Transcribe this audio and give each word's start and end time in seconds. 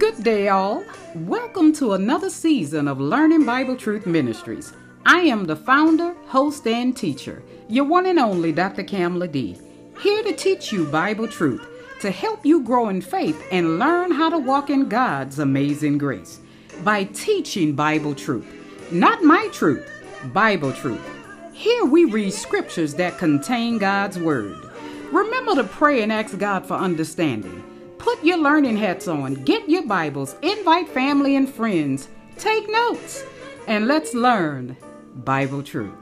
Good 0.00 0.24
day, 0.24 0.48
all. 0.48 0.82
Welcome 1.14 1.74
to 1.74 1.92
another 1.92 2.30
season 2.30 2.88
of 2.88 2.98
Learning 2.98 3.44
Bible 3.44 3.76
Truth 3.76 4.06
Ministries. 4.06 4.72
I 5.04 5.18
am 5.18 5.44
the 5.44 5.54
founder, 5.54 6.14
host, 6.24 6.66
and 6.66 6.96
teacher, 6.96 7.42
your 7.68 7.84
one 7.84 8.06
and 8.06 8.18
only 8.18 8.50
Dr. 8.50 8.82
Camale 8.82 9.30
D. 9.30 9.58
Here 10.00 10.22
to 10.22 10.32
teach 10.32 10.72
you 10.72 10.86
Bible 10.86 11.28
truth, 11.28 11.68
to 12.00 12.10
help 12.10 12.46
you 12.46 12.62
grow 12.62 12.88
in 12.88 13.02
faith 13.02 13.46
and 13.52 13.78
learn 13.78 14.10
how 14.10 14.30
to 14.30 14.38
walk 14.38 14.70
in 14.70 14.88
God's 14.88 15.38
amazing 15.38 15.98
grace 15.98 16.40
by 16.82 17.04
teaching 17.04 17.74
Bible 17.74 18.14
truth. 18.14 18.46
Not 18.90 19.22
my 19.22 19.48
truth, 19.52 19.86
Bible 20.32 20.72
truth. 20.72 21.06
Here 21.52 21.84
we 21.84 22.06
read 22.06 22.32
scriptures 22.32 22.94
that 22.94 23.18
contain 23.18 23.76
God's 23.76 24.18
Word. 24.18 24.56
Remember 25.12 25.56
to 25.56 25.64
pray 25.64 26.02
and 26.02 26.10
ask 26.10 26.38
God 26.38 26.64
for 26.64 26.74
understanding. 26.74 27.69
Put 28.10 28.24
your 28.24 28.38
learning 28.38 28.76
hats 28.76 29.06
on, 29.06 29.34
get 29.44 29.70
your 29.70 29.86
Bibles, 29.86 30.34
invite 30.42 30.88
family 30.88 31.36
and 31.36 31.48
friends, 31.48 32.08
take 32.38 32.68
notes, 32.68 33.24
and 33.68 33.86
let's 33.86 34.14
learn 34.14 34.76
Bible 35.14 35.62
truth. 35.62 35.94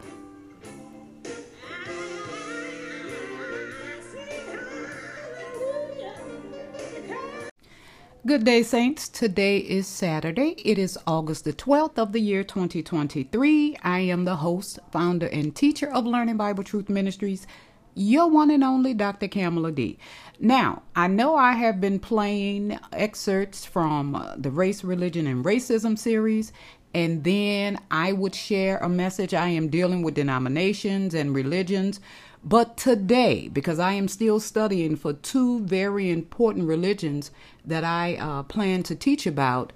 Good 8.24 8.44
day, 8.44 8.62
Saints. 8.62 9.10
Today 9.10 9.58
is 9.58 9.86
Saturday. 9.86 10.54
It 10.64 10.78
is 10.78 10.96
August 11.06 11.44
the 11.44 11.52
12th 11.52 11.98
of 11.98 12.12
the 12.12 12.20
year 12.20 12.42
2023. 12.42 13.76
I 13.82 13.98
am 13.98 14.24
the 14.24 14.36
host, 14.36 14.78
founder, 14.90 15.26
and 15.26 15.54
teacher 15.54 15.92
of 15.92 16.06
Learning 16.06 16.38
Bible 16.38 16.64
Truth 16.64 16.88
Ministries, 16.88 17.46
your 17.94 18.30
one 18.30 18.50
and 18.50 18.62
only 18.62 18.94
Dr. 18.94 19.26
Camale 19.28 19.74
D. 19.74 19.98
Now, 20.40 20.82
I 20.94 21.08
know 21.08 21.34
I 21.34 21.54
have 21.54 21.80
been 21.80 21.98
playing 21.98 22.78
excerpts 22.92 23.64
from 23.64 24.14
uh, 24.14 24.34
the 24.36 24.52
Race, 24.52 24.84
Religion, 24.84 25.26
and 25.26 25.44
Racism 25.44 25.98
series, 25.98 26.52
and 26.94 27.24
then 27.24 27.78
I 27.90 28.12
would 28.12 28.36
share 28.36 28.78
a 28.78 28.88
message. 28.88 29.34
I 29.34 29.48
am 29.48 29.68
dealing 29.68 30.02
with 30.02 30.14
denominations 30.14 31.12
and 31.12 31.34
religions. 31.34 32.00
But 32.44 32.76
today, 32.76 33.48
because 33.48 33.80
I 33.80 33.94
am 33.94 34.06
still 34.06 34.38
studying 34.38 34.94
for 34.94 35.12
two 35.12 35.60
very 35.64 36.08
important 36.08 36.68
religions 36.68 37.32
that 37.64 37.82
I 37.82 38.14
uh, 38.14 38.44
plan 38.44 38.84
to 38.84 38.94
teach 38.94 39.26
about 39.26 39.72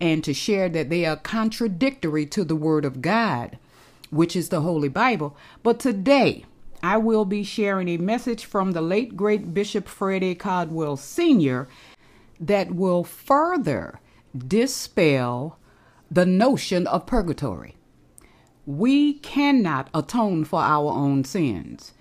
and 0.00 0.24
to 0.24 0.34
share 0.34 0.68
that 0.70 0.90
they 0.90 1.06
are 1.06 1.16
contradictory 1.16 2.26
to 2.26 2.42
the 2.42 2.56
Word 2.56 2.84
of 2.84 3.00
God, 3.00 3.58
which 4.10 4.34
is 4.34 4.48
the 4.48 4.62
Holy 4.62 4.88
Bible. 4.88 5.36
But 5.62 5.78
today, 5.78 6.46
I 6.82 6.96
will 6.96 7.24
be 7.24 7.42
sharing 7.44 7.88
a 7.88 7.98
message 7.98 8.44
from 8.44 8.72
the 8.72 8.80
late 8.80 9.16
great 9.16 9.52
Bishop 9.52 9.86
Fred 9.86 10.22
A. 10.22 10.34
Caldwell 10.34 10.96
Sr. 10.96 11.68
that 12.38 12.74
will 12.74 13.04
further 13.04 14.00
dispel 14.36 15.58
the 16.10 16.24
notion 16.24 16.86
of 16.86 17.06
purgatory. 17.06 17.76
We 18.66 19.14
cannot 19.14 19.90
atone 19.92 20.44
for 20.44 20.60
our 20.60 20.92
own 20.92 21.24
sins. 21.24 21.92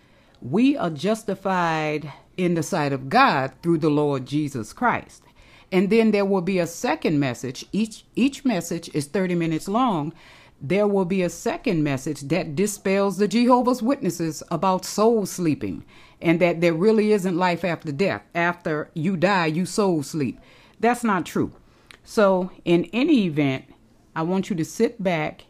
We 0.41 0.77
are 0.77 0.89
justified 0.89 2.13
in 2.37 2.53
the 2.53 2.63
sight 2.63 2.93
of 2.93 3.09
God 3.09 3.51
through 3.61 3.79
the 3.79 3.89
Lord 3.89 4.25
Jesus 4.25 4.71
Christ. 4.71 5.23
And 5.71 5.89
then 5.89 6.11
there 6.11 6.25
will 6.25 6.41
be 6.41 6.57
a 6.59 6.67
second 6.67 7.19
message. 7.19 7.65
Each 7.71 8.05
each 8.15 8.45
message 8.45 8.89
is 8.93 9.07
30 9.07 9.35
minutes 9.35 9.67
long. 9.67 10.13
There 10.61 10.87
will 10.87 11.05
be 11.05 11.21
a 11.21 11.29
second 11.29 11.83
message 11.83 12.21
that 12.21 12.55
dispels 12.55 13.17
the 13.17 13.27
Jehovah's 13.27 13.81
Witnesses 13.81 14.43
about 14.51 14.83
soul 14.83 15.25
sleeping 15.25 15.85
and 16.21 16.41
that 16.41 16.59
there 16.59 16.73
really 16.73 17.13
isn't 17.13 17.37
life 17.37 17.63
after 17.63 17.91
death. 17.93 18.23
After 18.35 18.89
you 18.93 19.15
die, 19.15 19.45
you 19.45 19.65
soul 19.65 20.03
sleep. 20.03 20.39
That's 20.79 21.03
not 21.03 21.25
true. 21.25 21.53
So, 22.03 22.51
in 22.65 22.89
any 22.91 23.25
event, 23.25 23.65
I 24.15 24.23
want 24.23 24.49
you 24.49 24.55
to 24.57 24.65
sit 24.65 25.01
back 25.01 25.43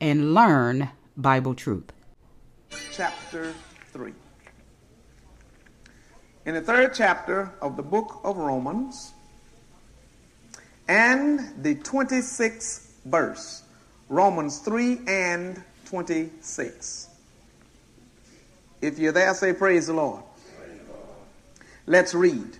and 0.00 0.32
learn 0.32 0.90
Bible 1.16 1.54
truth. 1.54 1.92
Chapter 2.90 3.52
3. 3.92 4.12
In 6.46 6.54
the 6.54 6.60
third 6.60 6.94
chapter 6.94 7.52
of 7.60 7.76
the 7.76 7.82
book 7.82 8.20
of 8.24 8.36
Romans 8.36 9.12
and 10.88 11.62
the 11.62 11.74
26th 11.76 12.88
verse, 13.04 13.61
Romans 14.12 14.58
3 14.58 15.00
and 15.08 15.62
26. 15.86 17.08
If 18.82 18.98
you're 18.98 19.10
there, 19.10 19.32
say, 19.32 19.54
Praise 19.54 19.86
the 19.86 19.94
Lord. 19.94 20.22
Praise 20.58 20.78
the 20.86 20.92
Lord. 20.92 21.06
Let's 21.86 22.12
read. 22.12 22.58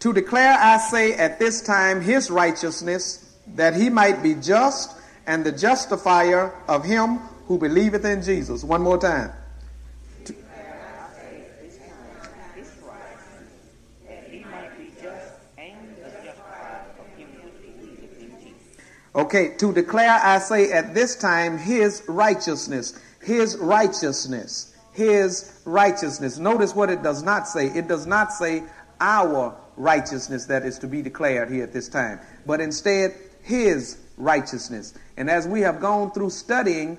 To 0.00 0.12
declare, 0.12 0.52
I 0.58 0.78
say, 0.78 1.12
at 1.12 1.38
this 1.38 1.62
time 1.62 2.00
his 2.00 2.28
righteousness, 2.28 3.36
that 3.54 3.76
he 3.76 3.88
might 3.88 4.20
be 4.20 4.34
just 4.34 4.98
and 5.28 5.44
the 5.44 5.52
justifier 5.52 6.52
of 6.66 6.84
him 6.84 7.18
who 7.46 7.56
believeth 7.56 8.04
in 8.04 8.20
Jesus. 8.20 8.64
One 8.64 8.82
more 8.82 8.98
time. 8.98 9.30
Okay, 19.14 19.56
to 19.56 19.72
declare, 19.72 20.20
I 20.22 20.38
say 20.38 20.70
at 20.70 20.94
this 20.94 21.16
time, 21.16 21.58
his 21.58 22.02
righteousness, 22.06 22.98
his 23.20 23.56
righteousness, 23.56 24.72
his 24.92 25.60
righteousness. 25.64 26.38
Notice 26.38 26.74
what 26.74 26.90
it 26.90 27.02
does 27.02 27.22
not 27.22 27.48
say. 27.48 27.66
It 27.66 27.88
does 27.88 28.06
not 28.06 28.32
say 28.32 28.62
our 29.00 29.56
righteousness 29.76 30.46
that 30.46 30.64
is 30.64 30.78
to 30.78 30.86
be 30.86 31.02
declared 31.02 31.50
here 31.50 31.64
at 31.64 31.72
this 31.72 31.88
time, 31.88 32.20
but 32.46 32.60
instead 32.60 33.14
his 33.42 33.98
righteousness. 34.16 34.94
And 35.16 35.28
as 35.28 35.48
we 35.48 35.62
have 35.62 35.80
gone 35.80 36.12
through 36.12 36.30
studying 36.30 36.98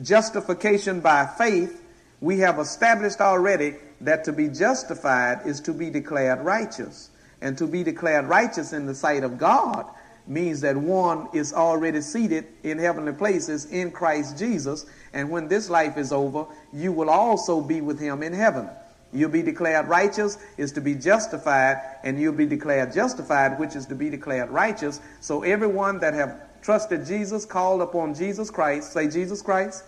justification 0.00 1.00
by 1.00 1.26
faith, 1.26 1.82
we 2.20 2.38
have 2.38 2.58
established 2.58 3.20
already 3.20 3.74
that 4.00 4.24
to 4.24 4.32
be 4.32 4.48
justified 4.48 5.46
is 5.46 5.60
to 5.62 5.72
be 5.72 5.90
declared 5.90 6.40
righteous. 6.40 7.10
And 7.40 7.56
to 7.58 7.68
be 7.68 7.84
declared 7.84 8.24
righteous 8.24 8.72
in 8.72 8.86
the 8.86 8.94
sight 8.94 9.22
of 9.22 9.38
God 9.38 9.86
means 10.28 10.60
that 10.60 10.76
one 10.76 11.28
is 11.32 11.52
already 11.52 12.00
seated 12.00 12.46
in 12.62 12.78
heavenly 12.78 13.12
places 13.12 13.64
in 13.66 13.90
Christ 13.90 14.38
Jesus. 14.38 14.86
And 15.12 15.30
when 15.30 15.48
this 15.48 15.70
life 15.70 15.96
is 15.96 16.12
over, 16.12 16.46
you 16.72 16.92
will 16.92 17.10
also 17.10 17.60
be 17.60 17.80
with 17.80 17.98
him 17.98 18.22
in 18.22 18.32
heaven. 18.32 18.68
You'll 19.12 19.30
be 19.30 19.42
declared 19.42 19.88
righteous 19.88 20.36
is 20.58 20.70
to 20.72 20.82
be 20.82 20.94
justified, 20.94 21.80
and 22.04 22.20
you'll 22.20 22.34
be 22.34 22.44
declared 22.44 22.92
justified, 22.92 23.58
which 23.58 23.74
is 23.74 23.86
to 23.86 23.94
be 23.94 24.10
declared 24.10 24.50
righteous. 24.50 25.00
So 25.20 25.42
everyone 25.42 25.98
that 26.00 26.12
have 26.12 26.40
trusted 26.60 27.06
Jesus, 27.06 27.46
called 27.46 27.80
upon 27.80 28.14
Jesus 28.14 28.50
Christ, 28.50 28.92
say 28.92 29.08
Jesus 29.08 29.40
Christ. 29.40 29.84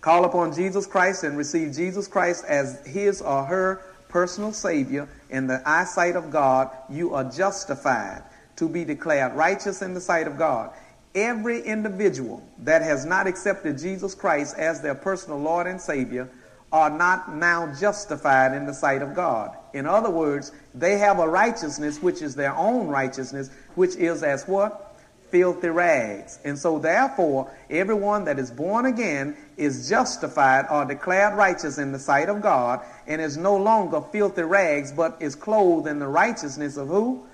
Call 0.00 0.24
upon 0.24 0.54
Jesus 0.54 0.86
Christ 0.86 1.24
and 1.24 1.36
receive 1.36 1.74
Jesus 1.74 2.06
Christ 2.06 2.44
as 2.46 2.86
his 2.86 3.20
or 3.20 3.44
her 3.44 3.82
personal 4.08 4.52
Savior 4.52 5.08
in 5.28 5.48
the 5.48 5.60
eyesight 5.66 6.14
of 6.14 6.30
God, 6.30 6.70
you 6.88 7.14
are 7.14 7.24
justified 7.24 8.22
to 8.58 8.68
be 8.68 8.84
declared 8.84 9.34
righteous 9.34 9.82
in 9.82 9.94
the 9.94 10.00
sight 10.00 10.26
of 10.26 10.36
God. 10.36 10.70
Every 11.14 11.62
individual 11.62 12.46
that 12.58 12.82
has 12.82 13.04
not 13.04 13.26
accepted 13.26 13.78
Jesus 13.78 14.14
Christ 14.14 14.56
as 14.58 14.80
their 14.80 14.94
personal 14.94 15.38
Lord 15.38 15.66
and 15.66 15.80
Savior 15.80 16.28
are 16.72 16.90
not 16.90 17.34
now 17.34 17.72
justified 17.80 18.54
in 18.54 18.66
the 18.66 18.74
sight 18.74 19.00
of 19.00 19.14
God. 19.14 19.56
In 19.72 19.86
other 19.86 20.10
words, 20.10 20.52
they 20.74 20.98
have 20.98 21.18
a 21.18 21.28
righteousness 21.28 22.02
which 22.02 22.20
is 22.20 22.34
their 22.34 22.54
own 22.54 22.88
righteousness, 22.88 23.50
which 23.74 23.96
is 23.96 24.22
as 24.22 24.46
what? 24.46 24.96
Filthy 25.30 25.68
rags. 25.68 26.38
And 26.44 26.58
so, 26.58 26.78
therefore, 26.78 27.50
everyone 27.70 28.24
that 28.24 28.38
is 28.38 28.50
born 28.50 28.86
again 28.86 29.36
is 29.56 29.88
justified 29.88 30.66
or 30.70 30.84
declared 30.84 31.34
righteous 31.36 31.78
in 31.78 31.92
the 31.92 31.98
sight 31.98 32.28
of 32.28 32.42
God 32.42 32.80
and 33.06 33.20
is 33.20 33.36
no 33.36 33.56
longer 33.56 34.00
filthy 34.00 34.42
rags, 34.42 34.92
but 34.92 35.16
is 35.20 35.34
clothed 35.34 35.86
in 35.86 35.98
the 35.98 36.08
righteousness 36.08 36.76
of 36.76 36.88
who? 36.88 37.24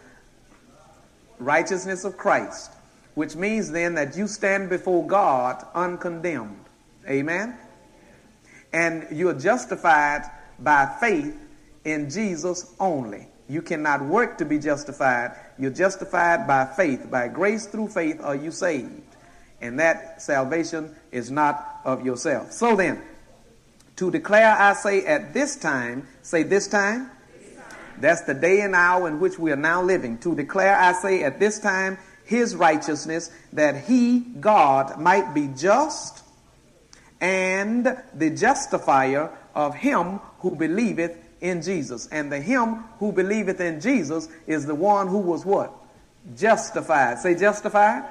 Righteousness 1.39 2.05
of 2.05 2.17
Christ, 2.17 2.71
which 3.15 3.37
means 3.37 3.71
then 3.71 3.95
that 3.95 4.17
you 4.17 4.27
stand 4.27 4.69
before 4.69 5.07
God 5.07 5.65
uncondemned. 5.75 6.65
Amen? 7.09 7.57
And 8.73 9.07
you're 9.11 9.39
justified 9.39 10.23
by 10.59 10.97
faith 11.01 11.37
in 11.85 12.11
Jesus 12.11 12.75
only. 12.81 13.29
You 13.49 13.63
cannot 13.63 14.03
work 14.03 14.39
to 14.39 14.45
be 14.45 14.59
justified. 14.59 15.37
You're 15.59 15.71
justified 15.71 16.47
by 16.47 16.67
faith. 16.67 17.11
By 17.11 17.29
grace 17.29 17.67
through 17.67 17.89
faith 17.89 18.21
are 18.23 18.35
you 18.35 18.51
saved. 18.51 19.03
And 19.61 19.79
that 19.79 20.23
salvation 20.23 20.95
is 21.13 21.31
not 21.31 21.81
of 21.85 22.05
yourself. 22.05 22.53
So 22.53 22.75
then, 22.75 23.03
to 23.97 24.11
declare, 24.11 24.51
I 24.51 24.73
say 24.73 25.05
at 25.07 25.33
this 25.35 25.57
time, 25.57 26.09
say 26.23 26.43
this 26.43 26.67
time, 26.69 27.11
that's 28.01 28.23
the 28.23 28.35
day 28.35 28.61
and 28.61 28.75
hour 28.75 29.09
in 29.09 29.21
which 29.21 29.39
we 29.39 29.53
are 29.53 29.57
now 29.57 29.83
living. 29.83 30.19
To 30.19 30.35
declare, 30.35 30.77
I 30.77 30.93
say, 30.93 31.23
at 31.23 31.39
this 31.39 31.59
time, 31.59 31.99
his 32.25 32.57
righteousness, 32.57 33.31
that 33.53 33.85
he, 33.85 34.21
God, 34.21 34.99
might 34.99 35.35
be 35.35 35.49
just 35.49 36.25
and 37.21 37.97
the 38.15 38.31
justifier 38.31 39.31
of 39.55 39.75
him 39.75 40.21
who 40.41 40.55
believeth 40.57 41.17
in 41.41 41.63
Jesus. 41.63 42.07
And 42.09 42.31
the 42.31 42.41
him 42.41 42.85
who 42.99 43.13
believeth 43.13 43.61
in 43.61 43.81
Jesus 43.81 44.29
is 44.47 44.67
the 44.67 44.75
one 44.75 45.09
who 45.09 45.19
was 45.19 45.45
what? 45.45 45.73
Justified. 46.37 47.19
Say 47.19 47.35
justified. 47.35 48.05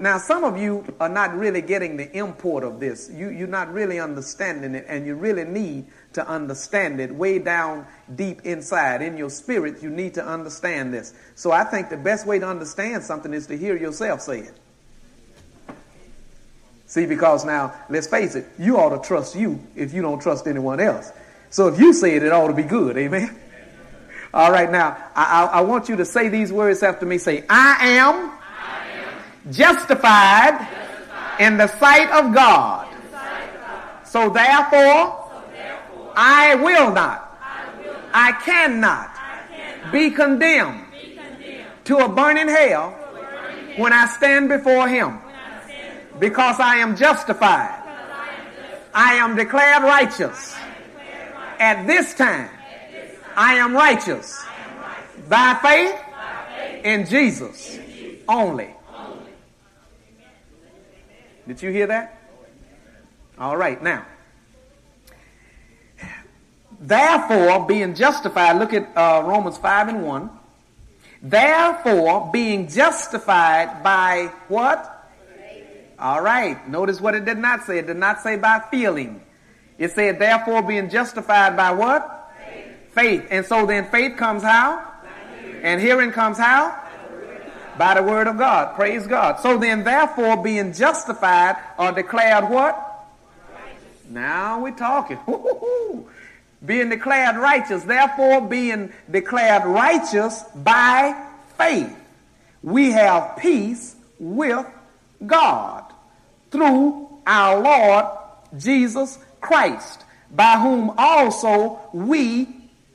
Now, 0.00 0.18
some 0.18 0.44
of 0.44 0.56
you 0.56 0.84
are 1.00 1.08
not 1.08 1.36
really 1.36 1.60
getting 1.60 1.96
the 1.96 2.10
import 2.16 2.62
of 2.62 2.78
this. 2.78 3.10
You, 3.12 3.30
you're 3.30 3.48
not 3.48 3.72
really 3.72 3.98
understanding 3.98 4.74
it, 4.74 4.86
and 4.88 5.06
you 5.06 5.14
really 5.14 5.44
need 5.44 5.86
to 6.12 6.26
understand 6.26 7.00
it 7.00 7.14
way 7.14 7.38
down 7.38 7.86
deep 8.14 8.42
inside. 8.42 9.02
In 9.02 9.16
your 9.16 9.30
spirit, 9.30 9.82
you 9.82 9.90
need 9.90 10.14
to 10.14 10.24
understand 10.24 10.94
this. 10.94 11.14
So 11.34 11.50
I 11.50 11.64
think 11.64 11.88
the 11.88 11.96
best 11.96 12.26
way 12.26 12.38
to 12.38 12.46
understand 12.46 13.02
something 13.02 13.34
is 13.34 13.46
to 13.48 13.58
hear 13.58 13.76
yourself 13.76 14.20
say 14.20 14.40
it. 14.40 14.54
See, 16.86 17.04
because 17.04 17.44
now, 17.44 17.74
let's 17.90 18.06
face 18.06 18.34
it, 18.34 18.46
you 18.58 18.78
ought 18.78 19.00
to 19.00 19.06
trust 19.06 19.36
you 19.36 19.60
if 19.76 19.92
you 19.92 20.00
don't 20.00 20.20
trust 20.20 20.46
anyone 20.46 20.80
else. 20.80 21.12
So 21.50 21.68
if 21.68 21.78
you 21.78 21.92
say 21.92 22.16
it, 22.16 22.22
it 22.22 22.32
ought 22.32 22.48
to 22.48 22.54
be 22.54 22.62
good. 22.62 22.96
Amen. 22.96 23.38
All 24.34 24.50
right, 24.50 24.70
now, 24.70 24.96
I, 25.14 25.24
I, 25.24 25.44
I 25.58 25.60
want 25.62 25.88
you 25.88 25.96
to 25.96 26.04
say 26.04 26.28
these 26.28 26.52
words 26.52 26.82
after 26.82 27.04
me. 27.04 27.18
Say, 27.18 27.44
I 27.48 27.88
am 27.88 28.37
justified, 29.50 30.66
in 31.38 31.56
the 31.56 31.68
sight 31.78 32.10
of 32.10 32.34
God. 32.34 32.88
So 34.04 34.30
therefore, 34.30 35.30
I 36.16 36.56
will 36.56 36.92
not, 36.92 37.38
I 38.12 38.32
cannot 38.44 39.92
be 39.92 40.10
condemned 40.10 40.84
to 41.84 41.98
a 41.98 42.08
burning 42.08 42.48
hell 42.48 42.90
when 43.76 43.92
I 43.92 44.06
stand 44.06 44.48
before 44.48 44.88
Him 44.88 45.18
because 46.18 46.58
I 46.58 46.76
am 46.76 46.96
justified. 46.96 47.82
I 48.92 49.14
am 49.14 49.36
declared 49.36 49.82
righteous. 49.84 50.56
At 51.60 51.86
this 51.86 52.14
time, 52.14 52.50
I 53.36 53.54
am 53.54 53.74
righteous 53.74 54.42
by 55.28 55.58
faith 55.62 56.84
in 56.84 57.06
Jesus 57.06 57.78
only. 58.28 58.74
Did 61.48 61.62
you 61.62 61.70
hear 61.70 61.86
that? 61.86 62.20
All 63.38 63.56
right, 63.56 63.82
now. 63.82 64.04
Therefore, 66.78 67.66
being 67.66 67.94
justified, 67.94 68.58
look 68.58 68.74
at 68.74 68.94
uh, 68.94 69.22
Romans 69.24 69.56
5 69.56 69.88
and 69.88 70.06
1. 70.06 70.30
Therefore, 71.22 72.30
being 72.30 72.68
justified 72.68 73.82
by 73.82 74.30
what? 74.48 74.94
All 75.98 76.20
right, 76.20 76.68
notice 76.68 77.00
what 77.00 77.14
it 77.14 77.24
did 77.24 77.38
not 77.38 77.64
say. 77.64 77.78
It 77.78 77.86
did 77.86 77.96
not 77.96 78.20
say 78.20 78.36
by 78.36 78.62
feeling. 78.70 79.22
It 79.78 79.92
said, 79.92 80.18
therefore, 80.18 80.62
being 80.62 80.90
justified 80.90 81.56
by 81.56 81.72
what? 81.72 82.30
Faith. 82.44 82.92
faith. 82.92 83.26
And 83.30 83.46
so 83.46 83.64
then 83.64 83.86
faith 83.86 84.18
comes 84.18 84.42
how? 84.42 84.86
And 85.62 85.80
hearing 85.80 86.12
comes 86.12 86.36
how? 86.36 86.87
By 87.78 87.94
the 87.94 88.02
word 88.02 88.26
of 88.26 88.36
God. 88.36 88.74
Praise 88.74 89.06
God. 89.06 89.38
So 89.40 89.56
then, 89.56 89.84
therefore, 89.84 90.42
being 90.42 90.72
justified 90.72 91.56
or 91.78 91.92
declared 91.92 92.50
what? 92.50 92.74
Righteous. 93.54 94.10
Now 94.10 94.60
we're 94.60 94.72
talking. 94.72 95.18
being 96.66 96.88
declared 96.88 97.36
righteous. 97.36 97.84
Therefore, 97.84 98.40
being 98.40 98.92
declared 99.08 99.64
righteous 99.64 100.42
by 100.56 101.24
faith, 101.56 101.96
we 102.62 102.90
have 102.90 103.36
peace 103.38 103.94
with 104.18 104.66
God 105.24 105.84
through 106.50 107.20
our 107.26 107.60
Lord 107.60 108.06
Jesus 108.56 109.18
Christ, 109.40 110.04
by 110.30 110.58
whom 110.58 110.94
also 110.98 111.78
we 111.92 112.48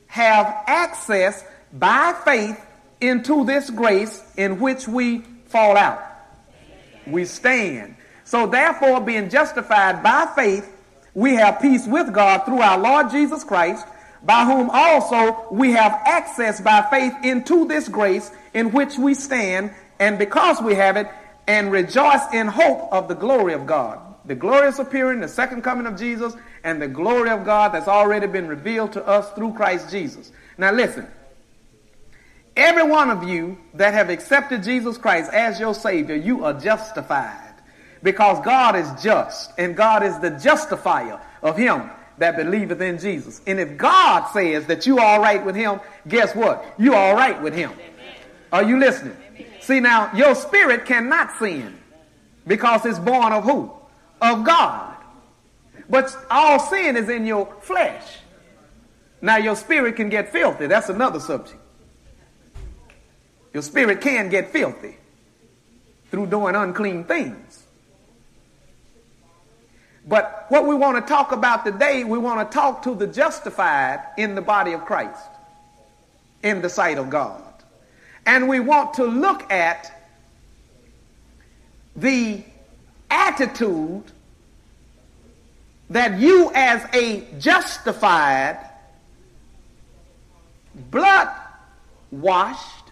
have 0.08 0.46
access 0.66 1.42
by 1.72 2.14
faith 2.24 2.60
into 3.08 3.44
this 3.44 3.70
grace 3.70 4.22
in 4.36 4.60
which 4.60 4.88
we 4.88 5.20
fall 5.46 5.76
out. 5.76 6.02
We 7.06 7.24
stand. 7.24 7.96
So 8.24 8.46
therefore, 8.46 9.00
being 9.00 9.28
justified 9.28 10.02
by 10.02 10.26
faith, 10.34 10.70
we 11.14 11.34
have 11.34 11.60
peace 11.60 11.86
with 11.86 12.12
God 12.12 12.44
through 12.44 12.60
our 12.60 12.78
Lord 12.78 13.10
Jesus 13.10 13.44
Christ, 13.44 13.86
by 14.22 14.44
whom 14.44 14.70
also 14.70 15.46
we 15.50 15.72
have 15.72 15.92
access 16.06 16.60
by 16.60 16.86
faith 16.90 17.12
into 17.22 17.66
this 17.66 17.88
grace 17.88 18.30
in 18.54 18.72
which 18.72 18.96
we 18.98 19.14
stand, 19.14 19.72
and 20.00 20.18
because 20.18 20.60
we 20.62 20.74
have 20.74 20.96
it, 20.96 21.08
and 21.46 21.70
rejoice 21.70 22.22
in 22.32 22.46
hope 22.46 22.90
of 22.90 23.06
the 23.06 23.14
glory 23.14 23.52
of 23.52 23.66
God. 23.66 24.00
The 24.24 24.34
glorious 24.34 24.78
appearing, 24.78 25.20
the 25.20 25.28
second 25.28 25.62
coming 25.62 25.86
of 25.86 25.98
Jesus, 25.98 26.34
and 26.64 26.80
the 26.80 26.88
glory 26.88 27.28
of 27.28 27.44
God 27.44 27.74
that's 27.74 27.88
already 27.88 28.26
been 28.26 28.48
revealed 28.48 28.92
to 28.94 29.06
us 29.06 29.30
through 29.32 29.52
Christ 29.52 29.90
Jesus. 29.90 30.32
Now 30.56 30.72
listen, 30.72 31.06
Every 32.56 32.84
one 32.84 33.10
of 33.10 33.24
you 33.24 33.58
that 33.74 33.94
have 33.94 34.10
accepted 34.10 34.62
Jesus 34.62 34.96
Christ 34.96 35.32
as 35.32 35.58
your 35.58 35.74
Savior, 35.74 36.14
you 36.14 36.44
are 36.44 36.52
justified 36.52 37.54
because 38.02 38.44
God 38.44 38.76
is 38.76 39.02
just 39.02 39.52
and 39.58 39.76
God 39.76 40.04
is 40.04 40.18
the 40.20 40.30
justifier 40.30 41.20
of 41.42 41.56
him 41.56 41.90
that 42.18 42.36
believeth 42.36 42.80
in 42.80 42.98
Jesus. 42.98 43.40
And 43.46 43.58
if 43.58 43.76
God 43.76 44.30
says 44.32 44.66
that 44.66 44.86
you 44.86 44.98
are 44.98 45.16
all 45.16 45.20
right 45.20 45.44
with 45.44 45.56
him, 45.56 45.80
guess 46.06 46.34
what? 46.34 46.64
You're 46.78 46.94
all 46.94 47.16
right 47.16 47.40
with 47.42 47.54
him. 47.54 47.72
Are 48.52 48.62
you 48.62 48.78
listening? 48.78 49.16
See 49.60 49.80
now, 49.80 50.14
your 50.14 50.36
spirit 50.36 50.84
cannot 50.84 51.36
sin 51.38 51.76
because 52.46 52.86
it's 52.86 53.00
born 53.00 53.32
of 53.32 53.42
who? 53.42 53.72
Of 54.20 54.44
God. 54.44 54.94
But 55.90 56.16
all 56.30 56.60
sin 56.60 56.96
is 56.96 57.08
in 57.08 57.26
your 57.26 57.52
flesh. 57.62 58.18
Now 59.20 59.38
your 59.38 59.56
spirit 59.56 59.96
can 59.96 60.08
get 60.08 60.30
filthy. 60.30 60.68
That's 60.68 60.88
another 60.88 61.18
subject. 61.18 61.60
Your 63.54 63.62
spirit 63.62 64.00
can 64.00 64.28
get 64.28 64.50
filthy 64.50 64.96
through 66.10 66.26
doing 66.26 66.56
unclean 66.56 67.04
things. 67.04 67.62
But 70.06 70.46
what 70.48 70.66
we 70.66 70.74
want 70.74 71.04
to 71.04 71.08
talk 71.08 71.32
about 71.32 71.64
today, 71.64 72.04
we 72.04 72.18
want 72.18 72.50
to 72.50 72.54
talk 72.54 72.82
to 72.82 72.94
the 72.94 73.06
justified 73.06 74.04
in 74.18 74.34
the 74.34 74.42
body 74.42 74.72
of 74.72 74.84
Christ, 74.84 75.22
in 76.42 76.60
the 76.60 76.68
sight 76.68 76.98
of 76.98 77.08
God. 77.08 77.42
And 78.26 78.48
we 78.48 78.60
want 78.60 78.94
to 78.94 79.04
look 79.04 79.50
at 79.50 79.90
the 81.96 82.42
attitude 83.10 84.04
that 85.90 86.18
you, 86.18 86.50
as 86.54 86.84
a 86.92 87.24
justified, 87.38 88.58
blood 90.90 91.28
washed, 92.10 92.83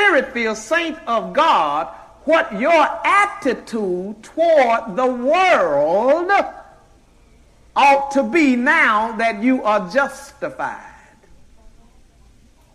spirit 0.00 0.32
filled 0.32 0.56
saint 0.56 0.98
of 1.06 1.34
God, 1.34 1.88
what 2.24 2.58
your 2.58 2.88
attitude 3.04 4.22
toward 4.22 4.96
the 4.96 5.06
world 5.06 6.30
ought 7.76 8.10
to 8.12 8.22
be 8.22 8.56
now 8.56 9.12
that 9.16 9.42
you 9.42 9.62
are 9.62 9.90
justified. 9.90 10.86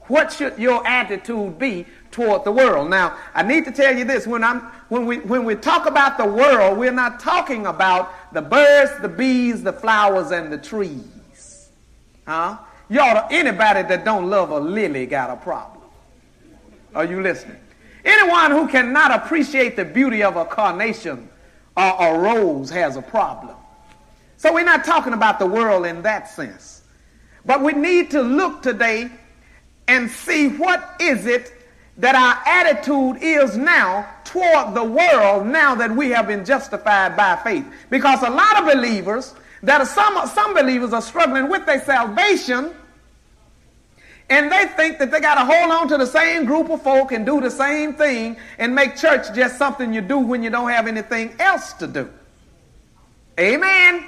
What 0.08 0.32
should 0.32 0.60
your 0.60 0.86
attitude 0.86 1.58
be 1.58 1.88
toward 2.12 2.44
the 2.44 2.51
world? 2.51 2.91
Now, 2.91 3.17
I 3.34 3.41
need 3.41 3.65
to 3.65 3.72
tell 3.72 3.98
you 3.98 4.05
this 4.05 4.27
when 4.27 4.44
I'm 4.44 4.60
when 4.89 5.08
we 5.08 5.17
when 5.17 5.46
we 5.46 5.55
talk 5.55 5.88
about 5.88 6.20
the 6.20 6.25
world, 6.25 6.77
we're 6.77 6.91
not 6.91 7.20
talking 7.20 7.65
about 7.65 8.34
the 8.34 8.41
birds, 8.41 8.91
the 9.01 9.10
bees, 9.10 9.63
the 9.63 9.74
flowers, 9.74 10.29
and 10.29 10.53
the 10.53 10.60
trees. 10.60 11.70
Huh? 12.27 12.60
Y'all, 12.88 13.27
anybody 13.32 13.82
that 13.82 14.05
don't 14.05 14.29
love 14.29 14.51
a 14.51 14.60
lily 14.60 15.08
got 15.08 15.32
a 15.32 15.38
problem. 15.38 15.75
Are 16.96 17.06
you 17.06 17.22
listening? 17.22 17.58
Anyone 18.06 18.52
who 18.52 18.68
cannot 18.68 19.12
appreciate 19.12 19.75
the 19.75 19.84
beauty 19.84 20.24
of 20.24 20.38
a 20.38 20.46
carnation 20.46 21.30
or 21.75 21.96
a 22.00 22.20
rose 22.20 22.70
has 22.70 22.96
a 22.96 23.02
problem. 23.02 23.56
So 24.38 24.54
we're 24.54 24.64
not 24.64 24.86
talking 24.86 25.14
about 25.14 25.38
the 25.38 25.46
world 25.46 25.86
in 25.86 26.02
that 26.04 26.30
sense. 26.30 26.84
But 27.46 27.62
we 27.62 27.74
need 27.74 28.12
to 28.12 28.22
look 28.22 28.62
today 28.62 29.12
and 29.88 30.10
see 30.10 30.48
what 30.48 30.96
is 31.00 31.25
it 31.25 31.52
that 31.98 32.16
our 32.16 32.42
attitude 32.46 33.18
is 33.22 33.58
now 33.58 34.10
toward 34.24 34.74
the 34.74 34.84
world 34.84 35.48
now 35.48 35.75
that 35.75 35.96
we 35.96 36.10
have 36.10 36.28
been 36.28 36.44
justified 36.46 37.16
by 37.16 37.36
faith. 37.38 37.66
Because 37.90 38.22
a 38.24 38.30
lot 38.30 38.60
of 38.60 38.74
believers, 38.74 39.34
that 39.64 39.82
are 39.82 39.86
some, 39.86 40.28
some 40.28 40.54
believers 40.54 40.94
are 40.94 41.02
struggling 41.02 41.50
with 41.50 41.66
their 41.66 41.84
salvation 41.84 42.74
and 44.29 44.51
they 44.51 44.65
think 44.75 44.98
that 45.00 45.12
they 45.12 45.20
got 45.20 45.36
to 45.36 45.46
hold 45.46 45.72
on 45.72 45.88
to 45.89 45.98
the 45.98 46.05
same 46.08 46.46
group 46.46 46.70
of 46.70 46.82
folk 46.82 47.12
and 47.12 47.25
do 47.25 47.39
the 47.39 47.51
same 47.51 47.94
thing 47.94 48.38
and 48.58 48.74
make 48.74 48.96
church 48.96 49.34
just 49.36 49.58
something 49.58 49.94
you 49.94 50.01
do 50.01 50.17
when 50.17 50.41
you 50.41 50.50
don't 50.50 50.70
have 50.70 50.88
anything 50.88 51.36
else 51.39 51.74
to 51.74 51.88
do. 51.88 52.10
Amen. 53.39 54.05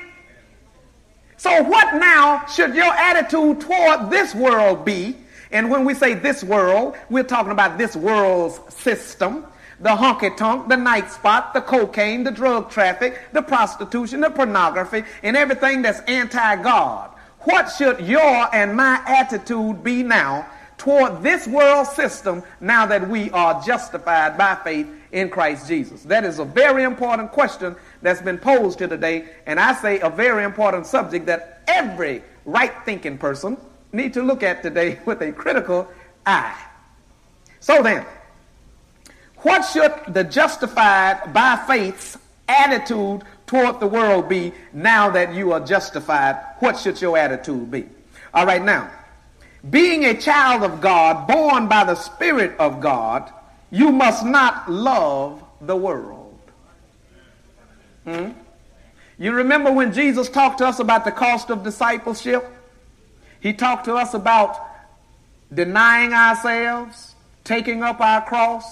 So, 1.37 1.61
what 1.63 1.95
now 1.95 2.45
should 2.47 2.73
your 2.73 2.91
attitude 2.93 3.61
toward 3.61 4.09
this 4.09 4.33
world 4.33 4.83
be? 4.83 5.17
And 5.51 5.69
when 5.69 5.85
we 5.85 5.93
say 5.93 6.15
this 6.15 6.43
world, 6.43 6.95
we're 7.09 7.23
talking 7.23 7.51
about 7.51 7.77
this 7.77 7.95
world's 7.95 8.59
system 8.73 9.45
the 9.79 9.89
honky 9.89 10.35
tonk, 10.35 10.69
the 10.69 10.75
night 10.75 11.11
spot, 11.11 11.53
the 11.53 11.61
cocaine, 11.61 12.23
the 12.23 12.31
drug 12.31 12.69
traffic, 12.69 13.19
the 13.33 13.41
prostitution, 13.41 14.21
the 14.21 14.29
pornography, 14.29 15.03
and 15.23 15.37
everything 15.37 15.81
that's 15.81 15.99
anti 16.01 16.55
God. 16.63 17.11
What 17.41 17.67
should 17.67 18.01
your 18.01 18.53
and 18.53 18.75
my 18.75 19.01
attitude 19.05 19.83
be 19.83 20.03
now 20.03 20.47
toward 20.77 21.23
this 21.23 21.47
world 21.47 21.87
system 21.87 22.43
now 22.59 22.85
that 22.85 23.07
we 23.07 23.31
are 23.31 23.61
justified 23.63 24.37
by 24.37 24.55
faith 24.55 24.87
in 25.11 25.29
Christ 25.29 25.67
Jesus? 25.67 26.03
That 26.03 26.23
is 26.23 26.39
a 26.39 26.45
very 26.45 26.83
important 26.83 27.31
question 27.31 27.75
that's 28.01 28.21
been 28.21 28.37
posed 28.37 28.79
here 28.79 28.87
today, 28.87 29.29
and 29.45 29.59
I 29.59 29.73
say 29.73 29.99
a 29.99 30.09
very 30.09 30.43
important 30.43 30.85
subject 30.85 31.25
that 31.27 31.63
every 31.67 32.23
right 32.45 32.73
thinking 32.85 33.17
person 33.17 33.57
need 33.91 34.13
to 34.13 34.23
look 34.23 34.43
at 34.43 34.63
today 34.63 34.99
with 35.05 35.21
a 35.21 35.31
critical 35.31 35.87
eye. 36.25 36.59
So 37.59 37.81
then, 37.81 38.05
what 39.37 39.61
should 39.61 39.93
the 40.13 40.23
justified 40.23 41.33
by 41.33 41.63
faith's 41.67 42.17
attitude 42.47 43.23
toward 43.47 43.79
the 43.79 43.87
world 43.87 44.29
be 44.29 44.53
now 44.73 45.09
that 45.09 45.33
you 45.33 45.53
are 45.53 45.59
justified? 45.59 46.37
What 46.59 46.77
should 46.77 47.01
your 47.01 47.17
attitude 47.17 47.71
be? 47.71 47.85
All 48.33 48.45
right, 48.45 48.63
now, 48.63 48.91
being 49.69 50.05
a 50.05 50.13
child 50.13 50.63
of 50.63 50.79
God, 50.81 51.27
born 51.27 51.67
by 51.67 51.83
the 51.83 51.95
Spirit 51.95 52.55
of 52.59 52.79
God, 52.79 53.33
you 53.71 53.91
must 53.91 54.25
not 54.25 54.69
love 54.69 55.43
the 55.61 55.75
world. 55.75 56.39
Hmm? 58.03 58.29
You 59.17 59.33
remember 59.33 59.71
when 59.71 59.93
Jesus 59.93 60.29
talked 60.29 60.59
to 60.59 60.67
us 60.67 60.79
about 60.79 61.03
the 61.03 61.11
cost 61.11 61.49
of 61.49 61.63
discipleship? 61.63 62.45
He 63.39 63.53
talked 63.53 63.85
to 63.85 63.95
us 63.95 64.13
about 64.13 64.59
denying 65.53 66.13
ourselves, 66.13 67.15
taking 67.43 67.81
up 67.81 67.99
our 67.99 68.21
cross, 68.21 68.63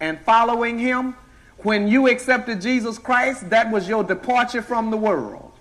and 0.00 0.18
following 0.20 0.78
Him. 0.78 1.14
When 1.62 1.88
you 1.88 2.08
accepted 2.08 2.60
Jesus 2.60 2.98
Christ, 2.98 3.50
that 3.50 3.70
was 3.70 3.88
your 3.88 4.02
departure 4.02 4.62
from 4.62 4.90
the 4.90 4.96
world. 4.96 5.52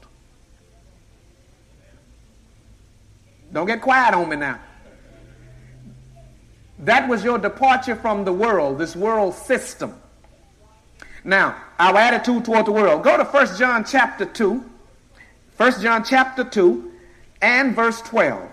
Don't 3.51 3.65
get 3.65 3.81
quiet 3.81 4.13
on 4.13 4.29
me 4.29 4.37
now. 4.37 4.59
That 6.79 7.09
was 7.09 7.23
your 7.23 7.37
departure 7.37 7.95
from 7.95 8.23
the 8.23 8.31
world, 8.31 8.77
this 8.77 8.95
world 8.95 9.33
system. 9.33 9.99
Now, 11.23 11.57
our 11.77 11.97
attitude 11.97 12.45
toward 12.45 12.65
the 12.65 12.71
world. 12.71 13.03
Go 13.03 13.17
to 13.17 13.25
1 13.25 13.57
John 13.57 13.83
chapter 13.83 14.25
2. 14.25 14.63
1 15.57 15.81
John 15.81 16.03
chapter 16.05 16.45
2 16.45 16.91
and 17.41 17.75
verse 17.75 18.01
12. 18.01 18.49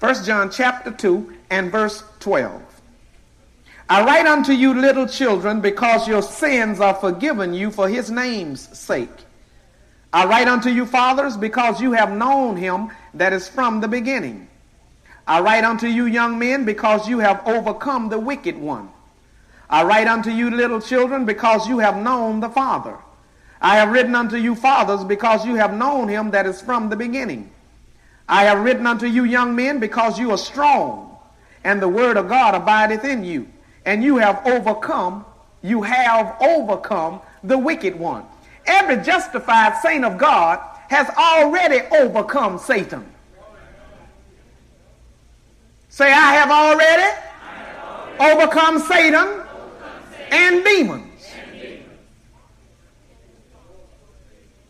1 0.00 0.24
John 0.24 0.50
chapter 0.50 0.90
2 0.90 1.34
and 1.50 1.72
verse 1.72 2.04
12. 2.20 2.71
I 3.92 4.02
write 4.02 4.24
unto 4.24 4.52
you, 4.52 4.72
little 4.72 5.06
children, 5.06 5.60
because 5.60 6.08
your 6.08 6.22
sins 6.22 6.80
are 6.80 6.94
forgiven 6.94 7.52
you 7.52 7.70
for 7.70 7.90
his 7.90 8.10
name's 8.10 8.66
sake. 8.78 9.10
I 10.14 10.24
write 10.24 10.48
unto 10.48 10.70
you, 10.70 10.86
fathers, 10.86 11.36
because 11.36 11.78
you 11.78 11.92
have 11.92 12.10
known 12.10 12.56
him 12.56 12.90
that 13.12 13.34
is 13.34 13.50
from 13.50 13.82
the 13.82 13.88
beginning. 13.88 14.48
I 15.28 15.40
write 15.40 15.64
unto 15.64 15.88
you, 15.88 16.06
young 16.06 16.38
men, 16.38 16.64
because 16.64 17.06
you 17.06 17.18
have 17.18 17.46
overcome 17.46 18.08
the 18.08 18.18
wicked 18.18 18.56
one. 18.56 18.88
I 19.68 19.82
write 19.82 20.08
unto 20.08 20.30
you, 20.30 20.48
little 20.50 20.80
children, 20.80 21.26
because 21.26 21.68
you 21.68 21.78
have 21.80 21.98
known 21.98 22.40
the 22.40 22.48
Father. 22.48 22.96
I 23.60 23.76
have 23.76 23.92
written 23.92 24.14
unto 24.14 24.38
you, 24.38 24.54
fathers, 24.54 25.04
because 25.04 25.44
you 25.44 25.56
have 25.56 25.76
known 25.76 26.08
him 26.08 26.30
that 26.30 26.46
is 26.46 26.62
from 26.62 26.88
the 26.88 26.96
beginning. 26.96 27.50
I 28.26 28.44
have 28.44 28.64
written 28.64 28.86
unto 28.86 29.04
you, 29.04 29.24
young 29.24 29.54
men, 29.54 29.80
because 29.80 30.18
you 30.18 30.30
are 30.30 30.38
strong, 30.38 31.18
and 31.62 31.82
the 31.82 31.88
word 31.88 32.16
of 32.16 32.30
God 32.30 32.54
abideth 32.54 33.04
in 33.04 33.22
you, 33.22 33.51
and 33.84 34.02
you 34.02 34.16
have 34.16 34.46
overcome, 34.46 35.24
you 35.62 35.82
have 35.82 36.36
overcome 36.40 37.20
the 37.44 37.58
wicked 37.58 37.98
one. 37.98 38.24
Every 38.66 39.02
justified 39.02 39.80
saint 39.82 40.04
of 40.04 40.18
God 40.18 40.60
has 40.88 41.08
already 41.10 41.86
overcome 41.96 42.58
Satan. 42.58 43.06
Say, 45.88 46.10
I 46.10 46.32
have 46.34 46.50
already, 46.50 47.02
I 47.02 47.16
have 47.54 48.20
already 48.20 48.42
overcome, 48.42 48.78
Satan 48.78 49.14
overcome 49.14 49.42
Satan 50.10 50.32
and 50.32 50.64
demons. 50.64 51.26
And 51.34 51.60
demons. 51.60 51.88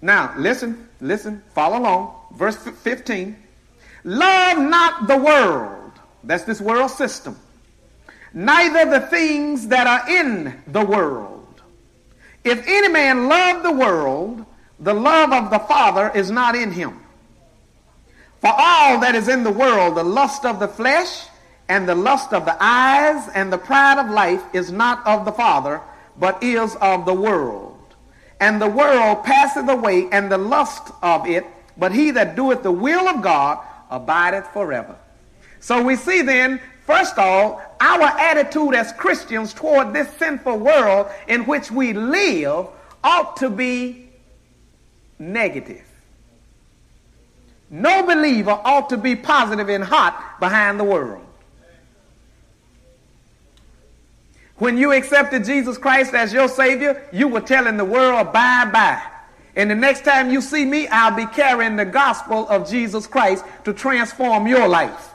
Now, 0.01 0.35
listen, 0.37 0.89
listen, 1.01 1.43
follow 1.55 1.79
along. 1.79 2.17
Verse 2.35 2.57
15. 2.57 3.37
Love 4.05 4.59
not 4.59 5.07
the 5.07 5.17
world. 5.17 5.93
That's 6.25 6.45
this 6.45 6.61
world 6.61 6.91
system. 6.91 7.39
Neither 8.35 8.91
the 8.91 9.07
things 9.07 9.69
that 9.69 9.87
are 9.87 10.09
in 10.09 10.63
the 10.67 10.85
world. 10.85 11.63
If 12.45 12.67
any 12.67 12.89
man 12.89 13.29
love 13.29 13.63
the 13.63 13.73
world, 13.73 14.45
the 14.81 14.95
love 14.95 15.33
of 15.33 15.51
the 15.51 15.61
Father 15.61 16.11
is 16.15 16.31
not 16.31 16.55
in 16.55 16.73
him. 16.73 16.99
For 18.41 18.53
all 18.57 18.99
that 19.01 19.15
is 19.15 19.29
in 19.29 19.45
the 19.45 19.53
world, 19.53 19.97
the 19.97 20.03
lust 20.03 20.45
of 20.45 20.59
the 20.59 20.67
flesh, 20.67 21.27
and 21.69 21.89
the 21.89 21.95
lust 21.95 22.33
of 22.33 22.45
the 22.45 22.57
eyes, 22.59 23.29
and 23.35 23.53
the 23.53 23.59
pride 23.59 23.99
of 23.99 24.11
life 24.11 24.43
is 24.53 24.73
not 24.73 25.07
of 25.07 25.25
the 25.25 25.33
Father, 25.33 25.81
but 26.19 26.43
is 26.43 26.75
of 26.77 27.07
the 27.07 27.15
world. 27.15 27.79
And 28.41 28.61
the 28.61 28.69
world 28.69 29.23
passeth 29.23 29.69
away, 29.69 30.09
and 30.11 30.31
the 30.33 30.39
lust 30.39 30.91
of 31.03 31.29
it, 31.29 31.47
but 31.77 31.93
he 31.93 32.11
that 32.11 32.35
doeth 32.35 32.65
the 32.65 32.73
will 32.73 33.09
of 33.09 33.23
God 33.23 33.65
abideth 33.91 34.49
forever. 34.49 34.97
So 35.61 35.81
we 35.81 35.95
see 35.95 36.23
then, 36.23 36.61
first 36.85 37.13
of 37.13 37.21
all, 37.21 37.72
our 37.83 38.05
attitude 38.17 38.75
as 38.75 38.93
Christians 38.93 39.53
toward 39.53 39.93
this 39.93 40.09
sinful 40.17 40.59
world 40.59 41.09
in 41.27 41.45
which 41.47 41.69
we 41.73 41.93
live 41.93 42.69
ought 43.03 43.37
to 43.39 43.51
be 43.51 44.09
negative. 45.19 45.85
No 47.71 48.07
believer 48.07 48.53
ought 48.53 48.89
to 48.91 48.97
be 48.97 49.17
positive 49.17 49.69
and 49.69 49.83
hot 49.83 50.37
behind 50.39 50.79
the 50.79 50.85
world. 50.85 51.27
When 54.59 54.79
you 54.79 54.93
accepted 54.93 55.45
Jesus 55.45 55.77
Christ 55.77 56.15
as 56.15 56.33
your 56.33 56.47
Savior, 56.47 57.09
you 57.13 57.27
were 57.27 57.41
telling 57.41 57.79
the 57.79 57.85
world 57.85 58.33
bye 58.33 58.71
bye. 58.73 59.03
And 59.57 59.69
the 59.69 59.75
next 59.75 60.05
time 60.05 60.31
you 60.31 60.41
see 60.41 60.65
me, 60.65 60.87
I'll 60.87 61.17
be 61.17 61.27
carrying 61.27 61.75
the 61.75 61.85
gospel 61.85 62.49
of 62.49 62.71
Jesus 62.71 63.09
Christ 63.09 63.45
to 63.65 63.73
transform 63.73 64.47
your 64.47 64.69
life. 64.69 65.12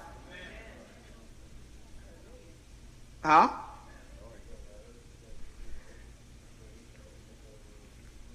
Huh? 3.27 3.49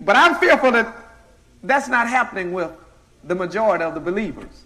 But 0.03 0.17
I'm 0.17 0.35
fearful 0.35 0.71
that 0.73 0.95
that's 1.63 1.89
not 1.89 2.09
happening 2.09 2.53
with 2.53 2.71
the 3.25 3.35
majority 3.35 3.85
of 3.85 3.95
the 3.95 4.01
believers. 4.01 4.65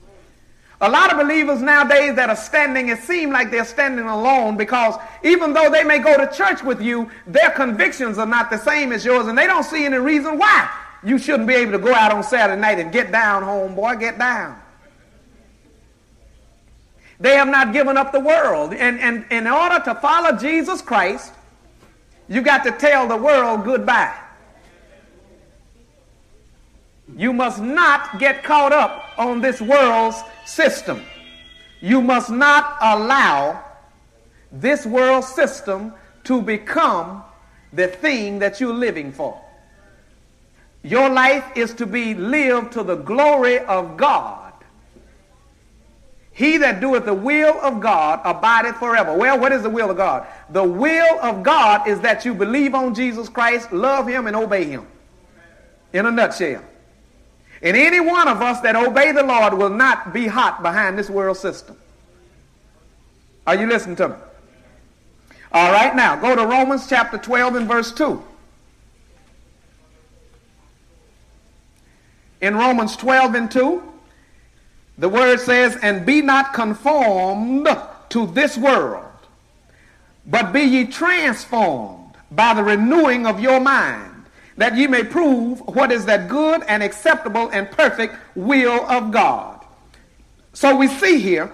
A 0.80 0.90
lot 0.90 1.12
of 1.12 1.18
believers 1.20 1.62
nowadays 1.62 2.16
that 2.16 2.28
are 2.28 2.34
standing, 2.34 2.88
it 2.88 2.98
seems 2.98 3.32
like 3.32 3.52
they're 3.52 3.64
standing 3.64 4.06
alone 4.06 4.56
because 4.56 4.96
even 5.22 5.52
though 5.52 5.70
they 5.70 5.84
may 5.84 6.00
go 6.00 6.16
to 6.16 6.36
church 6.36 6.60
with 6.64 6.82
you, 6.82 7.08
their 7.28 7.52
convictions 7.52 8.18
are 8.18 8.26
not 8.26 8.50
the 8.50 8.58
same 8.58 8.90
as 8.90 9.04
yours, 9.04 9.28
and 9.28 9.38
they 9.38 9.46
don't 9.46 9.62
see 9.62 9.84
any 9.84 9.98
reason 9.98 10.38
why 10.38 10.68
you 11.04 11.18
shouldn't 11.18 11.46
be 11.46 11.54
able 11.54 11.70
to 11.70 11.78
go 11.78 11.94
out 11.94 12.10
on 12.10 12.24
Saturday 12.24 12.60
night 12.60 12.80
and 12.80 12.90
get 12.90 13.12
down, 13.12 13.44
homeboy, 13.44 14.00
get 14.00 14.18
down. 14.18 14.60
They 17.18 17.34
have 17.34 17.48
not 17.48 17.72
given 17.72 17.96
up 17.96 18.12
the 18.12 18.20
world. 18.20 18.74
And, 18.74 19.00
and 19.00 19.24
in 19.30 19.46
order 19.46 19.82
to 19.84 19.94
follow 19.96 20.36
Jesus 20.36 20.82
Christ, 20.82 21.32
you 22.28 22.42
got 22.42 22.64
to 22.64 22.72
tell 22.72 23.08
the 23.08 23.16
world 23.16 23.64
goodbye. 23.64 24.14
You 27.16 27.32
must 27.32 27.60
not 27.60 28.18
get 28.18 28.42
caught 28.42 28.72
up 28.72 29.12
on 29.16 29.40
this 29.40 29.60
world's 29.60 30.18
system. 30.44 31.02
You 31.80 32.02
must 32.02 32.30
not 32.30 32.76
allow 32.80 33.64
this 34.50 34.84
world 34.84 35.24
system 35.24 35.92
to 36.24 36.42
become 36.42 37.22
the 37.72 37.86
thing 37.88 38.38
that 38.40 38.60
you're 38.60 38.74
living 38.74 39.12
for. 39.12 39.40
Your 40.82 41.08
life 41.08 41.44
is 41.56 41.74
to 41.74 41.86
be 41.86 42.14
lived 42.14 42.72
to 42.72 42.82
the 42.82 42.96
glory 42.96 43.58
of 43.60 43.96
God. 43.96 44.45
He 46.36 46.58
that 46.58 46.80
doeth 46.80 47.06
the 47.06 47.14
will 47.14 47.58
of 47.62 47.80
God 47.80 48.20
abideth 48.22 48.76
forever. 48.76 49.16
Well, 49.16 49.40
what 49.40 49.52
is 49.52 49.62
the 49.62 49.70
will 49.70 49.90
of 49.90 49.96
God? 49.96 50.26
The 50.50 50.62
will 50.62 51.18
of 51.20 51.42
God 51.42 51.88
is 51.88 51.98
that 52.00 52.26
you 52.26 52.34
believe 52.34 52.74
on 52.74 52.94
Jesus 52.94 53.30
Christ, 53.30 53.72
love 53.72 54.06
him, 54.06 54.26
and 54.26 54.36
obey 54.36 54.64
him. 54.64 54.86
In 55.94 56.04
a 56.04 56.10
nutshell. 56.10 56.62
And 57.62 57.74
any 57.74 58.00
one 58.00 58.28
of 58.28 58.42
us 58.42 58.60
that 58.60 58.76
obey 58.76 59.12
the 59.12 59.22
Lord 59.22 59.54
will 59.54 59.70
not 59.70 60.12
be 60.12 60.26
hot 60.26 60.62
behind 60.62 60.98
this 60.98 61.08
world 61.08 61.38
system. 61.38 61.74
Are 63.46 63.54
you 63.54 63.66
listening 63.66 63.96
to 63.96 64.10
me? 64.10 64.16
All 65.52 65.72
right, 65.72 65.96
now 65.96 66.16
go 66.16 66.36
to 66.36 66.44
Romans 66.44 66.86
chapter 66.86 67.16
12 67.16 67.54
and 67.54 67.66
verse 67.66 67.92
2. 67.92 68.22
In 72.42 72.54
Romans 72.54 72.94
12 72.94 73.34
and 73.36 73.50
2, 73.50 73.82
the 74.98 75.08
word 75.08 75.40
says, 75.40 75.76
And 75.82 76.06
be 76.06 76.22
not 76.22 76.52
conformed 76.52 77.68
to 78.10 78.26
this 78.28 78.56
world, 78.56 79.04
but 80.26 80.52
be 80.52 80.62
ye 80.62 80.86
transformed 80.86 82.14
by 82.30 82.54
the 82.54 82.62
renewing 82.62 83.26
of 83.26 83.40
your 83.40 83.60
mind 83.60 84.16
that 84.56 84.76
ye 84.76 84.86
may 84.86 85.04
prove 85.04 85.60
what 85.60 85.92
is 85.92 86.06
that 86.06 86.28
good 86.28 86.62
and 86.66 86.82
acceptable 86.82 87.48
and 87.50 87.70
perfect 87.70 88.16
will 88.34 88.84
of 88.90 89.10
God. 89.10 89.64
So 90.52 90.74
we 90.76 90.88
see 90.88 91.20
here 91.20 91.52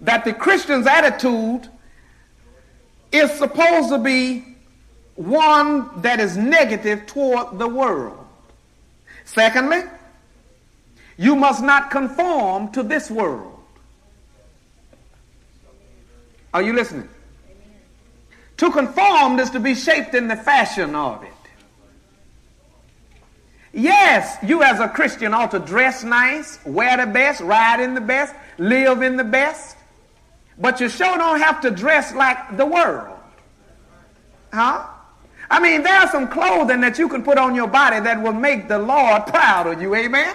that 0.00 0.24
the 0.24 0.32
Christian's 0.32 0.86
attitude 0.86 1.68
is 3.12 3.30
supposed 3.32 3.90
to 3.90 3.98
be 3.98 4.44
one 5.14 6.00
that 6.02 6.20
is 6.20 6.36
negative 6.36 7.06
toward 7.06 7.58
the 7.58 7.68
world. 7.68 8.26
Secondly, 9.24 9.82
you 11.20 11.36
must 11.36 11.62
not 11.62 11.90
conform 11.90 12.72
to 12.72 12.82
this 12.82 13.10
world. 13.10 13.62
Are 16.54 16.62
you 16.62 16.72
listening? 16.72 17.10
To 18.56 18.70
conform 18.70 19.38
is 19.38 19.50
to 19.50 19.60
be 19.60 19.74
shaped 19.74 20.14
in 20.14 20.28
the 20.28 20.36
fashion 20.36 20.94
of 20.94 21.22
it. 21.22 21.30
Yes, 23.74 24.38
you 24.42 24.62
as 24.62 24.80
a 24.80 24.88
Christian 24.88 25.34
ought 25.34 25.50
to 25.50 25.58
dress 25.58 26.02
nice, 26.02 26.58
wear 26.64 26.96
the 26.96 27.12
best, 27.12 27.42
ride 27.42 27.80
in 27.80 27.92
the 27.92 28.00
best, 28.00 28.34
live 28.56 29.02
in 29.02 29.18
the 29.18 29.24
best. 29.24 29.76
But 30.56 30.80
you 30.80 30.88
sure 30.88 31.18
don't 31.18 31.40
have 31.40 31.60
to 31.60 31.70
dress 31.70 32.14
like 32.14 32.56
the 32.56 32.64
world. 32.64 33.18
Huh? 34.54 34.86
I 35.50 35.60
mean, 35.60 35.82
there's 35.82 36.12
some 36.12 36.28
clothing 36.28 36.80
that 36.80 36.98
you 36.98 37.10
can 37.10 37.22
put 37.22 37.36
on 37.36 37.54
your 37.54 37.68
body 37.68 38.00
that 38.00 38.22
will 38.22 38.32
make 38.32 38.68
the 38.68 38.78
Lord 38.78 39.26
proud 39.26 39.66
of 39.66 39.82
you. 39.82 39.94
Amen? 39.94 40.34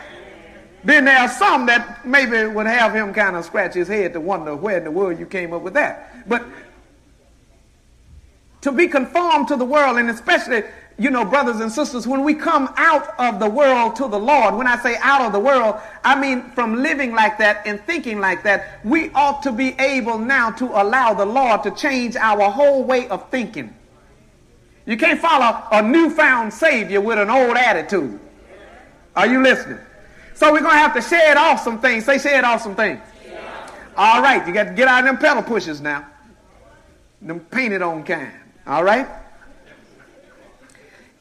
Then 0.86 1.06
there 1.06 1.18
are 1.18 1.30
some 1.30 1.66
that 1.66 2.06
maybe 2.06 2.46
would 2.46 2.68
have 2.68 2.94
him 2.94 3.12
kind 3.12 3.36
of 3.36 3.44
scratch 3.44 3.74
his 3.74 3.88
head 3.88 4.14
to 4.14 4.20
wonder 4.20 4.56
where 4.56 4.78
in 4.78 4.84
the 4.84 4.92
world 4.92 5.20
you 5.20 5.26
came 5.26 5.52
up 5.52 5.64
with 5.64 5.74
that. 5.74 6.30
But 6.30 6.46
to 8.62 8.72
be 8.72 8.88
conformed 8.88 9.48
to 9.48 9.56
the 9.56 9.66
world, 9.66 9.98
and 9.98 10.12
especially, 10.12 10.64
you 11.00 11.10
know, 11.10 11.26
brothers 11.26 11.60
and 11.60 11.72
sisters, 11.72 12.06
when 12.06 12.24
we 12.24 12.36
come 12.36 12.72
out 12.78 13.20
of 13.20 13.40
the 13.40 13.50
world 13.50 13.96
to 13.96 14.08
the 14.08 14.20
Lord, 14.20 14.54
when 14.54 14.68
I 14.68 14.78
say 14.78 14.96
out 15.02 15.22
of 15.22 15.34
the 15.34 15.40
world, 15.40 15.76
I 16.04 16.20
mean 16.20 16.52
from 16.52 16.76
living 16.76 17.14
like 17.14 17.40
that 17.40 17.66
and 17.66 17.82
thinking 17.82 18.20
like 18.20 18.44
that, 18.44 18.80
we 18.86 19.10
ought 19.14 19.42
to 19.42 19.52
be 19.52 19.70
able 19.80 20.20
now 20.20 20.52
to 20.52 20.66
allow 20.66 21.16
the 21.16 21.26
Lord 21.26 21.64
to 21.64 21.72
change 21.72 22.16
our 22.16 22.52
whole 22.52 22.84
way 22.84 23.08
of 23.08 23.28
thinking. 23.32 23.74
You 24.86 24.98
can't 24.98 25.20
follow 25.20 25.64
a 25.72 25.82
newfound 25.82 26.54
Savior 26.54 27.02
with 27.02 27.18
an 27.18 27.32
old 27.32 27.58
attitude. 27.58 28.20
Are 29.16 29.26
you 29.26 29.42
listening? 29.42 29.80
So 30.36 30.52
we're 30.52 30.60
going 30.60 30.74
to 30.74 30.78
have 30.78 30.94
to 30.94 31.02
shed 31.02 31.38
off 31.38 31.64
some 31.64 31.80
things. 31.80 32.06
Say, 32.06 32.20
shed 32.20 32.44
off 32.44 32.62
some 32.62 32.76
things. 32.76 33.00
Yeah. 33.26 33.70
All 33.96 34.22
right, 34.22 34.46
you 34.46 34.54
got 34.54 34.66
to 34.66 34.74
get 34.74 34.88
out 34.88 35.00
of 35.00 35.06
them 35.06 35.18
pedal 35.18 35.42
pushers 35.42 35.80
now. 35.82 36.06
Them 37.22 37.40
painted 37.40 37.82
on 37.82 38.04
kind. 38.04 38.34
All 38.68 38.84
right? 38.84 39.08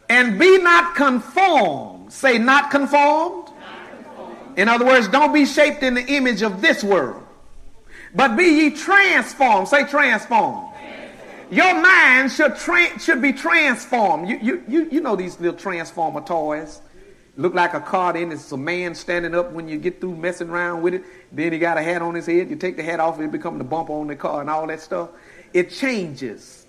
And 0.09 0.39
be 0.39 0.59
not 0.59 0.97
conformed. 0.97 2.13
Say, 2.13 2.39
not 2.39 2.73
conformed. 2.73 3.47
not 3.47 3.91
conformed. 3.91 4.59
In 4.59 4.69
other 4.69 4.85
words, 4.85 5.09
don't 5.09 5.33
be 5.33 5.47
shaped 5.47 5.83
in 5.85 5.95
the 5.95 6.05
image 6.05 6.43
of 6.43 6.61
this 6.61 6.83
world. 6.83 7.23
But 8.17 8.37
be 8.37 8.45
ye 8.45 8.71
transformed. 8.71 9.69
Say, 9.69 9.85
transformed. 9.87 10.73
Your 11.51 11.81
mind 11.81 12.33
should, 12.33 12.57
tra- 12.57 12.99
should 12.99 13.23
be 13.23 13.33
transformed. 13.33 14.29
You, 14.29 14.39
you, 14.43 14.65
you, 14.67 14.89
you 14.91 15.01
know 15.01 15.15
these 15.15 15.39
little 15.39 15.59
transformer 15.59 16.21
toys. 16.21 16.81
Look 17.37 17.55
like 17.55 17.75
a 17.75 17.81
car, 17.81 18.13
then 18.13 18.31
it's 18.31 18.53
a 18.53 18.57
man 18.57 18.95
standing 18.95 19.35
up 19.35 19.51
when 19.51 19.69
you 19.69 19.77
get 19.77 20.01
through 20.01 20.17
messing 20.17 20.51
around 20.51 20.83
with 20.83 20.95
it. 20.95 21.05
Then 21.33 21.53
he 21.53 21.59
got 21.59 21.77
a 21.77 21.83
hat 21.83 22.01
on 22.01 22.15
his 22.15 22.27
head. 22.27 22.49
You 22.49 22.57
take 22.57 22.77
the 22.77 22.83
hat 22.83 23.01
off, 23.01 23.19
it 23.21 23.33
becomes 23.33 23.59
the 23.59 23.65
bumper 23.65 23.93
on 23.93 24.07
the 24.07 24.15
car 24.15 24.41
and 24.41 24.49
all 24.49 24.67
that 24.69 24.81
stuff. 24.81 25.11
It 25.53 25.71
changes. 25.71 26.65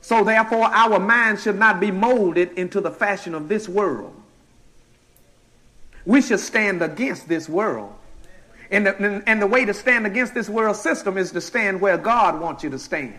So 0.00 0.22
therefore, 0.22 0.66
our 0.66 0.98
mind 1.00 1.40
should 1.40 1.58
not 1.58 1.80
be 1.80 1.90
molded 1.90 2.52
into 2.52 2.80
the 2.80 2.90
fashion 2.90 3.34
of 3.34 3.48
this 3.48 3.68
world. 3.68 4.14
We 6.04 6.22
should 6.22 6.40
stand 6.40 6.82
against 6.82 7.28
this 7.28 7.48
world. 7.48 7.94
And 8.70 8.86
the, 8.86 9.22
and 9.26 9.42
the 9.42 9.46
way 9.46 9.64
to 9.64 9.74
stand 9.74 10.06
against 10.06 10.32
this 10.34 10.48
world 10.48 10.76
system 10.76 11.18
is 11.18 11.32
to 11.32 11.40
stand 11.40 11.80
where 11.80 11.98
God 11.98 12.40
wants 12.40 12.64
you 12.64 12.70
to 12.70 12.78
stand. 12.78 13.16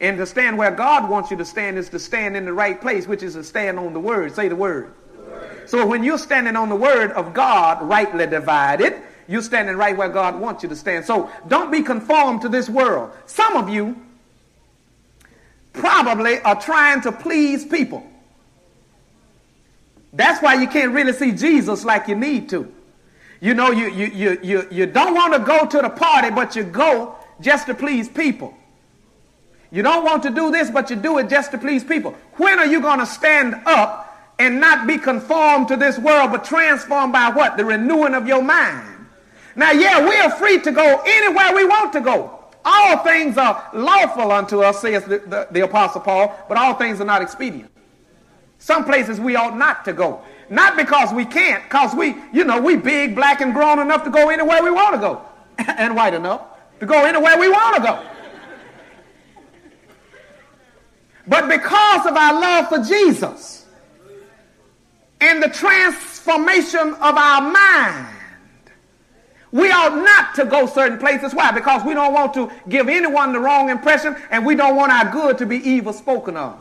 And 0.00 0.18
to 0.18 0.26
stand 0.26 0.58
where 0.58 0.70
God 0.70 1.08
wants 1.10 1.30
you 1.30 1.36
to 1.38 1.44
stand 1.44 1.78
is 1.78 1.88
to 1.90 1.98
stand 1.98 2.36
in 2.36 2.44
the 2.44 2.52
right 2.52 2.80
place, 2.80 3.06
which 3.06 3.22
is 3.22 3.34
to 3.34 3.44
stand 3.44 3.78
on 3.78 3.92
the 3.92 4.00
word. 4.00 4.34
Say 4.34 4.48
the 4.48 4.56
word. 4.56 4.92
So 5.66 5.84
when 5.86 6.04
you're 6.04 6.18
standing 6.18 6.56
on 6.56 6.68
the 6.68 6.76
word 6.76 7.12
of 7.12 7.34
God, 7.34 7.82
rightly 7.82 8.26
divided, 8.26 8.94
you're 9.28 9.42
standing 9.42 9.76
right 9.76 9.96
where 9.96 10.08
God 10.08 10.40
wants 10.40 10.62
you 10.62 10.68
to 10.68 10.76
stand. 10.76 11.04
So 11.04 11.30
don't 11.48 11.70
be 11.72 11.82
conformed 11.82 12.42
to 12.42 12.48
this 12.48 12.68
world. 12.68 13.10
Some 13.26 13.56
of 13.56 13.68
you 13.68 14.00
probably 15.72 16.40
are 16.40 16.60
trying 16.60 17.00
to 17.02 17.12
please 17.12 17.64
people. 17.64 18.06
That's 20.12 20.40
why 20.42 20.54
you 20.54 20.68
can't 20.68 20.92
really 20.92 21.12
see 21.12 21.32
Jesus 21.32 21.84
like 21.84 22.08
you 22.08 22.14
need 22.14 22.48
to. 22.50 22.72
You 23.40 23.54
know, 23.54 23.70
you, 23.70 23.90
you, 23.90 24.06
you, 24.06 24.38
you, 24.42 24.68
you 24.70 24.86
don't 24.86 25.14
want 25.14 25.34
to 25.34 25.40
go 25.40 25.66
to 25.66 25.78
the 25.78 25.90
party, 25.90 26.30
but 26.30 26.56
you 26.56 26.62
go 26.62 27.16
just 27.40 27.66
to 27.66 27.74
please 27.74 28.08
people. 28.08 28.56
You 29.70 29.82
don't 29.82 30.04
want 30.04 30.22
to 30.22 30.30
do 30.30 30.50
this, 30.50 30.70
but 30.70 30.88
you 30.88 30.96
do 30.96 31.18
it 31.18 31.28
just 31.28 31.50
to 31.50 31.58
please 31.58 31.84
people. 31.84 32.12
When 32.36 32.58
are 32.58 32.66
you 32.66 32.80
going 32.80 33.00
to 33.00 33.06
stand 33.06 33.54
up 33.66 34.05
and 34.38 34.60
not 34.60 34.86
be 34.86 34.98
conformed 34.98 35.68
to 35.68 35.76
this 35.76 35.98
world, 35.98 36.30
but 36.30 36.44
transformed 36.44 37.12
by 37.12 37.30
what? 37.30 37.56
The 37.56 37.64
renewing 37.64 38.14
of 38.14 38.26
your 38.26 38.42
mind. 38.42 39.06
Now, 39.54 39.70
yeah, 39.72 40.06
we 40.06 40.14
are 40.16 40.30
free 40.30 40.60
to 40.60 40.70
go 40.70 41.02
anywhere 41.06 41.54
we 41.54 41.64
want 41.64 41.92
to 41.94 42.00
go. 42.00 42.44
All 42.64 42.98
things 42.98 43.38
are 43.38 43.70
lawful 43.72 44.30
unto 44.32 44.60
us, 44.60 44.80
says 44.80 45.04
the, 45.04 45.18
the, 45.18 45.48
the 45.50 45.60
Apostle 45.60 46.00
Paul, 46.02 46.36
but 46.48 46.58
all 46.58 46.74
things 46.74 47.00
are 47.00 47.04
not 47.04 47.22
expedient. 47.22 47.70
Some 48.58 48.84
places 48.84 49.20
we 49.20 49.36
ought 49.36 49.56
not 49.56 49.84
to 49.84 49.92
go. 49.92 50.20
Not 50.50 50.76
because 50.76 51.12
we 51.12 51.24
can't, 51.24 51.62
because 51.64 51.94
we, 51.94 52.16
you 52.32 52.44
know, 52.44 52.60
we 52.60 52.76
big, 52.76 53.14
black, 53.14 53.40
and 53.40 53.54
grown 53.54 53.78
enough 53.78 54.04
to 54.04 54.10
go 54.10 54.28
anywhere 54.28 54.62
we 54.62 54.70
want 54.70 54.94
to 54.94 55.00
go. 55.00 55.22
and 55.58 55.94
white 55.96 56.14
enough 56.14 56.42
to 56.80 56.86
go 56.86 57.04
anywhere 57.04 57.38
we 57.38 57.48
want 57.48 57.76
to 57.76 57.82
go. 57.82 58.06
But 61.26 61.48
because 61.48 62.06
of 62.06 62.16
our 62.16 62.40
love 62.40 62.68
for 62.68 62.78
Jesus, 62.78 63.65
and 65.20 65.42
the 65.42 65.48
transformation 65.48 66.94
of 66.94 67.16
our 67.16 67.50
mind. 67.50 68.16
We 69.52 69.70
ought 69.70 69.96
not 69.96 70.34
to 70.34 70.44
go 70.44 70.66
certain 70.66 70.98
places. 70.98 71.32
Why? 71.32 71.50
Because 71.50 71.84
we 71.84 71.94
don't 71.94 72.12
want 72.12 72.34
to 72.34 72.50
give 72.68 72.88
anyone 72.88 73.32
the 73.32 73.40
wrong 73.40 73.70
impression 73.70 74.16
and 74.30 74.44
we 74.44 74.54
don't 74.54 74.76
want 74.76 74.92
our 74.92 75.10
good 75.10 75.38
to 75.38 75.46
be 75.46 75.56
evil 75.56 75.92
spoken 75.92 76.36
of. 76.36 76.58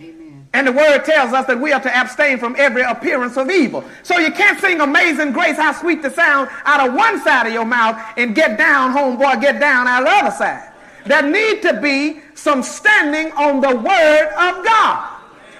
Amen. 0.00 0.48
And 0.52 0.66
the 0.66 0.72
word 0.72 1.04
tells 1.04 1.32
us 1.32 1.46
that 1.46 1.60
we 1.60 1.72
are 1.72 1.80
to 1.80 1.96
abstain 1.96 2.38
from 2.38 2.56
every 2.58 2.82
appearance 2.82 3.36
of 3.36 3.50
evil. 3.50 3.84
So 4.02 4.18
you 4.18 4.32
can't 4.32 4.58
sing 4.58 4.80
Amazing 4.80 5.32
Grace, 5.32 5.56
how 5.56 5.72
sweet 5.72 6.02
the 6.02 6.10
sound, 6.10 6.48
out 6.64 6.88
of 6.88 6.94
one 6.94 7.22
side 7.22 7.46
of 7.46 7.52
your 7.52 7.66
mouth 7.66 8.02
and 8.16 8.34
get 8.34 8.58
down, 8.58 8.92
homeboy, 8.92 9.40
get 9.40 9.60
down 9.60 9.86
out 9.86 10.02
of 10.02 10.08
the 10.08 10.14
other 10.14 10.36
side. 10.36 10.72
There 11.04 11.22
need 11.22 11.62
to 11.62 11.80
be 11.80 12.20
some 12.34 12.64
standing 12.64 13.30
on 13.32 13.60
the 13.60 13.76
word 13.76 14.26
of 14.38 14.64
God. 14.64 15.15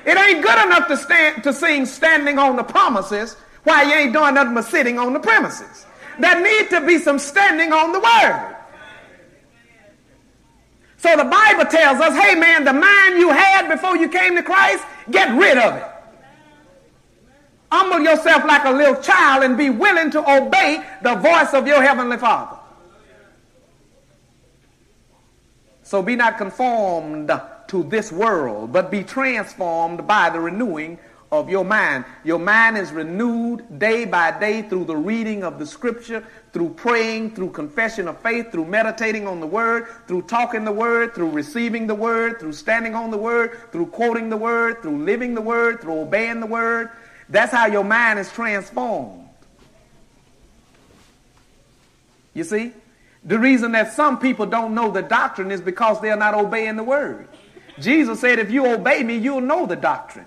It 0.07 0.17
ain't 0.17 0.41
good 0.41 0.67
enough 0.67 0.87
to 0.87 0.97
stand 0.97 1.43
to 1.43 1.53
sing 1.53 1.85
standing 1.85 2.39
on 2.39 2.55
the 2.55 2.63
promises 2.63 3.35
while 3.65 3.87
you 3.87 3.93
ain't 3.93 4.13
doing 4.13 4.35
nothing 4.35 4.55
but 4.55 4.65
sitting 4.65 5.01
on 5.01 5.13
the 5.13 5.19
premises. 5.19 5.85
There 6.21 6.41
need 6.41 6.71
to 6.71 6.87
be 6.87 6.99
some 6.99 7.19
standing 7.19 7.73
on 7.73 7.91
the 7.91 7.99
word. 7.99 8.57
So 10.99 11.17
the 11.17 11.25
Bible 11.25 11.67
tells 11.67 12.01
us, 12.01 12.17
hey 12.17 12.37
man, 12.37 12.65
the 12.65 12.73
mind 12.73 13.19
you 13.19 13.31
had 13.31 13.69
before 13.69 13.97
you 13.97 14.09
came 14.09 14.37
to 14.37 14.43
Christ, 14.43 14.85
get 15.11 15.37
rid 15.37 15.59
of 15.59 15.75
it. 15.75 15.85
Humble 17.73 18.01
yourself 18.01 18.45
like 18.45 18.65
a 18.65 18.71
little 18.71 19.03
child 19.03 19.43
and 19.43 19.59
be 19.59 19.71
willing 19.71 20.13
to 20.13 20.21
obey 20.21 20.85
the 21.03 21.17
voice 21.17 21.53
of 21.53 21.67
your 21.67 21.83
heavenly 21.83 22.17
Father. 22.17 22.57
So 25.83 26.01
be 26.01 26.15
not 26.15 26.39
conformed 26.39 27.31
to 27.69 27.83
this 27.85 28.13
world, 28.13 28.73
but 28.73 28.91
be 28.91 29.03
transformed 29.03 30.07
by 30.07 30.31
the 30.31 30.41
renewing 30.41 30.99
of 31.33 31.51
your 31.51 31.65
mind. 31.65 32.05
Your 32.25 32.39
mind 32.39 32.79
is 32.79 32.93
renewed 32.93 33.79
day 33.79 34.05
by 34.05 34.39
day 34.39 34.63
through 34.63 34.85
the 34.85 34.97
reading 34.97 35.43
of 35.43 35.59
the 35.59 35.67
scripture, 35.67 36.25
through 36.53 36.71
praying, 36.71 37.35
through 37.35 37.51
confession 37.51 38.09
of 38.09 38.21
faith, 38.21 38.53
through 38.53 38.67
meditating 38.67 39.27
on 39.27 39.41
the 39.41 39.47
word, 39.47 39.89
through 40.07 40.23
talking 40.23 40.65
the 40.65 40.73
word, 40.73 41.15
through 41.15 41.31
receiving 41.31 41.87
the 41.87 41.95
word, 41.95 42.39
through 42.39 42.53
standing 42.53 42.95
on 42.95 43.11
the 43.11 43.19
word, 43.19 43.59
through 43.73 43.87
quoting 43.87 44.31
the 44.31 44.37
word, 44.37 44.83
through 44.83 45.05
living 45.05 45.35
the 45.35 45.41
word, 45.41 45.81
through 45.81 46.01
obeying 46.01 46.41
the 46.41 46.47
word. 46.47 46.91
That's 47.29 47.53
how 47.53 47.67
your 47.67 47.85
mind 47.85 48.19
is 48.19 48.31
transformed. 48.31 49.29
You 52.35 52.45
see? 52.45 52.73
The 53.25 53.39
reason 53.39 53.73
that 53.73 53.93
some 53.93 54.21
people 54.21 54.47
don't 54.47 54.75
know 54.75 54.93
the 54.93 55.03
doctrine 55.03 55.51
is 55.51 55.61
because 55.61 56.01
they're 56.01 56.17
not 56.17 56.35
obeying 56.35 56.77
the 56.77 56.85
word. 56.85 57.27
Jesus 57.79 58.21
said, 58.21 58.39
if 58.39 58.51
you 58.51 58.67
obey 58.67 59.03
me, 59.03 59.17
you'll 59.17 59.41
know 59.41 59.67
the 59.67 59.77
doctrine. 59.77 60.27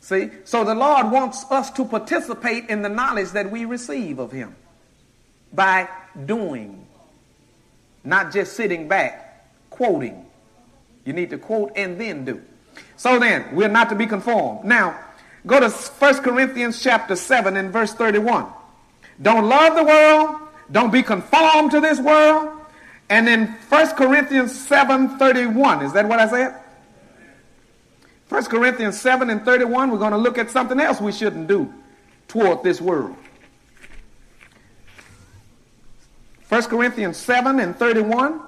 See? 0.00 0.30
So 0.44 0.64
the 0.64 0.74
Lord 0.74 1.10
wants 1.10 1.44
us 1.50 1.70
to 1.72 1.84
participate 1.84 2.68
in 2.68 2.82
the 2.82 2.88
knowledge 2.88 3.30
that 3.30 3.50
we 3.50 3.64
receive 3.64 4.18
of 4.18 4.32
Him 4.32 4.56
by 5.52 5.88
doing, 6.26 6.86
not 8.04 8.32
just 8.32 8.54
sitting 8.54 8.88
back, 8.88 9.48
quoting. 9.70 10.26
You 11.04 11.12
need 11.12 11.30
to 11.30 11.38
quote 11.38 11.72
and 11.76 12.00
then 12.00 12.24
do. 12.24 12.42
So 12.96 13.18
then, 13.18 13.54
we're 13.54 13.68
not 13.68 13.88
to 13.90 13.94
be 13.94 14.06
conformed. 14.06 14.64
Now, 14.64 14.98
go 15.46 15.60
to 15.60 15.68
1 15.68 16.14
Corinthians 16.22 16.82
chapter 16.82 17.16
7 17.16 17.56
and 17.56 17.72
verse 17.72 17.94
31. 17.94 18.46
Don't 19.20 19.48
love 19.48 19.76
the 19.76 19.84
world, 19.84 20.40
Don't 20.72 20.90
be 20.90 21.02
conformed 21.02 21.70
to 21.72 21.80
this 21.80 22.00
world. 22.00 22.51
And 23.12 23.28
in 23.28 23.46
1 23.68 23.88
Corinthians 23.88 24.58
7 24.58 25.18
31. 25.18 25.82
Is 25.82 25.92
that 25.92 26.08
what 26.08 26.18
I 26.18 26.28
said? 26.28 26.54
1 28.30 28.44
Corinthians 28.46 28.98
7 28.98 29.28
and 29.28 29.44
31, 29.44 29.90
we're 29.90 29.98
going 29.98 30.12
to 30.12 30.16
look 30.16 30.38
at 30.38 30.50
something 30.50 30.80
else 30.80 30.98
we 30.98 31.12
shouldn't 31.12 31.46
do 31.46 31.70
toward 32.26 32.62
this 32.62 32.80
world. 32.80 33.14
1 36.48 36.62
Corinthians 36.62 37.18
7 37.18 37.60
and 37.60 37.76
31. 37.76 38.40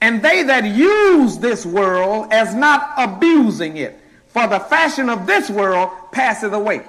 And 0.00 0.22
they 0.22 0.44
that 0.44 0.64
use 0.64 1.38
this 1.38 1.66
world 1.66 2.28
as 2.30 2.54
not 2.54 2.92
abusing 2.96 3.76
it, 3.76 3.98
for 4.28 4.46
the 4.46 4.60
fashion 4.60 5.10
of 5.10 5.26
this 5.26 5.50
world 5.50 5.90
passeth 6.12 6.52
away. 6.52 6.86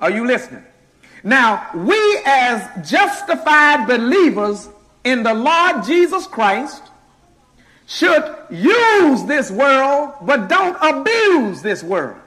Are 0.00 0.12
you 0.12 0.28
listening? 0.28 0.62
Now, 1.24 1.68
we 1.74 2.22
as 2.24 2.90
justified 2.90 3.86
believers 3.86 4.68
in 5.04 5.22
the 5.22 5.34
Lord 5.34 5.84
Jesus 5.84 6.26
Christ 6.26 6.82
should 7.86 8.36
use 8.50 9.24
this 9.24 9.50
world, 9.50 10.14
but 10.22 10.48
don't 10.48 10.76
abuse 10.80 11.62
this 11.62 11.82
world. 11.82 12.20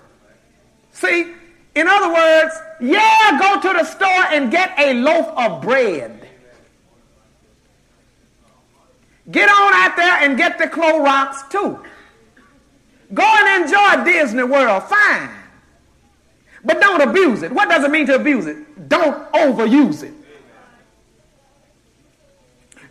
See, 0.92 1.34
in 1.76 1.88
other 1.88 2.14
words, 2.14 2.54
yeah, 2.82 3.40
go 3.40 3.62
to 3.62 3.78
the 3.78 3.86
store 3.86 4.26
and 4.32 4.52
get 4.52 4.78
a 4.78 4.94
loaf 4.96 5.28
of 5.38 5.62
bread. 5.62 6.28
Get 9.30 9.48
on 9.48 9.74
out 9.74 9.96
there 9.96 10.18
and 10.22 10.36
get 10.38 10.58
the 10.58 10.66
Clorox 10.66 11.50
too. 11.50 11.80
Go 13.14 13.24
and 13.24 13.64
enjoy 13.64 14.04
Disney 14.04 14.44
World, 14.44 14.84
fine. 14.84 15.30
But 16.64 16.80
don't 16.80 17.02
abuse 17.02 17.42
it. 17.44 17.52
What 17.52 17.70
does 17.70 17.84
it 17.84 17.92
mean 17.92 18.06
to 18.08 18.16
abuse 18.16 18.46
it? 18.46 18.90
Don't 18.90 19.32
overuse 19.34 20.04
it. 20.04 20.14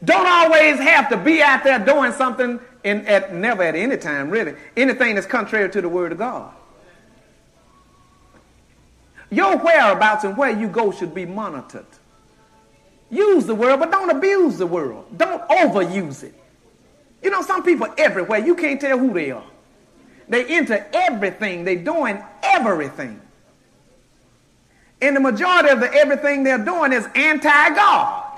Don't 0.04 0.26
always 0.26 0.78
have 0.78 1.08
to 1.10 1.16
be 1.16 1.42
out 1.42 1.62
there 1.62 1.78
doing 1.78 2.12
something 2.12 2.58
in, 2.84 3.06
at 3.06 3.34
never 3.34 3.62
at 3.62 3.74
any 3.74 3.96
time, 3.96 4.30
really. 4.30 4.54
Anything 4.76 5.14
that's 5.14 5.26
contrary 5.26 5.70
to 5.70 5.80
the 5.80 5.88
word 5.88 6.12
of 6.12 6.18
God. 6.18 6.54
Your 9.30 9.58
whereabouts 9.58 10.24
and 10.24 10.36
where 10.36 10.50
you 10.50 10.68
go 10.68 10.90
should 10.90 11.14
be 11.14 11.26
monitored. 11.26 11.86
Use 13.10 13.44
the 13.44 13.54
world, 13.54 13.80
but 13.80 13.90
don't 13.90 14.10
abuse 14.10 14.56
the 14.56 14.66
world. 14.66 15.06
Don't 15.16 15.46
overuse 15.48 16.22
it. 16.22 16.34
You 17.22 17.30
know, 17.30 17.42
some 17.42 17.62
people 17.62 17.86
everywhere, 17.98 18.38
you 18.38 18.54
can't 18.54 18.80
tell 18.80 18.98
who 18.98 19.12
they 19.12 19.30
are. 19.30 19.44
They 20.28 20.56
into 20.56 20.96
everything, 20.96 21.64
they're 21.64 21.76
doing 21.76 22.22
everything. 22.42 23.20
And 25.02 25.16
the 25.16 25.20
majority 25.20 25.70
of 25.70 25.80
the 25.80 25.92
everything 25.92 26.44
they're 26.44 26.64
doing 26.64 26.92
is 26.92 27.06
anti-God. 27.14 28.30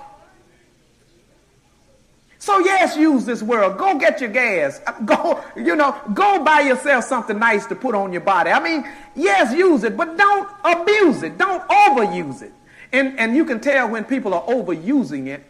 So 2.43 2.59
yes, 2.59 2.97
use 2.97 3.25
this 3.25 3.41
world. 3.41 3.79
Go 3.79 3.97
get 3.99 4.21
your 4.21 4.31
gas. 4.31 4.81
Go, 5.05 5.45
you 5.55 5.77
know, 5.77 5.97
go 6.13 6.43
buy 6.43 6.63
yourself 6.63 7.05
something 7.05 7.39
nice 7.39 7.67
to 7.67 7.77
put 7.77 7.95
on 7.95 8.11
your 8.11 8.21
body. 8.21 8.51
I 8.51 8.59
mean, 8.59 8.85
yes, 9.15 9.55
use 9.55 9.85
it, 9.85 9.97
but 9.97 10.17
don't 10.17 10.49
abuse 10.65 11.23
it. 11.23 11.39
Don't 11.39 11.63
overuse 11.69 12.43
it. 12.43 12.53
And, 12.93 13.17
and 13.17 13.37
you 13.37 13.45
can 13.45 13.61
tell 13.61 13.89
when 13.89 14.05
people 14.05 14.35
are 14.35 14.43
overusing 14.43 15.29
it 15.29 15.45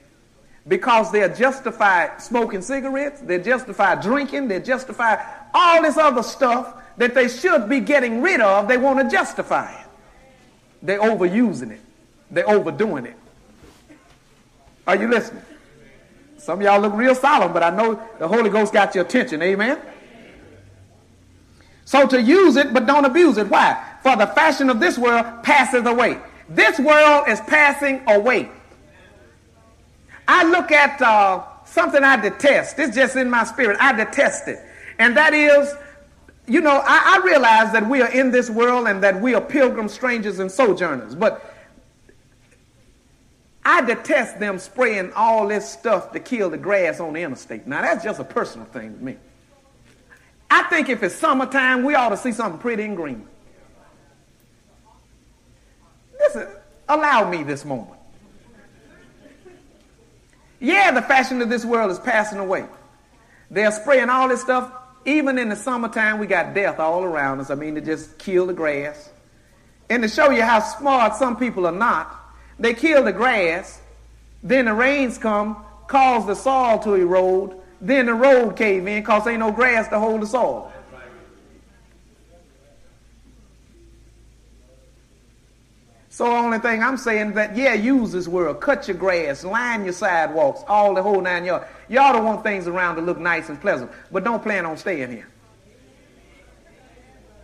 because 0.68 1.10
they're 1.10 1.34
justified 1.34 2.20
smoking 2.20 2.60
cigarettes, 2.60 3.22
they're 3.22 3.42
justified 3.42 4.02
drinking, 4.02 4.48
they're 4.48 4.60
justified 4.60 5.18
all 5.54 5.80
this 5.80 5.96
other 5.96 6.22
stuff 6.22 6.74
that 6.98 7.14
they 7.14 7.26
should 7.26 7.70
be 7.70 7.80
getting 7.80 8.20
rid 8.20 8.42
of. 8.42 8.68
They 8.68 8.76
want 8.76 8.98
to 8.98 9.08
justify 9.10 9.80
it. 9.80 9.86
They're 10.82 11.00
overusing 11.00 11.70
it. 11.70 11.80
They're 12.30 12.48
overdoing 12.48 13.06
it. 13.06 13.16
Are 14.86 14.96
you 14.96 15.08
listening? 15.08 15.42
Some 16.38 16.58
of 16.58 16.64
y'all 16.64 16.80
look 16.80 16.94
real 16.94 17.14
solemn, 17.14 17.52
but 17.52 17.62
I 17.62 17.70
know 17.70 18.02
the 18.18 18.26
Holy 18.26 18.50
Ghost 18.50 18.72
got 18.72 18.94
your 18.94 19.04
attention. 19.04 19.40
Amen? 19.42 19.78
So 21.84 22.06
to 22.08 22.20
use 22.20 22.56
it, 22.56 22.72
but 22.74 22.86
don't 22.86 23.04
abuse 23.04 23.36
it. 23.36 23.48
Why? 23.48 23.80
For 24.02 24.16
the 24.16 24.26
fashion 24.26 24.68
of 24.68 24.80
this 24.80 24.98
world 24.98 25.24
passes 25.42 25.86
away. 25.86 26.18
This 26.48 26.78
world 26.80 27.28
is 27.28 27.40
passing 27.42 28.02
away. 28.08 28.50
I 30.26 30.44
look 30.44 30.72
at 30.72 31.00
uh, 31.00 31.44
something 31.64 32.02
I 32.02 32.16
detest. 32.16 32.78
It's 32.78 32.94
just 32.94 33.16
in 33.16 33.30
my 33.30 33.44
spirit. 33.44 33.76
I 33.80 33.92
detest 33.92 34.48
it. 34.48 34.58
And 34.98 35.16
that 35.16 35.34
is, 35.34 35.74
you 36.46 36.60
know, 36.60 36.82
I, 36.84 37.20
I 37.20 37.24
realize 37.24 37.72
that 37.72 37.88
we 37.88 38.02
are 38.02 38.10
in 38.10 38.30
this 38.30 38.50
world 38.50 38.88
and 38.88 39.02
that 39.02 39.20
we 39.20 39.34
are 39.34 39.40
pilgrims, 39.40 39.92
strangers, 39.92 40.38
and 40.38 40.50
sojourners. 40.50 41.14
But 41.14 41.54
I 43.64 43.80
detest 43.82 44.40
them 44.40 44.58
spraying 44.58 45.12
all 45.12 45.46
this 45.46 45.70
stuff 45.70 46.12
to 46.12 46.20
kill 46.20 46.50
the 46.50 46.58
grass 46.58 46.98
on 46.98 47.12
the 47.12 47.22
interstate. 47.22 47.66
Now, 47.66 47.82
that's 47.82 48.02
just 48.02 48.18
a 48.18 48.24
personal 48.24 48.66
thing 48.66 48.98
to 48.98 49.04
me. 49.04 49.16
I 50.50 50.64
think 50.64 50.88
if 50.88 51.02
it's 51.02 51.14
summertime, 51.14 51.84
we 51.84 51.94
ought 51.94 52.10
to 52.10 52.16
see 52.16 52.32
something 52.32 52.60
pretty 52.60 52.82
and 52.82 52.96
green. 52.96 53.26
Listen, 56.18 56.48
allow 56.88 57.30
me 57.30 57.42
this 57.42 57.64
moment. 57.64 57.98
Yeah, 60.60 60.90
the 60.90 61.02
fashion 61.02 61.40
of 61.40 61.48
this 61.48 61.64
world 61.64 61.90
is 61.90 61.98
passing 61.98 62.38
away. 62.38 62.66
They're 63.50 63.72
spraying 63.72 64.10
all 64.10 64.28
this 64.28 64.40
stuff. 64.40 64.72
Even 65.04 65.38
in 65.38 65.48
the 65.48 65.56
summertime, 65.56 66.18
we 66.18 66.26
got 66.26 66.54
death 66.54 66.78
all 66.78 67.02
around 67.02 67.40
us. 67.40 67.50
I 67.50 67.54
mean, 67.54 67.74
to 67.74 67.80
just 67.80 68.18
kill 68.18 68.46
the 68.46 68.52
grass. 68.52 69.10
And 69.90 70.02
to 70.02 70.08
show 70.08 70.30
you 70.30 70.42
how 70.42 70.60
smart 70.60 71.16
some 71.16 71.36
people 71.36 71.66
are 71.66 71.72
not, 71.72 72.18
they 72.58 72.72
kill 72.72 73.04
the 73.04 73.12
grass, 73.12 73.80
then 74.42 74.66
the 74.66 74.74
rains 74.74 75.18
come, 75.18 75.64
cause 75.86 76.26
the 76.26 76.34
soil 76.34 76.78
to 76.80 76.94
erode, 76.94 77.60
then 77.80 78.06
the 78.06 78.14
road 78.14 78.56
cave 78.56 78.86
in 78.86 79.00
because 79.00 79.26
ain't 79.26 79.40
no 79.40 79.52
grass 79.52 79.88
to 79.88 79.98
hold 79.98 80.22
the 80.22 80.26
soil. 80.26 80.71
So 86.12 86.26
the 86.26 86.30
only 86.30 86.58
thing 86.58 86.82
I'm 86.82 86.98
saying 86.98 87.28
is 87.28 87.34
that, 87.36 87.56
yeah, 87.56 87.72
use 87.72 88.12
this 88.12 88.28
world. 88.28 88.60
Cut 88.60 88.86
your 88.86 88.98
grass, 88.98 89.44
line 89.44 89.82
your 89.82 89.94
sidewalks, 89.94 90.60
all 90.68 90.92
the 90.92 91.02
whole 91.02 91.22
nine 91.22 91.46
yards. 91.46 91.64
Y'all 91.88 92.12
don't 92.12 92.26
want 92.26 92.42
things 92.42 92.68
around 92.68 92.96
to 92.96 93.00
look 93.00 93.18
nice 93.18 93.48
and 93.48 93.58
pleasant, 93.58 93.90
but 94.10 94.22
don't 94.22 94.42
plan 94.42 94.66
on 94.66 94.76
staying 94.76 95.10
here. 95.10 95.26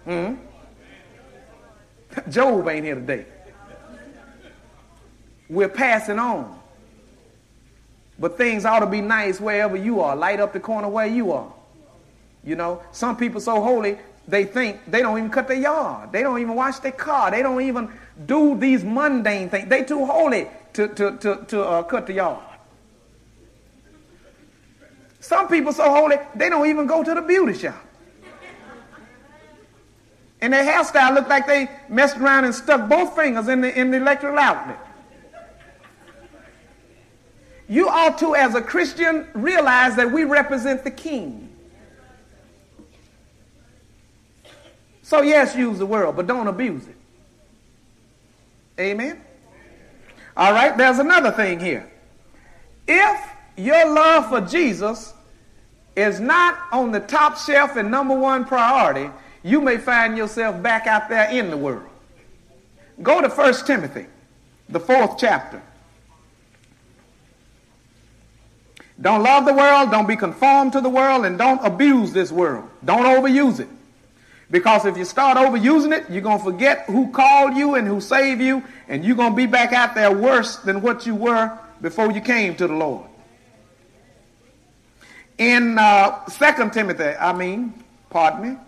Hmm? 0.04 0.35
Job 2.31 2.68
ain't 2.68 2.85
here 2.85 2.96
today. 2.96 3.24
We're 5.48 5.70
passing 5.70 6.18
on. 6.18 6.61
But 8.18 8.37
things 8.37 8.66
ought 8.66 8.81
to 8.81 8.87
be 8.87 9.00
nice 9.00 9.40
wherever 9.40 9.78
you 9.78 10.02
are. 10.02 10.14
Light 10.14 10.40
up 10.40 10.52
the 10.52 10.61
corner 10.61 10.88
where 10.88 11.07
you 11.07 11.33
are. 11.33 11.50
You 12.44 12.54
know, 12.54 12.83
some 12.92 13.16
people 13.16 13.40
so 13.40 13.62
holy, 13.62 13.96
they 14.28 14.44
think 14.44 14.78
they 14.87 15.00
don't 15.00 15.16
even 15.16 15.31
cut 15.31 15.48
their 15.48 15.57
yard. 15.57 16.12
They 16.12 16.22
don't 16.22 16.38
even 16.38 16.54
wash 16.54 16.81
their 16.81 16.92
car. 16.92 17.31
They 17.31 17.42
don't 17.42 17.62
even 17.62 17.90
do 18.26 18.59
these 18.59 18.85
mundane 18.85 19.48
things. 19.48 19.68
They 19.68 19.85
too 19.85 20.04
holy 20.04 20.48
to, 20.74 20.88
to, 20.88 21.16
to, 21.18 21.44
to 21.48 21.62
uh, 21.62 21.83
cut 21.85 22.07
the 22.07 22.14
yard. 22.14 22.42
Some 25.20 25.48
people 25.48 25.72
so 25.72 25.90
holy, 25.90 26.16
they 26.35 26.48
don't 26.48 26.68
even 26.68 26.87
go 26.87 27.02
to 27.02 27.14
the 27.14 27.22
beauty 27.22 27.59
shop. 27.59 27.85
And 30.40 30.52
their 30.52 30.64
hairstyle 30.64 31.14
look 31.14 31.28
like 31.28 31.46
they 31.46 31.68
messed 31.88 32.16
around 32.16 32.44
and 32.44 32.54
stuck 32.54 32.88
both 32.88 33.16
fingers 33.16 33.48
in 33.48 33.61
the, 33.61 33.76
in 33.76 33.90
the 33.90 33.96
electrical 33.96 34.38
outlet. 34.38 34.78
You 37.68 37.88
ought 37.88 38.18
to, 38.18 38.35
as 38.35 38.54
a 38.54 38.62
Christian, 38.62 39.26
realize 39.35 39.96
that 39.96 40.11
we 40.11 40.24
represent 40.24 40.85
the 40.85 40.90
king. 40.90 41.50
So, 45.02 45.22
yes, 45.22 45.57
use 45.57 45.78
the 45.78 45.87
world, 45.87 46.16
but 46.16 46.26
don't 46.26 46.46
abuse 46.46 46.87
it. 46.87 46.97
Amen? 48.78 49.20
All 50.36 50.52
right, 50.52 50.76
there's 50.76 50.98
another 50.98 51.32
thing 51.32 51.58
here. 51.58 51.90
If 52.86 53.20
your 53.56 53.92
love 53.92 54.28
for 54.28 54.40
Jesus 54.40 55.12
is 55.96 56.20
not 56.20 56.58
on 56.70 56.92
the 56.92 57.00
top 57.00 57.36
shelf 57.36 57.76
and 57.76 57.90
number 57.90 58.14
one 58.14 58.44
priority, 58.44 59.10
you 59.42 59.60
may 59.60 59.78
find 59.78 60.16
yourself 60.16 60.62
back 60.62 60.86
out 60.86 61.08
there 61.08 61.28
in 61.30 61.50
the 61.50 61.56
world. 61.56 61.88
Go 63.02 63.20
to 63.20 63.28
1 63.28 63.66
Timothy, 63.66 64.06
the 64.68 64.80
fourth 64.80 65.18
chapter. 65.18 65.62
Don't 69.00 69.22
love 69.22 69.44
the 69.44 69.54
world, 69.54 69.90
don't 69.90 70.08
be 70.08 70.16
conformed 70.16 70.72
to 70.72 70.80
the 70.80 70.88
world, 70.88 71.24
and 71.24 71.38
don't 71.38 71.64
abuse 71.64 72.12
this 72.12 72.32
world. 72.32 72.68
Don't 72.84 73.04
overuse 73.04 73.60
it. 73.60 73.68
Because 74.50 74.87
if 74.87 74.96
you 74.96 75.04
start 75.04 75.37
overusing 75.37 75.96
it, 75.96 76.11
you're 76.11 76.22
going 76.22 76.38
to 76.38 76.44
forget 76.44 76.84
who 76.87 77.11
called 77.12 77.56
you 77.56 77.74
and 77.74 77.87
who 77.87 78.00
saved 78.00 78.40
you, 78.40 78.62
and 78.88 79.04
you're 79.04 79.16
going 79.16 79.32
to 79.32 79.37
be 79.37 79.46
back 79.46 79.72
out 79.72 79.94
there 79.94 80.11
worse 80.11 80.56
than 80.56 80.80
what 80.80 81.06
you 81.06 81.14
were 81.14 81.56
before 81.82 82.11
you 82.11 82.20
came 82.20 82.56
to 82.56 82.66
the 82.66 82.74
Lord. 82.74 83.04
In 85.37 85.78
uh, 85.78 86.24
2 86.24 86.70
Timothy, 86.70 87.04
I 87.04 87.32
mean, 87.32 87.84
pardon 88.11 88.50
me, 88.50 88.58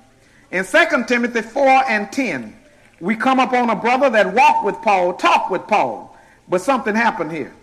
in 0.50 0.64
2 0.64 1.04
Timothy 1.06 1.42
4 1.42 1.66
and 1.88 2.12
10, 2.12 2.56
we 3.00 3.16
come 3.16 3.40
upon 3.40 3.70
a 3.70 3.76
brother 3.76 4.10
that 4.10 4.34
walked 4.34 4.64
with 4.64 4.76
Paul, 4.82 5.14
talked 5.14 5.50
with 5.50 5.66
Paul, 5.66 6.16
but 6.48 6.60
something 6.60 6.94
happened 6.94 7.32
here. 7.32 7.54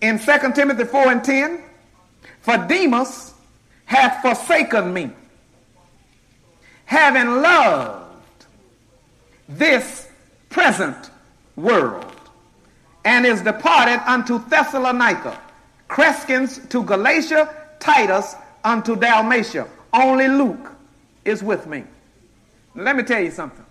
In 0.00 0.18
2 0.18 0.52
Timothy 0.54 0.84
4 0.84 1.12
and 1.12 1.24
10, 1.24 1.62
for 2.40 2.58
Demas 2.58 3.32
hath 3.86 4.20
forsaken 4.20 4.92
me, 4.92 5.10
having 6.84 7.42
loved 7.42 8.46
this 9.48 10.08
present 10.50 11.10
world, 11.56 12.04
and 13.04 13.26
is 13.26 13.42
departed 13.42 14.00
unto 14.06 14.38
Thessalonica, 14.48 15.38
Crescens 15.88 16.68
to 16.70 16.82
Galatia, 16.82 17.54
Titus 17.78 18.34
unto 18.64 18.96
Dalmatia. 18.96 19.68
Only 19.92 20.28
Luke 20.28 20.72
is 21.24 21.42
with 21.42 21.66
me. 21.66 21.84
Let 22.74 22.96
me 22.96 23.02
tell 23.02 23.20
you 23.20 23.30
something. 23.30 23.64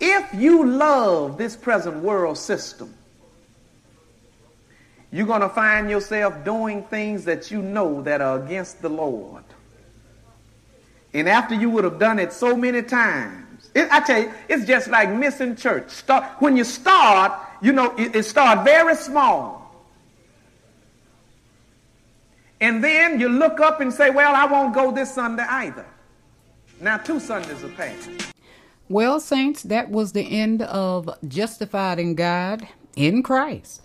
If 0.00 0.34
you 0.34 0.66
love 0.66 1.38
this 1.38 1.56
present 1.56 1.98
world 1.98 2.38
system, 2.38 2.92
you're 5.12 5.26
going 5.26 5.40
to 5.40 5.48
find 5.48 5.90
yourself 5.90 6.44
doing 6.44 6.84
things 6.84 7.24
that 7.24 7.50
you 7.50 7.62
know 7.62 8.02
that 8.02 8.20
are 8.20 8.42
against 8.42 8.80
the 8.80 8.88
Lord. 8.88 9.44
And 11.12 11.28
after 11.28 11.54
you 11.54 11.70
would 11.70 11.84
have 11.84 11.98
done 11.98 12.18
it 12.18 12.32
so 12.32 12.56
many 12.56 12.82
times, 12.82 13.70
it, 13.74 13.88
I 13.90 14.00
tell 14.00 14.22
you, 14.22 14.32
it's 14.48 14.64
just 14.64 14.88
like 14.88 15.10
missing 15.10 15.56
church. 15.56 15.90
Start, 15.90 16.24
when 16.40 16.56
you 16.56 16.64
start, 16.64 17.32
you 17.60 17.72
know, 17.72 17.94
it, 17.96 18.14
it 18.14 18.22
starts 18.24 18.62
very 18.62 18.94
small. 18.94 19.60
And 22.60 22.84
then 22.84 23.18
you 23.18 23.28
look 23.28 23.58
up 23.58 23.80
and 23.80 23.92
say, 23.92 24.10
well, 24.10 24.34
I 24.34 24.44
won't 24.44 24.74
go 24.74 24.92
this 24.92 25.14
Sunday 25.14 25.46
either. 25.48 25.86
Now, 26.80 26.98
two 26.98 27.18
Sundays 27.18 27.62
have 27.62 27.74
passed. 27.76 28.10
Well, 28.88 29.18
Saints, 29.20 29.62
that 29.64 29.90
was 29.90 30.12
the 30.12 30.22
end 30.22 30.62
of 30.62 31.10
Justified 31.26 31.98
in 31.98 32.14
God 32.14 32.66
in 32.96 33.22
Christ. 33.22 33.82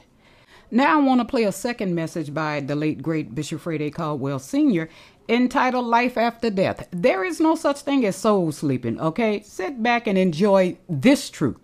Now 0.71 0.99
I 0.99 1.03
want 1.03 1.21
to 1.21 1.25
play 1.25 1.43
a 1.43 1.51
second 1.51 1.93
message 1.93 2.33
by 2.33 2.59
the 2.59 2.75
late 2.75 3.01
great 3.01 3.35
Bishop 3.35 3.61
Fred 3.61 3.81
A. 3.81 3.91
Caldwell 3.91 4.39
Sr. 4.39 4.89
entitled 5.29 5.85
Life 5.85 6.17
After 6.17 6.49
Death. 6.49 6.87
There 6.91 7.23
is 7.23 7.39
no 7.39 7.55
such 7.55 7.81
thing 7.81 8.03
as 8.05 8.15
soul 8.15 8.51
sleeping, 8.51 8.99
okay? 8.99 9.41
Sit 9.41 9.81
back 9.83 10.07
and 10.07 10.17
enjoy 10.17 10.77
this 10.89 11.29
truth. 11.29 11.61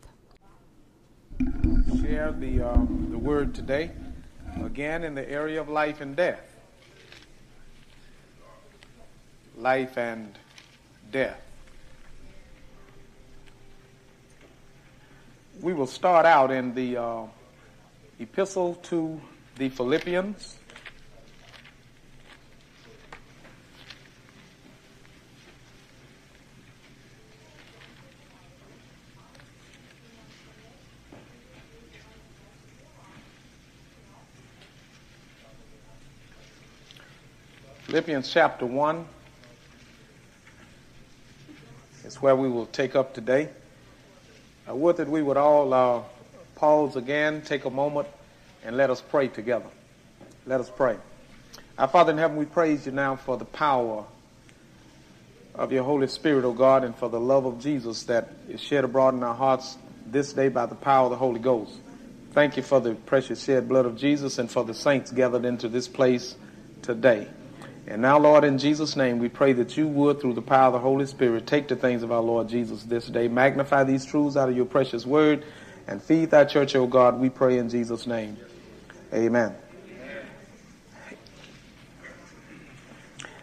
Share 2.00 2.32
the, 2.32 2.62
uh, 2.62 2.86
the 3.10 3.18
word 3.18 3.56
today, 3.56 3.92
again 4.64 5.04
in 5.04 5.16
the 5.16 5.28
area 5.30 5.60
of 5.60 5.68
life 5.68 6.02
and 6.02 6.16
death. 6.16 6.42
Life 9.58 9.98
and 9.98 10.38
death. 11.12 11.42
We 15.60 15.74
will 15.74 15.88
start 15.88 16.26
out 16.26 16.52
in 16.52 16.74
the 16.74 16.98
uh, 16.98 17.24
epistle 18.22 18.76
to 18.76 19.20
the 19.56 19.68
Philippians. 19.70 20.56
Philippians 37.86 38.32
chapter 38.32 38.68
1 38.68 39.06
is 42.06 42.22
where 42.22 42.36
we 42.36 42.48
will 42.48 42.68
take 42.68 42.96
up 42.96 43.16
today. 43.16 43.50
I 44.68 44.74
would 44.74 44.98
that 44.98 45.10
we 45.10 45.24
would 45.24 45.38
all 45.38 45.74
uh, 45.74 46.04
pause 46.62 46.96
again, 46.96 47.42
take 47.42 47.66
a 47.66 47.70
moment, 47.72 48.08
and 48.64 48.78
let 48.78 48.92
us 48.92 49.02
pray 49.02 49.28
together. 49.28 49.66
Let 50.46 50.60
us 50.60 50.70
pray. 50.70 50.96
Our 51.76 51.88
Father 51.88 52.12
in 52.12 52.20
heaven, 52.20 52.38
we 52.38 52.46
praise 52.46 52.86
you 52.86 52.92
now 52.92 53.16
for 53.16 53.36
the 53.36 53.46
power 53.46 54.06
of 55.56 55.72
your 55.72 55.84
Holy 55.84 56.06
Spirit, 56.06 56.46
O 56.46 56.54
God, 56.54 56.84
and 56.84 56.96
for 56.96 57.10
the 57.10 57.20
love 57.20 57.48
of 57.48 57.60
Jesus 57.60 58.04
that 58.04 58.30
is 58.48 58.62
shed 58.62 58.84
abroad 58.84 59.16
in 59.16 59.24
our 59.24 59.34
hearts 59.34 59.76
this 60.06 60.34
day 60.34 60.50
by 60.50 60.68
the 60.68 60.76
power 60.76 61.06
of 61.06 61.10
the 61.10 61.18
Holy 61.18 61.40
Ghost. 61.40 61.74
Thank 62.34 62.58
you 62.58 62.64
for 62.64 62.80
the 62.80 62.94
precious 62.94 63.44
shed 63.44 63.68
blood 63.68 63.88
of 63.88 63.98
Jesus 63.98 64.38
and 64.38 64.50
for 64.50 64.64
the 64.64 64.76
saints 64.76 65.12
gathered 65.12 65.46
into 65.46 65.68
this 65.68 65.88
place 65.88 66.36
today. 66.84 67.28
And 67.88 68.04
now, 68.04 68.20
Lord, 68.20 68.44
in 68.44 68.60
Jesus' 68.60 68.96
name, 68.96 69.18
we 69.18 69.30
pray 69.30 69.54
that 69.54 69.78
you 69.78 69.88
would, 69.88 70.22
through 70.22 70.36
the 70.36 70.44
power 70.44 70.68
of 70.68 70.74
the 70.74 70.80
Holy 70.80 71.08
Spirit, 71.08 71.48
take 71.48 71.70
the 71.70 71.76
things 71.76 72.04
of 72.04 72.12
our 72.12 72.22
Lord 72.22 72.50
Jesus 72.50 72.84
this 72.84 73.08
day, 73.08 73.28
magnify 73.28 73.84
these 73.84 74.06
truths 74.06 74.38
out 74.38 74.48
of 74.48 74.56
your 74.56 74.68
precious 74.68 75.08
word, 75.08 75.44
and 75.92 76.02
feed 76.02 76.32
thy 76.32 76.46
church, 76.46 76.74
O 76.78 76.88
God, 76.88 77.20
we 77.20 77.30
pray 77.30 77.58
in 77.58 77.68
Jesus' 77.68 78.08
name. 78.08 78.38
Amen. 79.14 79.54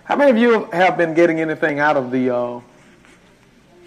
How 0.04 0.16
many 0.16 0.30
of 0.30 0.38
you 0.38 0.64
have 0.72 0.96
been 0.96 1.12
getting 1.12 1.40
anything 1.40 1.78
out 1.78 1.98
of 1.98 2.10
the 2.10 2.34
uh, 2.34 2.60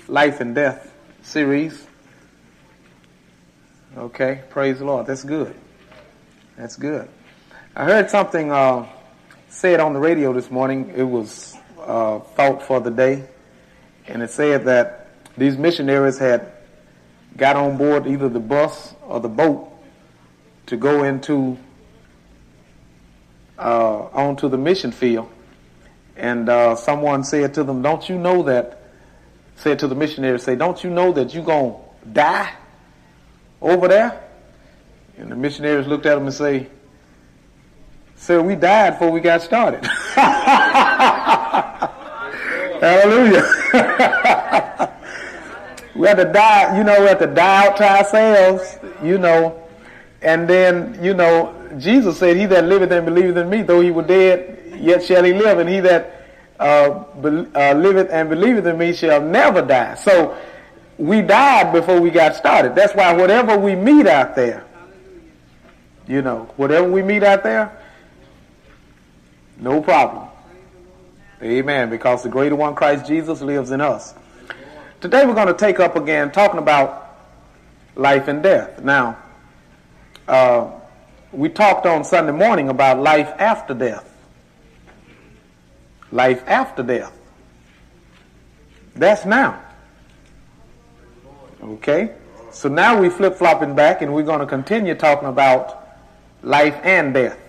life 0.08 0.42
and 0.42 0.54
death 0.54 0.94
series? 1.24 1.88
Okay, 3.98 4.44
praise 4.52 4.78
the 4.78 4.86
Lord. 4.86 5.08
That's 5.08 5.24
good. 5.24 5.56
That's 6.56 6.76
good. 6.76 7.10
I 7.76 7.86
heard 7.86 8.12
something 8.12 8.52
uh, 8.52 8.88
said 9.50 9.80
on 9.80 9.94
the 9.94 10.00
radio 10.00 10.34
this 10.34 10.52
morning. 10.52 10.94
It 10.96 11.04
was 11.04 11.58
uh, 11.80 12.20
thought 12.20 12.62
for 12.62 12.80
the 12.80 12.92
day, 12.92 13.28
and 14.08 14.22
it 14.22 14.30
said 14.30 14.66
that 14.66 15.08
these 15.36 15.58
missionaries 15.58 16.20
had 16.20 16.61
got 17.38 17.56
on 17.56 17.78
board 17.78 18.08
either 18.08 18.30
the 18.30 18.40
bus 18.40 18.94
or 19.08 19.20
the 19.20 19.30
boat 19.30 19.72
to 20.68 20.78
go 20.78 21.04
into 21.04 21.58
uh, 23.58 24.08
onto 24.14 24.50
the 24.50 24.58
mission 24.58 24.92
field, 24.92 25.30
and 26.16 26.50
uh, 26.50 26.76
someone 26.76 27.24
said 27.24 27.54
to 27.54 27.64
them, 27.64 27.82
"Don't 27.82 28.08
you 28.10 28.18
know 28.18 28.44
that?" 28.44 28.80
Said 29.56 29.80
to 29.80 29.88
the 29.88 29.96
missionary, 29.96 30.40
"Say, 30.40 30.56
don't 30.56 30.84
you 30.84 30.90
know 30.90 31.12
that 31.12 31.34
you 31.34 31.42
gonna 31.42 31.76
die 32.12 32.54
over 33.62 33.88
there?" 33.88 34.24
And 35.18 35.32
the 35.32 35.36
missionaries 35.36 35.88
looked 35.88 36.06
at 36.06 36.18
him 36.18 36.26
and 36.26 36.34
say, 36.34 36.68
"Sir, 38.16 38.42
we 38.42 38.56
died 38.56 38.92
before 38.92 39.12
we 39.12 39.20
got 39.20 39.42
started." 39.42 39.86
Hallelujah. 42.82 43.61
We 45.96 46.08
have 46.08 46.18
to 46.18 46.26
die, 46.26 46.78
you 46.78 46.84
know, 46.84 47.00
we 47.02 47.08
have 47.08 47.20
to 47.20 47.28
die 47.28 47.68
out 47.68 47.78
to 47.78 47.90
ourselves, 47.90 48.78
you 49.04 49.18
know, 49.18 49.62
and 50.22 50.48
then, 50.48 51.04
you 51.04 51.14
know, 51.14 51.56
Jesus 51.78 52.18
said, 52.18 52.38
He 52.38 52.46
that 52.48 52.66
liveth 52.66 52.92
and 52.92 53.06
believeth 53.06 53.38
in 53.38 53.50
me, 53.50 53.62
though 53.64 53.82
he 53.82 53.92
were 53.92 54.04
dead, 54.04 54.78
yet 54.80 55.04
shall 55.04 55.24
he 55.24 55.34
live, 55.34 55.60
and 55.60 55.70
he 55.70 55.80
that 55.82 56.28
uh, 56.60 57.04
be, 57.16 57.48
uh, 57.56 57.74
liveth 57.74 58.10
and 58.12 58.30
believeth 58.30 58.66
in 58.66 58.78
me 58.78 58.94
shall 58.94 59.22
never 59.22 59.62
die. 59.62 59.96
So 59.96 60.38
we 60.98 61.22
died 61.22 61.74
before 61.74 62.00
we 62.00 62.12
got 62.12 62.36
started. 62.36 62.76
That's 62.76 62.94
why 62.94 63.14
whatever 63.14 63.58
we 63.58 63.76
meet 63.76 64.06
out 64.06 64.36
there, 64.36 64.64
you 66.08 66.22
know, 66.22 66.52
whatever 66.58 66.90
we 66.90 67.02
meet 67.02 67.24
out 67.24 67.44
there, 67.44 67.76
no 69.58 69.82
problem. 69.82 70.28
Amen. 71.42 71.90
Because 71.90 72.22
the 72.22 72.30
greater 72.30 72.56
one, 72.56 72.76
Christ 72.76 73.08
Jesus, 73.08 73.42
lives 73.42 73.72
in 73.72 73.82
us. 73.82 74.14
Today 75.02 75.26
we're 75.26 75.34
going 75.34 75.48
to 75.48 75.56
take 75.56 75.80
up 75.80 75.96
again 75.96 76.32
talking 76.32 76.60
about 76.60 77.18
life 77.96 78.28
and 78.28 78.44
death. 78.44 78.84
Now, 78.84 79.18
uh, 80.28 80.70
we 81.32 81.50
talked 81.50 81.88
on 81.88 82.04
Sunday 82.04 82.34
morning 82.34 82.70
about 82.70 83.00
life 83.00 83.30
after 83.40 83.74
death. 83.74 84.08
Life 86.12 86.48
after 86.48 86.84
death. 86.84 87.12
That's 88.94 89.26
now. 89.26 89.60
Okay? 91.64 92.14
So 92.52 92.70
now 92.70 93.02
we 93.02 93.10
flip 93.10 93.36
flopping 93.36 93.74
back 93.74 94.04
and 94.04 94.14
we're 94.14 94.22
going 94.22 94.42
to 94.42 94.46
continue 94.46 94.94
talking 94.94 95.30
about 95.30 95.98
life 96.44 96.80
and 96.84 97.12
death. 97.12 97.40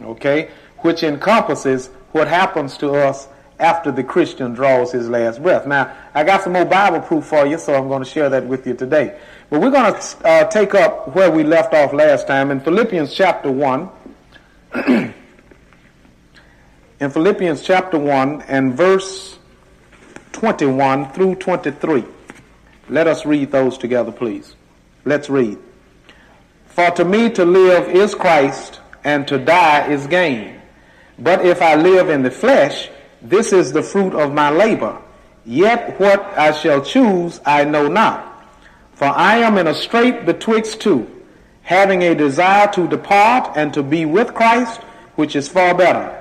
Okay? 0.00 0.50
Which 0.78 1.04
encompasses 1.04 1.90
what 2.10 2.26
happens 2.26 2.76
to 2.78 2.94
us 2.94 3.28
after 3.58 3.90
the 3.90 4.04
Christian 4.04 4.54
draws 4.54 4.92
his 4.92 5.08
last 5.08 5.42
breath. 5.42 5.66
Now, 5.66 5.96
I 6.14 6.24
got 6.24 6.42
some 6.42 6.52
more 6.52 6.64
Bible 6.64 7.00
proof 7.00 7.24
for 7.24 7.46
you, 7.46 7.58
so 7.58 7.74
I'm 7.74 7.88
going 7.88 8.04
to 8.04 8.08
share 8.08 8.28
that 8.30 8.46
with 8.46 8.66
you 8.66 8.74
today. 8.74 9.18
But 9.50 9.60
we're 9.60 9.70
going 9.70 9.92
to 9.92 10.26
uh, 10.26 10.44
take 10.44 10.74
up 10.74 11.14
where 11.14 11.30
we 11.30 11.42
left 11.42 11.74
off 11.74 11.92
last 11.92 12.26
time 12.26 12.50
in 12.50 12.60
Philippians 12.60 13.14
chapter 13.14 13.50
1. 13.50 13.88
in 17.00 17.10
Philippians 17.10 17.62
chapter 17.62 17.98
1 17.98 18.42
and 18.42 18.74
verse 18.74 19.38
21 20.32 21.12
through 21.12 21.36
23. 21.36 22.04
Let 22.88 23.06
us 23.06 23.26
read 23.26 23.50
those 23.50 23.76
together, 23.76 24.12
please. 24.12 24.54
Let's 25.04 25.28
read. 25.28 25.58
For 26.66 26.90
to 26.92 27.04
me 27.04 27.30
to 27.30 27.44
live 27.44 27.88
is 27.88 28.14
Christ, 28.14 28.80
and 29.04 29.26
to 29.28 29.38
die 29.38 29.90
is 29.90 30.06
gain. 30.06 30.60
But 31.18 31.44
if 31.44 31.60
I 31.60 31.74
live 31.74 32.08
in 32.08 32.22
the 32.22 32.30
flesh, 32.30 32.88
This 33.28 33.52
is 33.52 33.72
the 33.72 33.82
fruit 33.82 34.14
of 34.14 34.32
my 34.32 34.48
labor. 34.48 34.96
Yet 35.44 36.00
what 36.00 36.24
I 36.38 36.52
shall 36.52 36.82
choose 36.82 37.40
I 37.44 37.64
know 37.64 37.88
not. 37.88 38.24
For 38.94 39.04
I 39.06 39.38
am 39.38 39.58
in 39.58 39.66
a 39.66 39.74
strait 39.74 40.24
betwixt 40.24 40.80
two, 40.80 41.06
having 41.62 42.02
a 42.02 42.14
desire 42.14 42.72
to 42.72 42.88
depart 42.88 43.56
and 43.56 43.72
to 43.74 43.82
be 43.82 44.06
with 44.06 44.34
Christ, 44.34 44.80
which 45.16 45.36
is 45.36 45.46
far 45.46 45.74
better. 45.74 46.14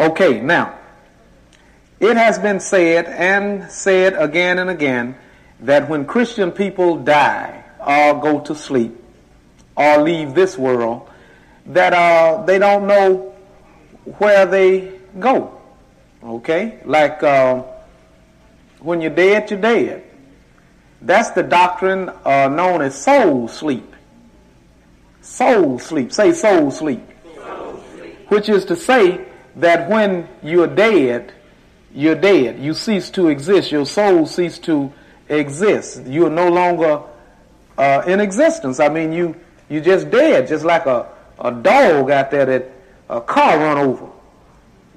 Okay, 0.00 0.40
now, 0.40 0.78
it 2.00 2.16
has 2.16 2.38
been 2.38 2.60
said 2.60 3.06
and 3.06 3.70
said 3.70 4.14
again 4.14 4.58
and 4.58 4.70
again 4.70 5.16
that 5.60 5.88
when 5.90 6.06
Christian 6.06 6.52
people 6.52 6.96
die 6.96 7.64
or 7.80 8.20
go 8.20 8.40
to 8.40 8.54
sleep 8.54 8.96
or 9.76 9.98
leave 9.98 10.34
this 10.34 10.56
world, 10.56 11.10
that 11.66 11.92
uh, 11.92 12.44
they 12.44 12.58
don't 12.58 12.86
know 12.86 13.34
where 14.18 14.46
they 14.46 14.98
go. 15.18 15.60
Okay? 16.22 16.80
Like 16.84 17.22
uh, 17.22 17.62
when 18.80 19.00
you're 19.00 19.14
dead, 19.14 19.50
you're 19.50 19.60
dead. 19.60 20.04
That's 21.00 21.30
the 21.30 21.42
doctrine 21.42 22.08
uh, 22.24 22.48
known 22.48 22.82
as 22.82 23.00
soul 23.00 23.48
sleep. 23.48 23.94
Soul 25.20 25.78
sleep. 25.78 26.12
Say 26.12 26.32
soul 26.32 26.70
sleep. 26.70 27.00
soul 27.36 27.82
sleep. 27.96 28.30
Which 28.30 28.48
is 28.48 28.64
to 28.66 28.76
say 28.76 29.26
that 29.56 29.88
when 29.88 30.28
you're 30.42 30.66
dead, 30.66 31.32
you're 31.94 32.14
dead. 32.14 32.58
You 32.58 32.74
cease 32.74 33.10
to 33.10 33.28
exist. 33.28 33.70
Your 33.70 33.86
soul 33.86 34.26
cease 34.26 34.58
to 34.60 34.92
exist. 35.28 36.04
You 36.06 36.26
are 36.26 36.30
no 36.30 36.48
longer 36.48 37.02
uh, 37.76 38.02
in 38.06 38.20
existence. 38.20 38.80
I 38.80 38.88
mean, 38.88 39.12
you 39.12 39.36
you're 39.68 39.82
just 39.82 40.10
dead, 40.10 40.48
just 40.48 40.64
like 40.64 40.86
a, 40.86 41.06
a 41.38 41.52
dog 41.52 42.10
out 42.10 42.30
there 42.30 42.46
that 42.46 42.72
a 43.08 43.20
car 43.20 43.58
run 43.58 43.78
over. 43.78 44.06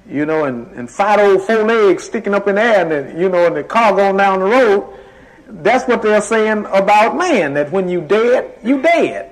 You 0.08 0.26
know, 0.26 0.44
and, 0.44 0.66
and 0.72 0.90
five 0.90 1.20
old 1.20 1.42
four 1.42 1.62
legs 1.64 2.04
sticking 2.04 2.34
up 2.34 2.48
in 2.48 2.56
the 2.56 2.62
air, 2.62 2.82
and 2.82 2.90
then, 2.90 3.20
you 3.20 3.28
know, 3.28 3.46
and 3.46 3.56
the 3.56 3.62
car 3.62 3.94
going 3.94 4.16
down 4.16 4.40
the 4.40 4.46
road. 4.46 4.98
That's 5.46 5.86
what 5.86 6.02
they're 6.02 6.20
saying 6.20 6.66
about 6.66 7.16
man, 7.16 7.54
that 7.54 7.70
when 7.70 7.88
you 7.88 8.00
dead, 8.00 8.58
you 8.64 8.82
dead. 8.82 9.30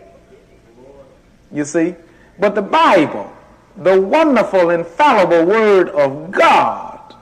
You 1.52 1.64
see? 1.64 1.96
But 2.38 2.54
the 2.54 2.62
Bible, 2.62 3.32
the 3.76 4.00
wonderful, 4.00 4.70
infallible 4.70 5.44
Word 5.44 5.88
of 5.88 6.30
God, 6.30 7.14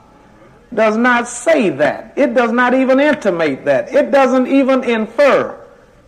does 0.73 0.97
not 0.97 1.27
say 1.27 1.69
that. 1.69 2.13
It 2.15 2.33
does 2.35 2.51
not 2.51 2.73
even 2.73 2.99
intimate 2.99 3.65
that. 3.65 3.93
It 3.93 4.11
doesn't 4.11 4.47
even 4.47 4.83
infer 4.83 5.59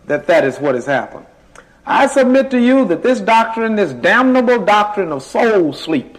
that 0.06 0.26
that 0.28 0.44
is 0.44 0.58
what 0.58 0.74
has 0.74 0.86
happened. 0.86 1.26
I 1.84 2.06
submit 2.06 2.50
to 2.52 2.60
you 2.60 2.84
that 2.86 3.02
this 3.02 3.20
doctrine, 3.20 3.74
this 3.74 3.92
damnable 3.92 4.64
doctrine 4.64 5.10
of 5.10 5.22
soul 5.22 5.72
sleep, 5.72 6.18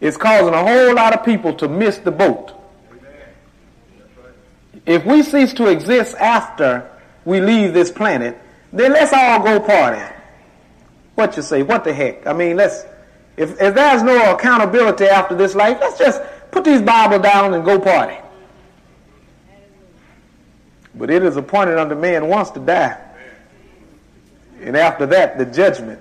is 0.00 0.16
causing 0.16 0.52
a 0.52 0.62
whole 0.62 0.94
lot 0.94 1.14
of 1.14 1.24
people 1.24 1.54
to 1.54 1.68
miss 1.68 1.98
the 1.98 2.10
boat. 2.10 2.52
If 4.84 5.04
we 5.04 5.22
cease 5.22 5.52
to 5.54 5.68
exist 5.68 6.16
after 6.16 6.90
we 7.24 7.40
leave 7.40 7.72
this 7.72 7.90
planet, 7.90 8.36
then 8.72 8.92
let's 8.92 9.12
all 9.12 9.40
go 9.40 9.60
party. 9.60 10.02
What 11.14 11.36
you 11.36 11.42
say? 11.42 11.62
What 11.62 11.84
the 11.84 11.92
heck? 11.92 12.26
I 12.26 12.32
mean, 12.32 12.56
let's. 12.56 12.84
If, 13.36 13.60
if 13.60 13.74
there's 13.74 14.02
no 14.02 14.34
accountability 14.34 15.04
after 15.04 15.36
this 15.36 15.54
life, 15.54 15.78
let's 15.80 15.98
just 15.98 16.20
put 16.50 16.64
these 16.64 16.82
Bible 16.82 17.18
down 17.18 17.54
and 17.54 17.64
go 17.64 17.78
party. 17.78 18.16
But 20.94 21.10
it 21.10 21.22
is 21.22 21.36
appointed 21.36 21.78
unto 21.78 21.94
man 21.94 22.28
once 22.28 22.50
to 22.50 22.60
die. 22.60 22.98
And 24.62 24.76
after 24.76 25.06
that, 25.06 25.38
the 25.38 25.46
judgment. 25.46 26.00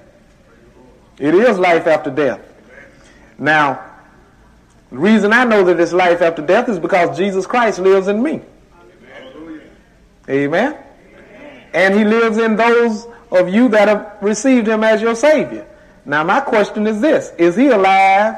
It 1.17 1.33
is 1.33 1.57
life 1.57 1.87
after 1.87 2.09
death. 2.09 2.41
Now, 3.37 3.83
the 4.91 4.97
reason 4.97 5.33
I 5.33 5.43
know 5.45 5.63
that 5.63 5.79
it's 5.79 5.93
life 5.93 6.21
after 6.21 6.45
death 6.45 6.69
is 6.69 6.79
because 6.79 7.17
Jesus 7.17 7.45
Christ 7.45 7.79
lives 7.79 8.07
in 8.07 8.21
me. 8.21 8.41
Amen. 10.29 10.77
And 11.73 11.95
he 11.95 12.03
lives 12.03 12.37
in 12.37 12.55
those 12.55 13.07
of 13.31 13.49
you 13.49 13.69
that 13.69 13.87
have 13.87 14.17
received 14.21 14.67
him 14.67 14.83
as 14.83 15.01
your 15.01 15.15
Savior. 15.15 15.65
Now, 16.05 16.23
my 16.23 16.41
question 16.41 16.87
is 16.87 16.99
this 17.01 17.31
Is 17.37 17.55
he 17.55 17.67
alive 17.67 18.35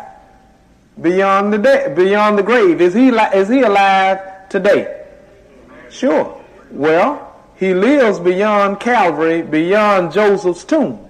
beyond 1.01 1.53
the, 1.53 1.57
de- 1.57 1.93
beyond 1.95 2.37
the 2.37 2.43
grave? 2.43 2.81
Is 2.81 2.93
he, 2.93 3.11
li- 3.11 3.29
is 3.33 3.49
he 3.49 3.61
alive 3.61 4.49
today? 4.49 5.05
Sure. 5.89 6.41
Well, 6.71 7.32
he 7.55 7.73
lives 7.73 8.19
beyond 8.19 8.79
Calvary, 8.79 9.41
beyond 9.41 10.11
Joseph's 10.11 10.63
tomb. 10.63 11.09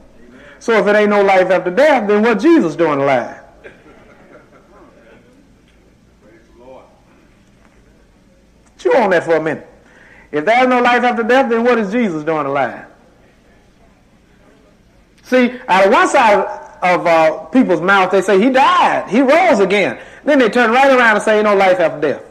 So 0.60 0.74
if 0.74 0.88
it 0.88 0.96
ain't 0.96 1.10
no 1.10 1.22
life 1.22 1.50
after 1.50 1.72
death, 1.72 2.08
then 2.08 2.22
what 2.22 2.40
Jesus 2.40 2.76
doing 2.76 3.00
alive? 3.00 3.42
Chew 8.78 8.94
on 8.96 9.10
that 9.12 9.24
for 9.24 9.36
a 9.36 9.42
minute. 9.42 9.70
If 10.32 10.46
there's 10.46 10.68
no 10.68 10.82
life 10.82 11.04
after 11.04 11.24
death, 11.24 11.50
then 11.50 11.64
what 11.64 11.78
is 11.78 11.92
Jesus 11.92 12.24
doing 12.24 12.46
alive? 12.46 12.86
See, 15.24 15.60
out 15.68 15.86
of 15.86 15.92
one 15.92 16.08
side 16.08 16.46
of 16.82 17.08
uh, 17.08 17.46
people's 17.46 17.82
mouth, 17.82 18.12
they 18.12 18.22
say 18.22 18.42
he 18.42 18.50
died, 18.50 19.10
he 19.10 19.22
rose 19.22 19.60
again. 19.60 20.02
Then 20.26 20.40
they 20.40 20.50
turn 20.50 20.72
right 20.72 20.92
around 20.92 21.16
and 21.16 21.24
say 21.24 21.42
no 21.42 21.56
life 21.56 21.80
after 21.80 22.02
death. 22.02 22.24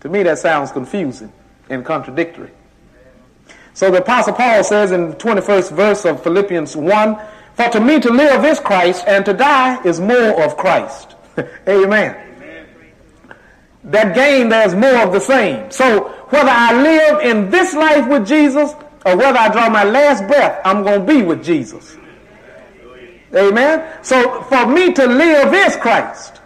To 0.00 0.08
me, 0.08 0.22
that 0.22 0.38
sounds 0.38 0.72
confusing 0.72 1.32
and 1.68 1.84
contradictory. 1.84 2.50
So 3.74 3.90
the 3.90 3.98
Apostle 3.98 4.34
Paul 4.34 4.64
says 4.64 4.92
in 4.92 5.10
the 5.10 5.16
21st 5.16 5.72
verse 5.72 6.04
of 6.04 6.22
Philippians 6.22 6.76
1 6.76 7.18
For 7.54 7.68
to 7.68 7.80
me 7.80 8.00
to 8.00 8.10
live 8.10 8.44
is 8.44 8.58
Christ, 8.60 9.04
and 9.06 9.24
to 9.24 9.32
die 9.32 9.82
is 9.84 10.00
more 10.00 10.42
of 10.42 10.56
Christ. 10.56 11.14
Amen. 11.38 11.56
Amen. 11.68 12.26
That 13.84 14.14
gain, 14.14 14.48
there's 14.48 14.74
more 14.74 15.02
of 15.02 15.12
the 15.12 15.20
same. 15.20 15.70
So 15.70 16.08
whether 16.28 16.50
I 16.50 16.82
live 16.82 17.20
in 17.20 17.50
this 17.50 17.74
life 17.74 18.06
with 18.08 18.26
Jesus 18.26 18.72
or 19.06 19.16
whether 19.16 19.38
I 19.38 19.48
draw 19.50 19.70
my 19.70 19.84
last 19.84 20.26
breath, 20.26 20.60
I'm 20.64 20.82
going 20.82 21.06
to 21.06 21.12
be 21.12 21.22
with 21.22 21.42
Jesus. 21.42 21.96
Amen. 23.34 23.88
So 24.02 24.42
for 24.42 24.66
me 24.66 24.92
to 24.92 25.06
live 25.06 25.54
is 25.54 25.76
Christ. 25.76 26.40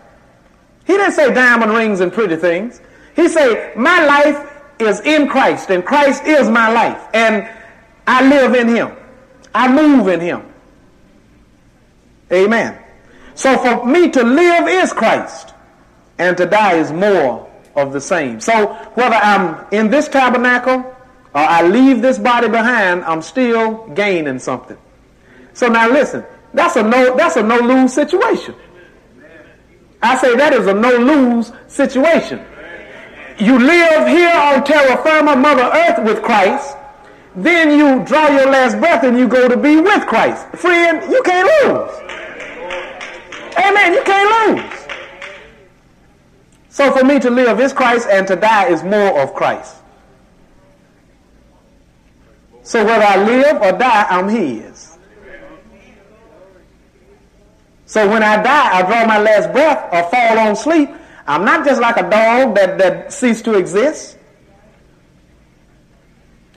He 0.86 0.92
didn't 0.92 1.12
say 1.12 1.32
diamond 1.32 1.72
rings 1.72 2.00
and 2.00 2.12
pretty 2.12 2.36
things. 2.36 2.80
He 3.14 3.29
said, 3.29 3.77
my 3.77 4.05
life 4.05 4.50
is 4.79 5.00
in 5.00 5.29
Christ 5.29 5.70
and 5.70 5.85
Christ 5.85 6.24
is 6.24 6.48
my 6.48 6.70
life 6.70 7.09
and 7.14 7.48
I 8.07 8.29
live 8.29 8.55
in 8.55 8.68
him. 8.68 8.92
I 9.55 9.72
move 9.72 10.09
in 10.09 10.20
him. 10.20 10.42
Amen. 12.33 12.79
So 13.35 13.57
for 13.59 13.87
me 13.87 14.11
to 14.11 14.22
live 14.22 14.68
is 14.68 14.92
Christ 14.92 15.55
and 16.18 16.37
to 16.37 16.46
die 16.46 16.74
is 16.74 16.92
more 16.92 17.50
of 17.77 17.92
the 17.92 18.00
same. 18.00 18.40
So 18.40 18.74
whether 18.94 19.14
I'm 19.14 19.66
in 19.72 19.90
this 19.90 20.09
tabernacle 20.09 20.81
or 21.35 21.40
I 21.40 21.66
leave 21.66 22.03
this 22.03 22.18
body 22.18 22.48
behind, 22.48 23.05
I'm 23.05 23.22
still 23.22 23.88
gaining 23.88 24.38
something. 24.38 24.79
So 25.53 25.68
now 25.68 25.88
listen, 25.88 26.24
that's 26.53 26.77
a 26.77 26.83
no 26.83 27.16
that's 27.16 27.37
a 27.37 27.42
no 27.42 27.59
lose 27.59 27.92
situation. 27.92 28.55
I 30.03 30.16
say 30.16 30.35
that 30.37 30.53
is 30.53 30.66
a 30.66 30.74
no 30.74 30.96
lose 30.96 31.53
situation 31.68 32.44
you 33.38 33.58
live 33.58 34.08
here 34.08 34.34
on 34.34 34.64
terra 34.64 35.02
firma, 35.02 35.36
Mother 35.36 35.62
Earth, 35.62 36.04
with 36.04 36.22
Christ. 36.22 36.76
Then 37.36 37.76
you 37.76 38.04
draw 38.04 38.28
your 38.28 38.50
last 38.50 38.78
breath 38.78 39.02
and 39.02 39.18
you 39.18 39.26
go 39.26 39.48
to 39.48 39.56
be 39.56 39.76
with 39.80 40.06
Christ. 40.06 40.46
Friend, 40.56 41.02
you 41.10 41.22
can't 41.22 41.48
lose. 41.66 41.90
Amen. 43.56 43.94
You 43.94 44.02
can't 44.04 44.58
lose. 44.58 44.86
So 46.68 46.92
for 46.92 47.04
me 47.04 47.18
to 47.20 47.30
live 47.30 47.60
is 47.60 47.72
Christ 47.72 48.08
and 48.10 48.26
to 48.28 48.37
die 48.37 48.68
is 48.68 48.82
more 48.82 49.20
of 49.20 49.35
Christ. 49.35 49.76
So 52.62 52.85
whether 52.85 53.04
I 53.04 53.22
live 53.22 53.62
or 53.62 53.78
die, 53.78 54.06
I'm 54.08 54.28
His. 54.28 54.96
So 57.87 58.08
when 58.08 58.22
I 58.22 58.42
die, 58.42 58.78
I 58.78 58.82
draw 58.82 59.06
my 59.06 59.18
last 59.18 59.52
breath 59.52 59.92
or 59.92 60.10
fall 60.10 60.38
on 60.38 60.56
sleep, 60.56 60.88
I'm 61.27 61.44
not 61.44 61.64
just 61.64 61.81
like 61.81 61.96
a 61.96 62.08
dog 62.08 62.54
that, 62.56 62.79
that 62.79 63.12
ceased 63.12 63.44
to 63.46 63.54
exist. 63.54 64.18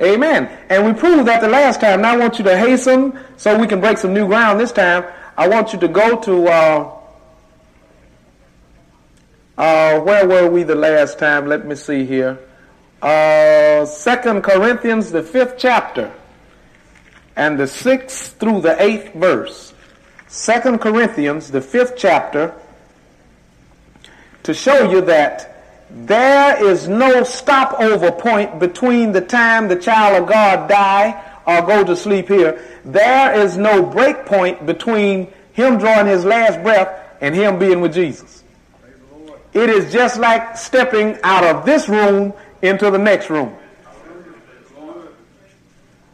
Amen. 0.01 0.49
And 0.70 0.86
we 0.86 0.93
proved 0.93 1.28
that 1.28 1.41
the 1.41 1.47
last 1.47 1.82
time. 1.82 2.01
Now 2.01 2.13
I 2.13 2.18
want 2.18 2.38
you 2.38 2.43
to 2.45 2.57
hasten 2.57 3.18
so 3.38 3.57
we 3.57 3.65
can 3.65 3.80
break 3.80 3.97
some 3.97 4.13
new 4.13 4.28
ground 4.28 4.59
this 4.59 4.72
time. 4.72 5.05
I 5.38 5.47
want 5.47 5.74
you 5.74 5.80
to 5.80 5.88
go 5.88 6.20
to, 6.22 6.47
uh, 6.47 6.93
uh, 9.57 9.99
where 10.01 10.28
were 10.28 10.49
we 10.49 10.63
the 10.63 10.76
last 10.76 11.18
time? 11.18 11.47
Let 11.47 11.65
me 11.65 11.76
see 11.76 12.05
here. 12.05 12.39
Uh, 13.01 13.86
Second 13.86 14.43
Corinthians, 14.43 15.11
the 15.11 15.24
fifth 15.24 15.55
chapter, 15.57 16.11
and 17.36 17.59
the 17.59 17.68
sixth 17.68 18.39
through 18.39 18.61
the 18.61 18.82
eighth 18.82 19.13
verse. 19.13 19.74
Second 20.28 20.80
Corinthians, 20.80 21.51
the 21.51 21.61
fifth 21.61 21.93
chapter, 21.95 22.53
to 24.48 24.54
show 24.54 24.89
you 24.89 25.02
that 25.02 25.62
there 25.89 26.66
is 26.66 26.88
no 26.88 27.24
stopover 27.24 28.14
point 28.14 28.60
between 28.60 29.12
the 29.12 29.20
time 29.20 29.68
the 29.68 29.76
child 29.76 30.24
of 30.24 30.30
God 30.30 30.70
die 30.70 31.22
or 31.45 31.62
go 31.64 31.84
to 31.84 31.98
sleep 31.98 32.30
here, 32.30 32.64
there 32.86 33.38
is 33.38 33.58
no 33.58 33.84
break 33.84 34.26
point 34.26 34.66
between 34.66 35.28
him 35.52 35.78
drawing 35.78 36.08
his 36.08 36.24
last 36.24 36.64
breath 36.64 36.98
and 37.20 37.36
him 37.36 37.60
being 37.60 37.82
with 37.82 37.93
Jesus. 37.93 38.45
It 39.52 39.70
is 39.70 39.91
just 39.91 40.18
like 40.18 40.56
stepping 40.56 41.18
out 41.24 41.43
of 41.43 41.66
this 41.66 41.89
room 41.89 42.34
into 42.62 42.89
the 42.89 42.98
next 42.98 43.30
room. 43.30 43.54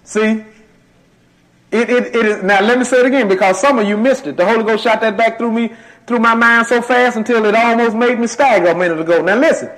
See? 0.06 0.44
It, 1.72 1.90
it, 1.90 2.16
it 2.16 2.26
is, 2.26 2.44
now 2.44 2.62
let 2.62 2.80
me 2.80 2.84
say 2.84 3.00
it 3.00 3.06
again 3.06 3.28
because 3.28 3.62
some 3.62 3.78
of 3.78 3.88
you 3.88 3.96
missed 3.96 4.26
it. 4.26 4.38
The 4.38 4.46
Holy 4.46 4.64
Ghost 4.64 4.84
shot 4.84 5.02
that 5.02 5.18
back 5.18 5.38
through 5.38 5.52
me, 5.52 5.74
through 6.08 6.20
my 6.20 6.36
mind 6.36 6.68
so 6.68 6.82
fast 6.82 7.18
until 7.18 7.46
it 7.46 7.56
almost 7.56 7.96
made 7.96 8.20
me 8.20 8.28
stagger 8.28 8.68
a 8.68 8.76
minute 8.76 9.00
ago. 9.00 9.22
Now 9.22 9.36
listen. 9.36 9.70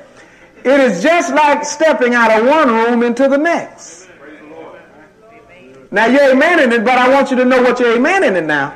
It 0.63 0.80
is 0.80 1.03
just 1.03 1.34
like 1.34 1.63
stepping 1.63 2.15
out 2.15 2.32
of 2.32 2.47
one 2.47 2.69
room 2.69 3.03
into 3.03 3.28
the 3.28 3.38
next. 3.38 4.09
Now 5.91 6.07
you're 6.07 6.34
amening 6.36 6.71
it, 6.73 6.84
but 6.84 6.97
I 6.97 7.07
want 7.07 7.30
you 7.30 7.38
to 7.38 7.45
know 7.45 7.61
what 7.61 7.80
you're 7.80 7.97
amening 7.97 8.36
it 8.36 8.45
now. 8.45 8.76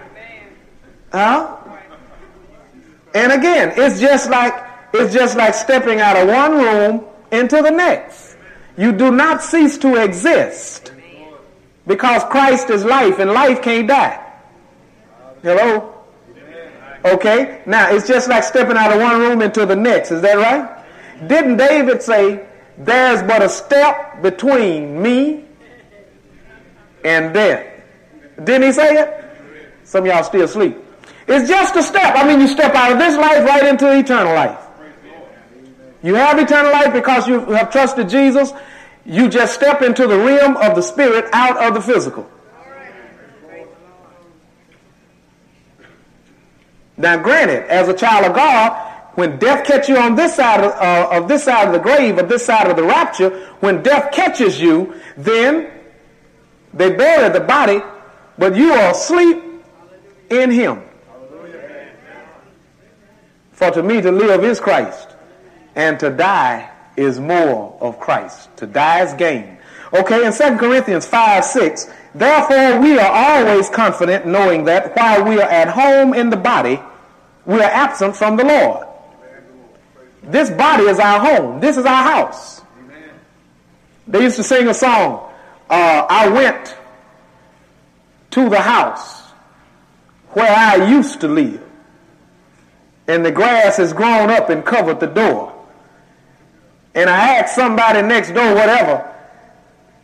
Huh? 1.11 1.57
And 3.15 3.31
again, 3.31 3.73
it's 3.75 3.99
just 3.99 4.29
like 4.29 4.53
it's 4.93 5.13
just 5.13 5.35
like 5.35 5.53
stepping 5.55 5.99
out 5.99 6.15
of 6.15 6.27
one 6.27 6.51
room 6.53 7.05
into 7.31 7.61
the 7.61 7.71
next. 7.71 8.37
You 8.77 8.91
do 8.91 9.11
not 9.11 9.41
cease 9.41 9.77
to 9.79 9.95
exist 9.95 10.93
because 11.87 12.23
Christ 12.25 12.69
is 12.69 12.85
life 12.85 13.19
and 13.19 13.31
life 13.31 13.61
can't 13.61 13.87
die. 13.87 14.23
Hello? 15.41 15.98
Okay? 17.05 17.61
Now, 17.65 17.89
it's 17.91 18.07
just 18.07 18.29
like 18.29 18.43
stepping 18.43 18.77
out 18.77 18.91
of 18.91 18.99
one 18.99 19.19
room 19.19 19.41
into 19.41 19.65
the 19.65 19.75
next. 19.75 20.11
Is 20.11 20.21
that 20.21 20.35
right? 20.35 21.27
Didn't 21.27 21.57
David 21.57 22.01
say, 22.01 22.45
there's 22.77 23.21
but 23.23 23.41
a 23.41 23.49
step 23.49 24.21
between 24.21 25.01
me 25.01 25.45
and 27.03 27.33
death? 27.33 27.65
Didn't 28.43 28.63
he 28.63 28.71
say 28.71 28.95
it? 28.95 29.25
Some 29.83 30.05
y'all 30.05 30.23
still 30.23 30.43
asleep. 30.43 30.77
It's 31.27 31.47
just 31.47 31.75
a 31.75 31.83
step. 31.83 32.15
I 32.15 32.27
mean, 32.27 32.39
you 32.39 32.47
step 32.47 32.73
out 32.73 32.91
of 32.91 32.99
this 32.99 33.15
life 33.15 33.45
right 33.45 33.65
into 33.67 33.97
eternal 33.97 34.33
life. 34.33 34.59
You 36.01 36.15
have 36.15 36.39
eternal 36.39 36.71
life 36.71 36.93
because 36.93 37.27
you 37.27 37.39
have 37.51 37.71
trusted 37.71 38.07
Jesus 38.09 38.53
you 39.09 39.27
just 39.27 39.55
step 39.55 39.81
into 39.81 40.05
the 40.07 40.17
realm 40.17 40.55
of 40.57 40.75
the 40.75 40.81
spirit 40.81 41.25
out 41.33 41.57
of 41.57 41.73
the 41.73 41.81
physical. 41.81 42.29
Now, 46.99 47.17
granted, 47.17 47.63
as 47.71 47.87
a 47.87 47.93
child 47.93 48.25
of 48.25 48.35
God, 48.35 48.89
when 49.15 49.39
death 49.39 49.65
catches 49.65 49.87
you 49.87 49.97
on 49.97 50.15
this 50.15 50.35
side 50.35 50.63
of, 50.63 50.71
uh, 50.73 51.09
of 51.11 51.29
this 51.29 51.45
side 51.45 51.67
of 51.67 51.73
the 51.73 51.79
grave, 51.79 52.17
or 52.17 52.23
this 52.23 52.45
side 52.45 52.69
of 52.69 52.75
the 52.75 52.83
rapture, 52.83 53.29
when 53.61 53.81
death 53.81 54.11
catches 54.11 54.59
you, 54.59 54.93
then 55.17 55.71
they 56.73 56.93
bury 56.93 57.29
the 57.29 57.39
body, 57.39 57.81
but 58.37 58.55
you 58.55 58.73
are 58.73 58.91
asleep 58.91 59.41
in 60.29 60.51
Him. 60.51 60.83
For 63.53 63.71
to 63.71 63.81
me 63.81 64.01
to 64.01 64.11
live 64.11 64.43
is 64.43 64.59
Christ, 64.59 65.15
and 65.75 65.97
to 66.01 66.09
die 66.09 66.69
is 66.97 67.17
more 67.19 67.77
of 67.79 67.97
Christ. 67.99 68.55
To 68.57 68.67
die 68.67 69.03
is 69.03 69.13
gain. 69.13 69.57
Okay, 69.93 70.25
in 70.25 70.33
2 70.33 70.57
Corinthians 70.57 71.05
5 71.07 71.43
6, 71.45 71.87
therefore 72.13 72.79
we 72.79 72.99
are 72.99 73.11
always 73.11 73.69
confident 73.69 74.27
knowing 74.27 74.65
that 74.65 74.95
while 74.95 75.23
we 75.23 75.41
are 75.41 75.49
at 75.49 75.69
home 75.69 76.13
in 76.13 76.29
the 76.29 76.37
body, 76.37 76.79
we 77.45 77.55
are 77.59 77.71
absent 77.71 78.15
from 78.15 78.37
the 78.37 78.43
Lord. 78.43 78.87
This 80.23 80.49
body 80.49 80.83
is 80.83 80.99
our 80.99 81.19
home. 81.19 81.59
This 81.59 81.77
is 81.77 81.85
our 81.85 82.03
house. 82.03 82.61
They 84.07 84.23
used 84.23 84.37
to 84.37 84.43
sing 84.43 84.67
a 84.67 84.73
song, 84.73 85.31
uh, 85.69 86.05
I 86.09 86.29
went 86.29 86.75
to 88.31 88.49
the 88.49 88.59
house 88.59 89.31
where 90.31 90.51
I 90.51 90.89
used 90.89 91.21
to 91.21 91.27
live. 91.27 91.63
And 93.07 93.25
the 93.25 93.31
grass 93.31 93.77
has 93.77 93.93
grown 93.93 94.29
up 94.29 94.49
and 94.49 94.63
covered 94.63 94.99
the 94.99 95.07
door 95.07 95.59
and 96.95 97.09
I 97.09 97.37
ask 97.37 97.55
somebody 97.55 98.01
next 98.01 98.31
door 98.31 98.55
whatever, 98.55 99.15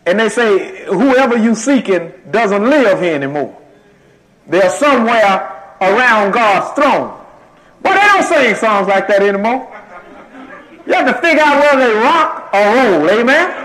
and 0.05 0.19
they 0.19 0.29
say, 0.29 0.85
whoever 0.85 1.37
you 1.37 1.55
seeking 1.55 2.13
doesn't 2.29 2.69
live 2.69 3.01
here 3.01 3.15
anymore. 3.15 3.59
They're 4.47 4.69
somewhere 4.69 5.75
around 5.81 6.31
God's 6.31 6.75
throne. 6.75 7.24
But 7.85 7.93
they 7.93 8.01
don't 8.01 8.23
sing 8.23 8.55
songs 8.55 8.87
like 8.87 9.07
that 9.07 9.21
anymore. 9.21 9.71
You 10.87 10.93
have 10.93 11.05
to 11.05 11.21
figure 11.21 11.43
out 11.43 11.61
whether 11.61 11.87
they 11.87 11.93
rock 11.99 12.49
or 12.51 12.65
roll, 12.73 13.09
amen? 13.21 13.61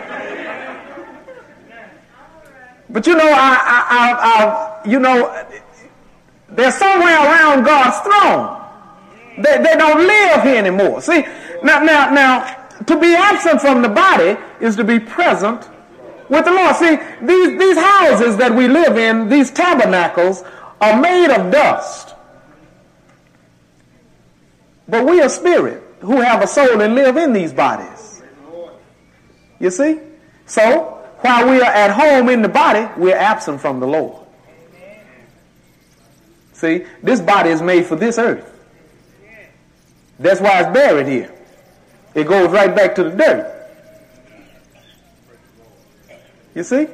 But 2.91 3.07
you 3.07 3.14
know, 3.16 3.29
I, 3.29 3.57
I, 3.64 3.79
I, 3.91 4.85
I 4.85 4.89
you 4.89 5.01
know, 5.01 5.47
they're 6.51 6.73
somewhere 6.73 7.16
around 7.16 7.64
God's 7.64 7.99
throne. 8.01 8.61
They, 9.37 9.57
they 9.62 9.77
don't 9.79 10.07
live 10.07 10.43
here 10.43 10.57
anymore. 10.57 11.01
See, 11.01 11.23
now, 11.62 11.81
now, 11.83 12.11
now, 12.11 12.68
to 12.87 13.01
be 13.01 13.14
absent 13.14 13.62
from 13.62 13.81
the 13.81 13.89
body 13.89 14.37
is 14.61 14.77
to 14.77 14.85
be 14.85 14.99
present 14.99 15.68
with 16.29 16.45
the 16.45 16.53
Lord. 16.53 16.77
See, 16.77 16.97
these, 17.23 17.59
these 17.59 17.77
houses 17.79 18.37
that 18.37 18.55
we 18.55 18.68
live 18.68 18.99
in, 18.99 19.31
these 19.31 19.51
tabernacles, 19.51 20.43
are 20.81 21.01
made 21.01 21.31
of 21.35 21.51
dust. 21.51 22.10
But 24.91 25.07
we 25.07 25.20
are 25.20 25.28
spirit 25.28 25.82
who 26.01 26.20
have 26.20 26.43
a 26.43 26.47
soul 26.47 26.80
and 26.80 26.95
live 26.95 27.16
in 27.16 27.32
these 27.32 27.53
bodies. 27.53 28.22
You 29.61 29.70
see? 29.70 30.01
So, 30.47 30.99
while 31.20 31.49
we 31.49 31.61
are 31.61 31.72
at 31.72 31.91
home 31.91 32.28
in 32.28 32.43
the 32.43 32.49
body, 32.49 32.88
we're 32.97 33.16
absent 33.16 33.61
from 33.61 33.78
the 33.78 33.86
Lord. 33.86 34.26
See, 36.55 36.84
this 37.03 37.20
body 37.20 37.51
is 37.51 37.62
made 37.62 37.86
for 37.86 37.97
this 37.97 38.18
earth. 38.18 38.47
That's 40.18 40.41
why 40.41 40.61
it's 40.61 40.72
buried 40.74 41.07
here. 41.07 41.32
It 42.14 42.24
goes 42.26 42.51
right 42.51 42.74
back 42.74 42.95
to 42.97 43.05
the 43.05 43.11
dirt. 43.11 43.57
You 46.55 46.64
see? 46.64 46.88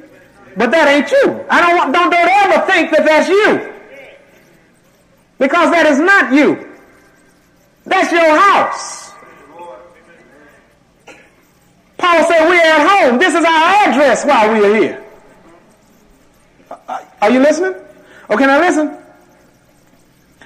But 0.55 0.71
that 0.71 0.87
ain't 0.87 1.11
you. 1.11 1.45
I 1.49 1.61
don't 1.61 1.75
want, 1.77 1.93
don't, 1.93 2.11
don't 2.11 2.29
ever 2.29 2.65
think 2.67 2.91
that 2.91 3.05
that's 3.05 3.27
you. 3.27 3.73
Because 5.39 5.71
that 5.71 5.85
is 5.87 5.99
not 5.99 6.31
you. 6.31 6.66
That's 7.87 8.11
your 8.11 8.37
house. 8.37 9.13
Paul 11.97 12.23
said 12.25 12.47
we're 12.47 12.61
at 12.61 13.09
home. 13.09 13.17
This 13.17 13.33
is 13.33 13.43
our 13.43 13.87
address 13.87 14.25
while 14.25 14.53
we 14.53 14.65
are 14.65 14.75
here. 14.75 15.05
Uh, 16.69 16.75
uh, 16.87 17.05
are 17.21 17.31
you 17.31 17.39
listening? 17.39 17.75
Okay, 18.29 18.45
now 18.45 18.59
listen. 18.59 18.97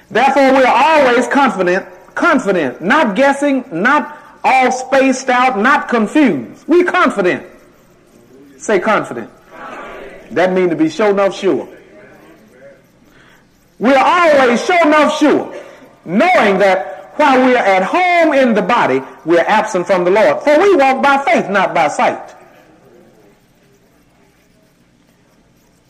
Therefore, 0.08 0.52
we 0.52 0.62
are 0.62 0.74
always 0.74 1.26
confident, 1.26 1.86
confident, 2.14 2.80
not 2.80 3.16
guessing, 3.16 3.64
not 3.72 4.18
all 4.44 4.70
spaced 4.70 5.28
out, 5.28 5.58
not 5.58 5.88
confused. 5.88 6.66
We 6.68 6.84
confident. 6.84 7.46
Say 8.56 8.78
confident. 8.78 9.30
confident. 9.50 10.34
That 10.34 10.52
means 10.52 10.70
to 10.70 10.76
be 10.76 10.88
sure 10.88 11.10
enough 11.10 11.36
sure. 11.36 11.68
We're 13.78 13.98
always 13.98 14.64
sure 14.64 14.86
enough 14.86 15.18
sure, 15.18 15.52
knowing 16.04 16.58
that 16.58 17.01
while 17.16 17.44
we 17.44 17.54
are 17.54 17.64
at 17.64 17.82
home 17.82 18.32
in 18.32 18.54
the 18.54 18.62
body, 18.62 19.02
we 19.24 19.38
are 19.38 19.46
absent 19.46 19.86
from 19.86 20.04
the 20.04 20.10
Lord. 20.10 20.42
For 20.42 20.58
we 20.58 20.76
walk 20.76 21.02
by 21.02 21.22
faith, 21.24 21.50
not 21.50 21.74
by 21.74 21.88
sight. 21.88 22.34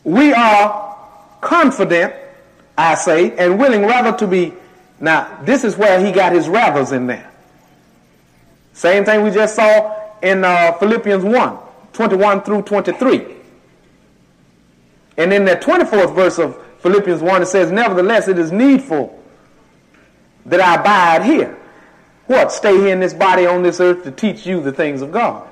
We 0.04 0.32
are 0.32 0.98
confident, 1.40 2.14
I 2.76 2.96
say, 2.96 3.36
and 3.36 3.58
willing 3.58 3.82
rather 3.82 4.16
to 4.18 4.26
be. 4.26 4.52
Now, 4.98 5.40
this 5.42 5.62
is 5.64 5.76
where 5.76 6.04
he 6.04 6.12
got 6.12 6.32
his 6.32 6.46
rathers 6.46 6.92
in 6.92 7.06
there. 7.06 7.30
Same 8.72 9.04
thing 9.04 9.22
we 9.22 9.30
just 9.30 9.54
saw 9.54 10.18
in 10.22 10.44
uh, 10.44 10.72
Philippians 10.72 11.24
1, 11.24 11.58
21 11.92 12.42
through 12.42 12.62
23. 12.62 13.26
And 15.18 15.32
in 15.32 15.44
the 15.44 15.56
24th 15.56 16.14
verse 16.14 16.38
of 16.38 16.60
Philippians 16.80 17.20
1, 17.20 17.42
it 17.42 17.46
says, 17.46 17.70
Nevertheless, 17.70 18.28
it 18.28 18.38
is 18.38 18.50
needful 18.50 19.21
that 20.46 20.60
I 20.60 20.80
abide 20.80 21.24
here. 21.24 21.58
What? 22.26 22.52
Stay 22.52 22.76
here 22.76 22.92
in 22.92 23.00
this 23.00 23.14
body 23.14 23.46
on 23.46 23.62
this 23.62 23.80
earth 23.80 24.04
to 24.04 24.10
teach 24.10 24.46
you 24.46 24.60
the 24.60 24.72
things 24.72 25.02
of 25.02 25.12
God. 25.12 25.48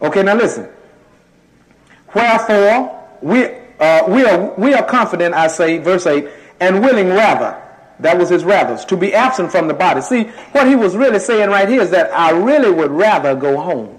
Okay, 0.00 0.22
now 0.22 0.34
listen. 0.34 0.68
Wherefore, 2.14 3.08
we, 3.20 3.44
uh, 3.80 4.04
we, 4.08 4.24
are, 4.24 4.54
we 4.54 4.74
are 4.74 4.84
confident, 4.84 5.34
I 5.34 5.48
say, 5.48 5.78
verse 5.78 6.06
8, 6.06 6.28
and 6.60 6.80
willing 6.82 7.08
rather 7.08 7.60
that 8.00 8.18
was 8.18 8.28
his 8.28 8.44
rather, 8.44 8.76
to 8.84 8.96
be 8.96 9.14
absent 9.14 9.52
from 9.52 9.68
the 9.68 9.74
body. 9.74 10.00
See, 10.00 10.24
what 10.52 10.66
he 10.66 10.74
was 10.74 10.96
really 10.96 11.18
saying 11.18 11.48
right 11.48 11.68
here 11.68 11.80
is 11.80 11.90
that 11.90 12.12
I 12.12 12.30
really 12.30 12.70
would 12.70 12.90
rather 12.90 13.34
go 13.34 13.60
home. 13.60 13.98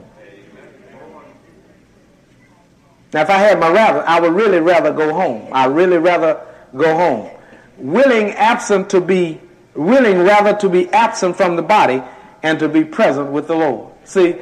Now, 3.14 3.22
if 3.22 3.30
I 3.30 3.38
had 3.38 3.60
my 3.60 3.72
rather, 3.72 4.06
I 4.06 4.20
would 4.20 4.34
really 4.34 4.60
rather 4.60 4.92
go 4.92 5.14
home. 5.14 5.48
I 5.54 5.66
really 5.68 5.98
rather 5.98 6.46
go 6.76 6.94
home. 6.94 7.32
Willing 7.78 8.32
absent 8.32 8.90
to 8.90 9.00
be, 9.00 9.40
willing 9.76 10.20
rather 10.20 10.56
to 10.58 10.70
be 10.70 10.90
absent 10.90 11.36
from 11.36 11.56
the 11.56 11.62
body 11.62 12.02
and 12.44 12.60
to 12.60 12.70
be 12.70 12.84
present 12.84 13.32
with 13.32 13.48
the 13.48 13.56
Lord. 13.56 13.94
See, 14.06 14.36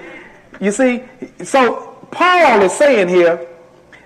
you 0.60 0.72
see, 0.72 1.04
so 1.44 2.08
Paul 2.12 2.62
is 2.62 2.74
saying 2.74 3.10
here 3.10 3.48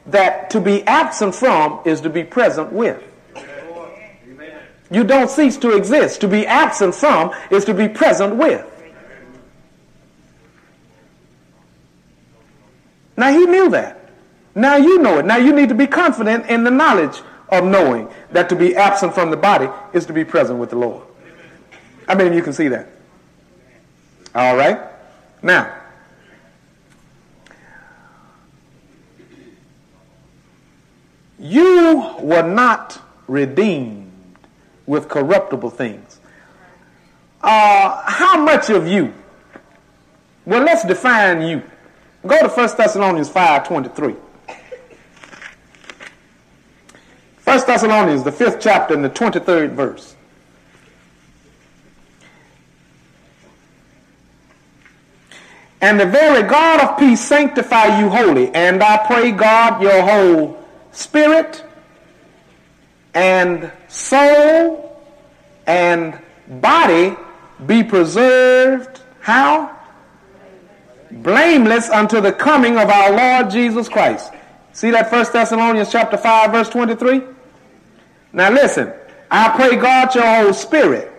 that 0.08 0.50
to 0.52 0.62
be 0.62 0.84
absent 0.84 1.36
from 1.36 1.82
is 1.86 2.02
to 2.02 2.10
be 2.10 2.24
present 2.24 2.72
with. 2.72 3.04
You 4.90 5.04
don't 5.04 5.30
cease 5.30 5.58
to 5.58 5.76
exist. 5.76 6.22
To 6.22 6.28
be 6.28 6.46
absent 6.46 6.96
from 6.96 7.34
is 7.52 7.66
to 7.66 7.74
be 7.74 7.90
present 7.90 8.38
with. 8.38 8.66
Now 13.18 13.32
he 13.32 13.46
knew 13.46 13.70
that. 13.72 14.12
Now 14.56 14.78
you 14.78 15.00
know 15.00 15.18
it. 15.18 15.26
Now 15.26 15.38
you 15.38 15.54
need 15.54 15.70
to 15.70 15.76
be 15.76 15.88
confident 15.88 16.46
in 16.46 16.64
the 16.64 16.72
knowledge 16.72 17.22
of 17.50 17.66
knowing 17.66 18.10
that 18.32 18.48
to 18.50 18.56
be 18.56 18.76
absent 18.76 19.14
from 19.14 19.32
the 19.32 19.38
body 19.38 19.70
is 19.94 20.06
to 20.06 20.14
be 20.14 20.24
present 20.24 20.60
with 20.60 20.70
the 20.70 20.78
Lord. 20.78 21.04
I 22.08 22.16
mean, 22.16 22.34
you 22.34 22.42
can 22.42 22.54
see 22.54 22.68
that. 22.70 22.88
All 24.34 24.56
right? 24.56 24.80
Now, 25.42 25.74
you 31.40 32.16
were 32.20 32.48
not 32.48 33.02
redeemed 33.28 34.12
with 34.86 35.10
corruptible 35.10 35.70
things. 35.70 36.20
Uh, 37.42 38.04
how 38.06 38.42
much 38.42 38.70
of 38.70 38.88
you? 38.88 39.14
Well, 40.46 40.64
let's 40.64 40.86
define 40.86 41.42
you. 41.42 41.62
Go 42.26 42.40
to 42.40 42.48
1 42.48 42.78
Thessalonians 42.78 43.30
5.23. 43.30 44.16
1 47.44 47.60
Thessalonians, 47.66 48.24
the 48.24 48.32
fifth 48.32 48.60
chapter 48.60 48.94
and 48.94 49.04
the 49.04 49.10
23rd 49.10 49.72
verse. 49.72 50.17
And 55.82 56.00
the 56.00 56.06
very 56.06 56.44
God 56.44 56.82
of 56.82 56.98
peace 56.98 57.22
sanctify 57.22 58.00
you 58.00 58.10
wholly. 58.10 58.54
And 58.54 58.82
I 58.82 59.06
pray 59.06 59.32
God 59.32 59.82
your 59.82 60.02
whole 60.02 60.66
spirit 60.92 61.64
and 63.14 63.72
soul 63.88 65.04
and 65.68 66.20
body 66.48 67.16
be 67.66 67.84
preserved. 67.84 69.02
How? 69.20 69.76
Blameless 71.12 71.90
unto 71.90 72.22
the 72.22 72.32
coming 72.32 72.78
of 72.78 72.90
our 72.90 73.12
Lord 73.16 73.52
Jesus 73.52 73.88
Christ. 73.88 74.34
See 74.74 74.92
that 74.92 75.10
First 75.10 75.34
Thessalonians 75.34 75.92
chapter 75.92 76.18
5 76.18 76.52
verse 76.52 76.70
23? 76.70 77.22
Now 78.34 78.52
listen, 78.52 78.94
I 79.30 79.50
pray 79.50 79.76
God 79.76 80.14
your 80.16 80.26
whole 80.26 80.54
spirit. 80.54 81.12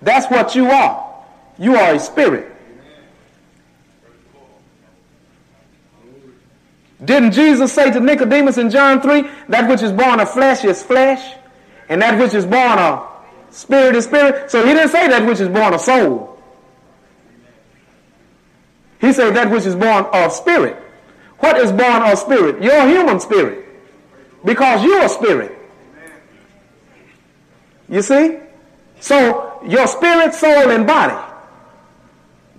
That's 0.00 0.30
what 0.30 0.54
you 0.54 0.66
are. 0.70 1.24
You 1.58 1.76
are 1.76 1.94
a 1.94 1.98
spirit. 1.98 2.51
Didn't 7.04 7.32
Jesus 7.32 7.72
say 7.72 7.90
to 7.90 8.00
Nicodemus 8.00 8.58
in 8.58 8.70
John 8.70 9.00
3, 9.00 9.24
that 9.48 9.68
which 9.68 9.82
is 9.82 9.92
born 9.92 10.20
of 10.20 10.30
flesh 10.30 10.64
is 10.64 10.82
flesh, 10.82 11.36
and 11.88 12.00
that 12.00 12.18
which 12.18 12.34
is 12.34 12.46
born 12.46 12.78
of 12.78 13.08
spirit 13.50 13.96
is 13.96 14.04
spirit? 14.04 14.50
So 14.50 14.64
he 14.64 14.72
didn't 14.72 14.90
say 14.90 15.08
that 15.08 15.26
which 15.26 15.40
is 15.40 15.48
born 15.48 15.74
of 15.74 15.80
soul. 15.80 16.40
He 19.00 19.12
said 19.12 19.34
that 19.34 19.50
which 19.50 19.66
is 19.66 19.74
born 19.74 20.06
of 20.12 20.32
spirit. 20.32 20.76
What 21.40 21.58
is 21.58 21.72
born 21.72 22.02
of 22.02 22.18
spirit? 22.18 22.62
Your 22.62 22.88
human 22.88 23.18
spirit. 23.18 23.66
Because 24.44 24.84
you 24.84 24.94
are 24.94 25.08
spirit. 25.08 25.58
You 27.88 28.00
see? 28.00 28.38
So 29.00 29.60
your 29.66 29.88
spirit, 29.88 30.34
soul, 30.34 30.70
and 30.70 30.86
body. 30.86 31.20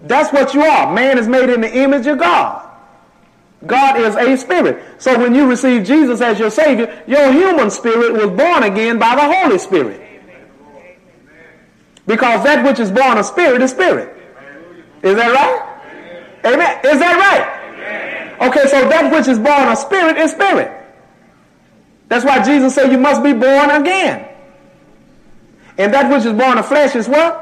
That's 0.02 0.34
what 0.34 0.54
you 0.54 0.64
are. 0.64 0.94
Man 0.94 1.18
is 1.18 1.30
made 1.30 1.50
in 1.50 1.62
the 1.62 1.74
image 1.74 2.08
of 2.08 2.20
God. 2.20 2.73
God 3.66 4.00
is 4.00 4.16
a 4.16 4.36
spirit. 4.38 4.84
So 4.98 5.18
when 5.18 5.34
you 5.34 5.48
receive 5.48 5.86
Jesus 5.86 6.22
as 6.22 6.40
your 6.40 6.50
Savior, 6.50 7.04
your 7.08 7.32
human 7.32 7.70
spirit 7.70 8.14
was 8.14 8.30
born 8.38 8.64
again 8.64 9.00
by 9.00 9.16
the 9.16 9.34
Holy 9.34 9.58
Spirit. 9.58 10.02
Because 12.06 12.44
that 12.44 12.66
which 12.66 12.80
is 12.80 12.92
born 12.92 13.18
of 13.18 13.26
spirit 13.26 13.62
is 13.62 13.72
spirit. 13.72 14.16
Is 15.02 15.16
that 15.16 15.32
right? 15.32 16.54
Amen. 16.54 16.80
Is 16.84 17.00
that 17.00 17.18
right? 17.18 18.48
Okay, 18.50 18.68
so 18.68 18.90
that 18.90 19.12
which 19.12 19.28
is 19.28 19.40
born 19.40 19.70
of 19.70 19.78
spirit 19.78 20.18
is 20.18 20.32
spirit. 20.32 20.72
That's 22.10 22.26
why 22.26 22.44
Jesus 22.44 22.76
said 22.76 22.92
you 22.92 22.98
must 22.98 23.24
be 23.24 23.32
born 23.32 23.70
again. 23.70 24.28
And 25.78 25.94
that 25.94 26.12
which 26.12 26.26
is 26.26 26.34
born 26.34 26.58
of 26.58 26.68
flesh 26.68 26.96
is 26.96 27.08
what? 27.08 27.40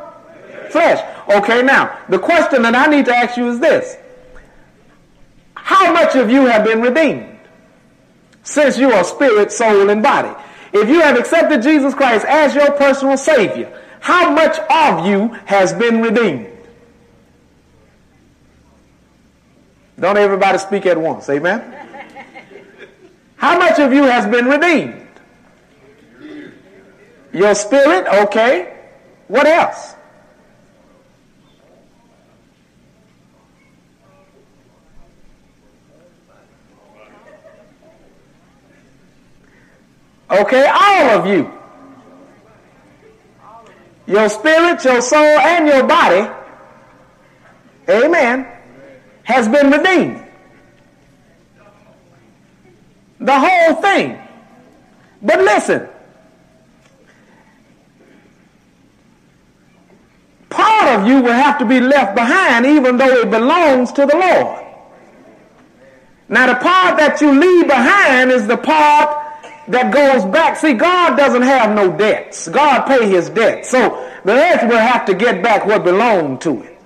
Flesh. 0.69 1.03
Okay, 1.29 1.63
now, 1.63 1.99
the 2.09 2.19
question 2.19 2.61
that 2.61 2.75
I 2.75 2.85
need 2.85 3.05
to 3.05 3.15
ask 3.15 3.37
you 3.37 3.49
is 3.49 3.59
this. 3.59 3.97
How 5.63 5.93
much 5.93 6.15
of 6.15 6.29
you 6.29 6.45
have 6.45 6.65
been 6.65 6.81
redeemed? 6.81 7.39
Since 8.43 8.77
you 8.77 8.91
are 8.91 9.03
spirit, 9.03 9.51
soul, 9.51 9.89
and 9.89 10.01
body. 10.01 10.31
If 10.73 10.89
you 10.89 11.01
have 11.01 11.17
accepted 11.17 11.61
Jesus 11.61 11.93
Christ 11.93 12.25
as 12.25 12.55
your 12.55 12.71
personal 12.71 13.17
Savior, 13.17 13.71
how 13.99 14.31
much 14.31 14.57
of 14.57 15.05
you 15.05 15.27
has 15.45 15.73
been 15.73 16.01
redeemed? 16.01 16.47
Don't 19.99 20.17
everybody 20.17 20.57
speak 20.57 20.87
at 20.87 20.97
once. 20.97 21.29
Amen? 21.29 21.61
How 23.35 23.57
much 23.59 23.79
of 23.79 23.93
you 23.93 24.03
has 24.03 24.25
been 24.25 24.45
redeemed? 24.45 25.07
Your 27.33 27.53
spirit, 27.55 28.07
okay. 28.25 28.77
What 29.27 29.45
else? 29.45 29.95
Okay, 40.31 40.65
all 40.65 41.19
of 41.19 41.27
you. 41.27 41.51
Your 44.07 44.29
spirit, 44.29 44.83
your 44.83 45.01
soul, 45.01 45.19
and 45.19 45.67
your 45.67 45.83
body, 45.83 46.29
amen, 47.89 48.47
has 49.23 49.47
been 49.49 49.69
redeemed. 49.71 50.25
The 53.19 53.39
whole 53.39 53.75
thing. 53.75 54.19
But 55.21 55.39
listen, 55.41 55.87
part 60.49 60.99
of 60.99 61.07
you 61.07 61.21
will 61.21 61.33
have 61.33 61.59
to 61.59 61.65
be 61.65 61.79
left 61.79 62.15
behind 62.15 62.65
even 62.65 62.97
though 62.97 63.19
it 63.19 63.29
belongs 63.29 63.91
to 63.91 64.05
the 64.05 64.15
Lord. 64.15 64.65
Now 66.29 66.47
the 66.47 66.55
part 66.55 66.97
that 66.97 67.19
you 67.21 67.37
leave 67.37 67.67
behind 67.67 68.31
is 68.31 68.47
the 68.47 68.57
part 68.57 69.20
that 69.71 69.93
goes 69.93 70.25
back. 70.25 70.57
See, 70.57 70.73
God 70.73 71.17
doesn't 71.17 71.41
have 71.41 71.75
no 71.75 71.95
debts. 71.95 72.47
God 72.47 72.85
pay 72.85 73.09
his 73.09 73.29
debts. 73.29 73.69
So 73.69 74.09
the 74.23 74.33
earth 74.33 74.63
will 74.63 74.77
have 74.77 75.05
to 75.05 75.13
get 75.13 75.41
back 75.41 75.65
what 75.65 75.83
belonged 75.83 76.41
to 76.41 76.63
it. 76.63 76.77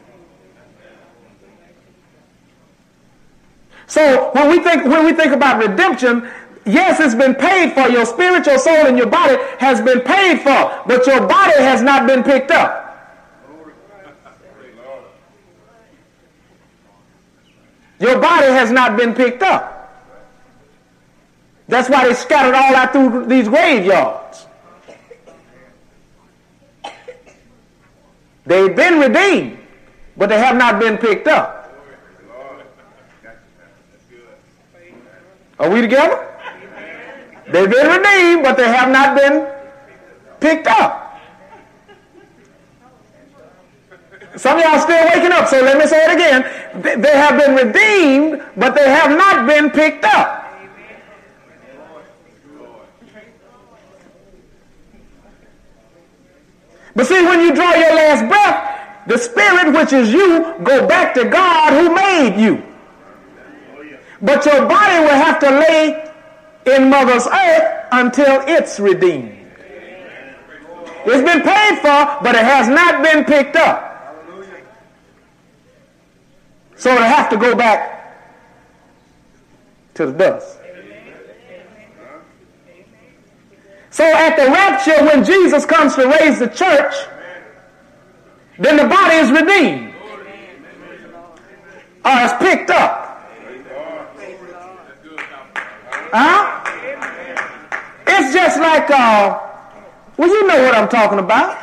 So 3.88 4.32
when 4.34 4.50
we 4.50 4.60
think 4.60 4.86
when 4.86 5.06
we 5.06 5.14
think 5.14 5.32
about 5.32 5.60
redemption, 5.60 6.30
yes, 6.66 7.00
it's 7.00 7.16
been 7.16 7.36
paid 7.36 7.74
for. 7.74 7.88
Your 7.90 8.06
spiritual 8.06 8.58
soul 8.58 8.88
and 8.88 8.98
your 8.98 9.08
body 9.08 9.38
has 9.60 9.80
been 9.82 10.02
paid 10.02 10.42
for, 10.42 10.82
but 10.88 11.06
your 11.06 11.28
body 11.28 11.60
has 11.60 11.82
not 11.82 12.08
been 12.08 12.24
picked 12.24 12.52
up. 12.52 12.82
Your 18.00 18.20
body 18.20 18.48
has 18.48 18.72
not 18.72 18.98
been 18.98 19.14
picked 19.14 19.42
up. 19.42 19.75
That's 21.68 21.90
why 21.90 22.08
they 22.08 22.14
scattered 22.14 22.54
all 22.56 22.76
out 22.76 22.94
through 22.94 23.26
these 23.26 23.48
graveyards. 23.48 24.46
They've 28.46 28.76
been 28.76 29.00
redeemed, 29.00 29.58
but 30.16 30.30
they 30.30 30.38
have 30.38 30.56
not 30.56 30.80
been 30.80 30.98
picked 30.98 31.28
up. 31.28 31.74
Are 35.58 35.70
we 35.70 35.82
together? 35.82 36.28
They've 37.52 37.70
been 37.70 37.88
redeemed, 37.88 38.44
but 38.44 38.58
they 38.58 38.68
have 38.68 38.90
not 38.90 39.18
been 39.18 39.48
picked 40.40 40.68
up. 40.68 41.02
Some 44.36 44.58
of 44.58 44.64
y'all 44.64 44.80
still 44.80 45.06
waking 45.06 45.32
up, 45.32 45.48
so 45.48 45.62
let 45.62 45.78
me 45.78 45.88
say 45.88 46.06
it 46.06 46.14
again. 46.14 47.02
They 47.02 47.16
have 47.16 47.40
been 47.40 47.56
redeemed, 47.56 48.44
but 48.58 48.76
they 48.76 48.90
have 48.90 49.12
not 49.12 49.48
been 49.48 49.70
picked 49.72 50.04
up. 50.04 50.45
But 56.96 57.08
see, 57.08 57.24
when 57.26 57.42
you 57.42 57.54
draw 57.54 57.74
your 57.74 57.94
last 57.94 58.28
breath, 58.28 59.08
the 59.08 59.18
spirit 59.18 59.74
which 59.74 59.94
is 59.94 60.12
you 60.12 60.56
go 60.64 60.88
back 60.88 61.14
to 61.16 61.26
God 61.26 61.74
who 61.74 61.94
made 61.94 62.42
you. 62.42 62.64
But 64.22 64.46
your 64.46 64.66
body 64.68 65.00
will 65.02 65.10
have 65.10 65.40
to 65.40 65.50
lay 65.50 66.12
in 66.66 66.90
mother's 66.90 67.28
earth 67.28 67.88
until 67.92 68.42
it's 68.48 68.80
redeemed. 68.80 69.34
It's 71.08 71.22
been 71.22 71.44
paid 71.44 71.80
for, 71.82 72.24
but 72.24 72.34
it 72.34 72.44
has 72.44 72.68
not 72.68 73.04
been 73.04 73.26
picked 73.26 73.56
up. 73.56 73.84
So 76.78 76.92
it'll 76.92 77.04
have 77.04 77.30
to 77.30 77.38
go 77.38 77.56
back 77.56 78.18
to 79.94 80.08
the 80.08 80.12
dust. 80.12 80.58
So 83.96 84.04
at 84.04 84.36
the 84.36 84.52
rapture, 84.52 85.06
when 85.06 85.24
Jesus 85.24 85.66
comes 85.66 85.96
to 85.96 86.06
raise 86.06 86.40
the 86.40 86.48
church, 86.48 86.94
then 88.60 88.76
the 88.76 88.90
body 88.90 89.16
is 89.16 89.32
redeemed. 89.32 89.96
Or 92.04 92.12
it's 92.12 92.34
picked 92.34 92.72
up. 92.72 93.32
Huh? 96.12 96.62
It's 98.06 98.34
just 98.34 98.60
like, 98.60 98.92
uh, 98.92 99.40
well, 100.18 100.28
you 100.28 100.46
know 100.46 100.62
what 100.64 100.76
I'm 100.76 100.90
talking 100.90 101.20
about. 101.20 101.58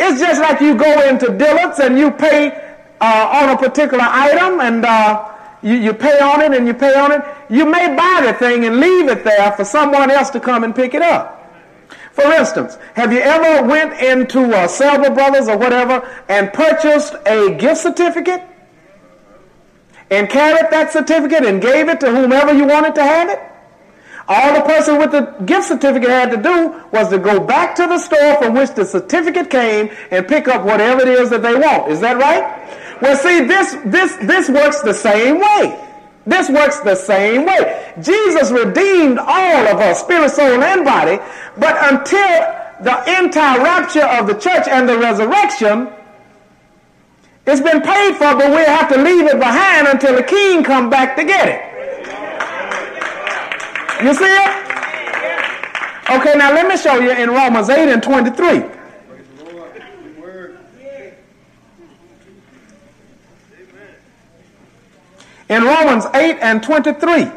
It's 0.00 0.18
just 0.18 0.40
like 0.40 0.60
you 0.60 0.74
go 0.74 1.08
into 1.08 1.28
Dillard's 1.28 1.78
and 1.78 1.96
you 1.96 2.10
pay 2.10 2.74
uh, 3.00 3.40
on 3.40 3.50
a 3.50 3.56
particular 3.56 4.04
item 4.04 4.58
and 4.58 4.84
uh, 4.84 5.35
you, 5.66 5.74
you 5.74 5.92
pay 5.92 6.20
on 6.20 6.40
it 6.42 6.56
and 6.56 6.64
you 6.64 6.74
pay 6.74 6.94
on 6.94 7.10
it. 7.10 7.22
You 7.48 7.66
may 7.66 7.88
buy 7.96 8.22
the 8.24 8.34
thing 8.34 8.64
and 8.64 8.78
leave 8.78 9.08
it 9.08 9.24
there 9.24 9.50
for 9.50 9.64
someone 9.64 10.12
else 10.12 10.30
to 10.30 10.38
come 10.38 10.62
and 10.62 10.72
pick 10.72 10.94
it 10.94 11.02
up. 11.02 11.32
For 12.12 12.22
instance, 12.32 12.78
have 12.94 13.12
you 13.12 13.18
ever 13.18 13.66
went 13.66 14.00
into 14.00 14.56
uh, 14.56 14.68
Selva 14.68 15.10
Brothers 15.10 15.48
or 15.48 15.58
whatever 15.58 16.08
and 16.28 16.52
purchased 16.52 17.14
a 17.26 17.56
gift 17.56 17.78
certificate 17.78 18.42
and 20.08 20.30
carried 20.30 20.70
that 20.70 20.92
certificate 20.92 21.44
and 21.44 21.60
gave 21.60 21.88
it 21.88 21.98
to 21.98 22.10
whomever 22.12 22.54
you 22.54 22.64
wanted 22.64 22.94
to 22.94 23.02
have 23.02 23.28
it? 23.28 23.40
All 24.28 24.54
the 24.54 24.62
person 24.62 24.98
with 24.98 25.10
the 25.10 25.34
gift 25.46 25.66
certificate 25.66 26.10
had 26.10 26.30
to 26.30 26.36
do 26.36 26.80
was 26.92 27.08
to 27.10 27.18
go 27.18 27.40
back 27.40 27.74
to 27.74 27.88
the 27.88 27.98
store 27.98 28.36
from 28.36 28.54
which 28.54 28.70
the 28.74 28.84
certificate 28.84 29.50
came 29.50 29.90
and 30.12 30.28
pick 30.28 30.46
up 30.46 30.64
whatever 30.64 31.02
it 31.02 31.08
is 31.08 31.30
that 31.30 31.42
they 31.42 31.54
want. 31.54 31.90
Is 31.90 32.00
that 32.00 32.16
right? 32.18 32.66
Well, 33.00 33.16
see, 33.16 33.44
this, 33.44 33.76
this, 33.84 34.16
this 34.16 34.48
works 34.48 34.80
the 34.82 34.94
same 34.94 35.38
way. 35.38 35.82
This 36.26 36.48
works 36.50 36.80
the 36.80 36.94
same 36.94 37.46
way. 37.46 37.94
Jesus 38.00 38.50
redeemed 38.50 39.18
all 39.18 39.68
of 39.68 39.78
us, 39.78 40.00
spirit, 40.00 40.30
soul, 40.30 40.62
and 40.62 40.84
body, 40.84 41.18
but 41.56 41.76
until 41.92 42.64
the 42.82 43.20
entire 43.20 43.62
rapture 43.62 44.04
of 44.04 44.26
the 44.26 44.34
church 44.34 44.66
and 44.68 44.88
the 44.88 44.98
resurrection, 44.98 45.88
it's 47.46 47.60
been 47.60 47.80
paid 47.80 48.14
for, 48.14 48.34
but 48.34 48.50
we 48.50 48.64
have 48.64 48.88
to 48.92 48.98
leave 49.00 49.26
it 49.26 49.38
behind 49.38 49.86
until 49.86 50.16
the 50.16 50.22
king 50.24 50.64
come 50.64 50.90
back 50.90 51.16
to 51.16 51.24
get 51.24 51.48
it. 51.48 51.62
You 54.04 54.12
see 54.14 54.24
it? 54.24 54.66
Okay, 56.10 56.36
now 56.36 56.52
let 56.52 56.66
me 56.68 56.76
show 56.76 56.98
you 56.98 57.12
in 57.12 57.30
Romans 57.30 57.70
8 57.70 57.88
and 57.88 58.02
23. 58.02 58.75
In 65.48 65.62
Romans 65.62 66.06
8 66.12 66.38
and 66.40 66.62
23. 66.62 67.30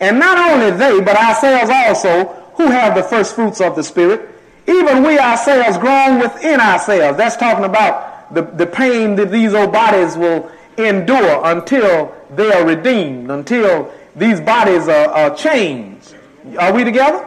And 0.00 0.18
not 0.18 0.38
only 0.50 0.70
they, 0.70 1.00
but 1.00 1.16
ourselves 1.16 1.70
also, 1.70 2.28
who 2.54 2.66
have 2.70 2.94
the 2.94 3.02
first 3.02 3.34
fruits 3.34 3.60
of 3.60 3.76
the 3.76 3.82
Spirit, 3.82 4.28
even 4.66 5.02
we 5.02 5.18
ourselves 5.18 5.76
groan 5.78 6.20
within 6.20 6.60
ourselves. 6.60 7.18
That's 7.18 7.36
talking 7.36 7.64
about 7.64 8.32
the, 8.32 8.42
the 8.42 8.66
pain 8.66 9.16
that 9.16 9.30
these 9.30 9.54
old 9.54 9.72
bodies 9.72 10.16
will 10.16 10.50
endure 10.78 11.40
until 11.44 12.14
they 12.34 12.50
are 12.52 12.64
redeemed, 12.64 13.30
until 13.30 13.92
these 14.16 14.40
bodies 14.40 14.88
are, 14.88 15.08
are 15.08 15.34
changed. 15.34 16.14
Are 16.58 16.72
we 16.72 16.84
together? 16.84 17.26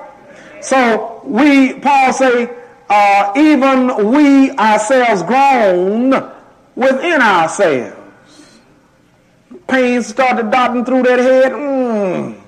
So 0.62 1.22
we, 1.26 1.74
Paul 1.80 2.14
say, 2.14 2.50
uh, 2.90 3.34
even 3.36 4.12
we 4.12 4.52
ourselves 4.52 5.24
groan 5.24 6.32
within 6.76 7.22
ourselves. 7.22 8.00
Pain 9.68 10.02
started 10.04 10.52
darting 10.52 10.86
through 10.86 11.04
that 11.04 11.20
head. 11.20 11.52
Mm. 11.52 12.42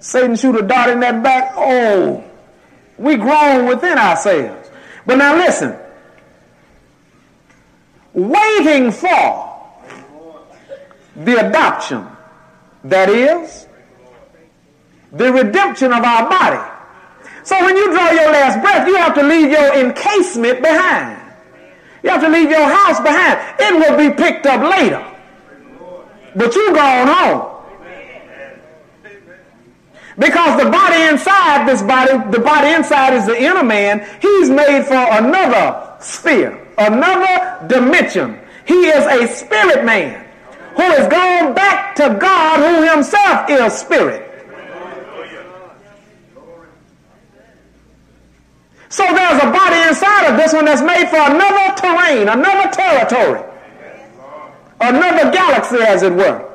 Satan 0.00 0.36
shoot 0.36 0.56
a 0.56 0.62
dart 0.62 0.90
in 0.90 1.00
that 1.00 1.22
back. 1.22 1.52
Oh, 1.56 2.22
we 2.98 3.16
groan 3.16 3.66
within 3.66 3.96
ourselves. 3.98 4.70
But 5.06 5.16
now 5.16 5.36
listen, 5.36 5.76
waiting 8.12 8.90
for 8.90 9.54
the 11.16 11.48
adoption, 11.48 12.06
that 12.84 13.08
is, 13.08 13.66
the 15.12 15.32
redemption 15.32 15.92
of 15.92 16.02
our 16.02 16.28
body. 16.28 16.70
So 17.44 17.62
when 17.62 17.76
you 17.76 17.92
draw 17.92 18.10
your 18.10 18.32
last 18.32 18.60
breath, 18.60 18.86
you 18.88 18.96
have 18.96 19.14
to 19.14 19.22
leave 19.22 19.50
your 19.50 19.74
encasement 19.74 20.62
behind. 20.62 21.13
You 22.04 22.10
have 22.10 22.20
to 22.20 22.28
leave 22.28 22.50
your 22.50 22.68
house 22.68 23.00
behind. 23.00 23.40
It 23.58 23.74
will 23.74 23.96
be 23.96 24.14
picked 24.14 24.46
up 24.46 24.60
later. 24.62 25.04
But 26.36 26.54
you 26.54 26.72
gone 26.74 27.08
home. 27.08 27.50
Because 30.16 30.62
the 30.62 30.70
body 30.70 31.02
inside 31.10 31.66
this 31.66 31.82
body, 31.82 32.12
the 32.30 32.38
body 32.38 32.68
inside 32.68 33.14
is 33.14 33.26
the 33.26 33.36
inner 33.36 33.64
man. 33.64 34.06
He's 34.22 34.48
made 34.48 34.84
for 34.84 34.94
another 34.94 35.96
sphere 35.98 36.64
another 36.78 37.66
dimension. 37.66 38.38
He 38.66 38.86
is 38.86 39.04
a 39.06 39.32
spirit 39.32 39.84
man 39.84 40.26
who 40.76 40.82
has 40.82 41.08
gone 41.08 41.54
back 41.54 41.94
to 41.96 42.16
God 42.20 42.58
who 42.58 42.90
himself 42.90 43.48
is 43.48 43.72
spirit. 43.72 44.30
So 48.94 49.02
there's 49.02 49.42
a 49.42 49.50
body 49.50 49.88
inside 49.88 50.30
of 50.30 50.36
this 50.36 50.52
one 50.52 50.66
that's 50.66 50.80
made 50.80 51.08
for 51.08 51.16
another 51.16 51.74
terrain, 51.74 52.28
another 52.28 52.70
territory, 52.70 53.42
another 54.80 55.32
galaxy, 55.32 55.78
as 55.78 56.04
it 56.04 56.12
were. 56.12 56.48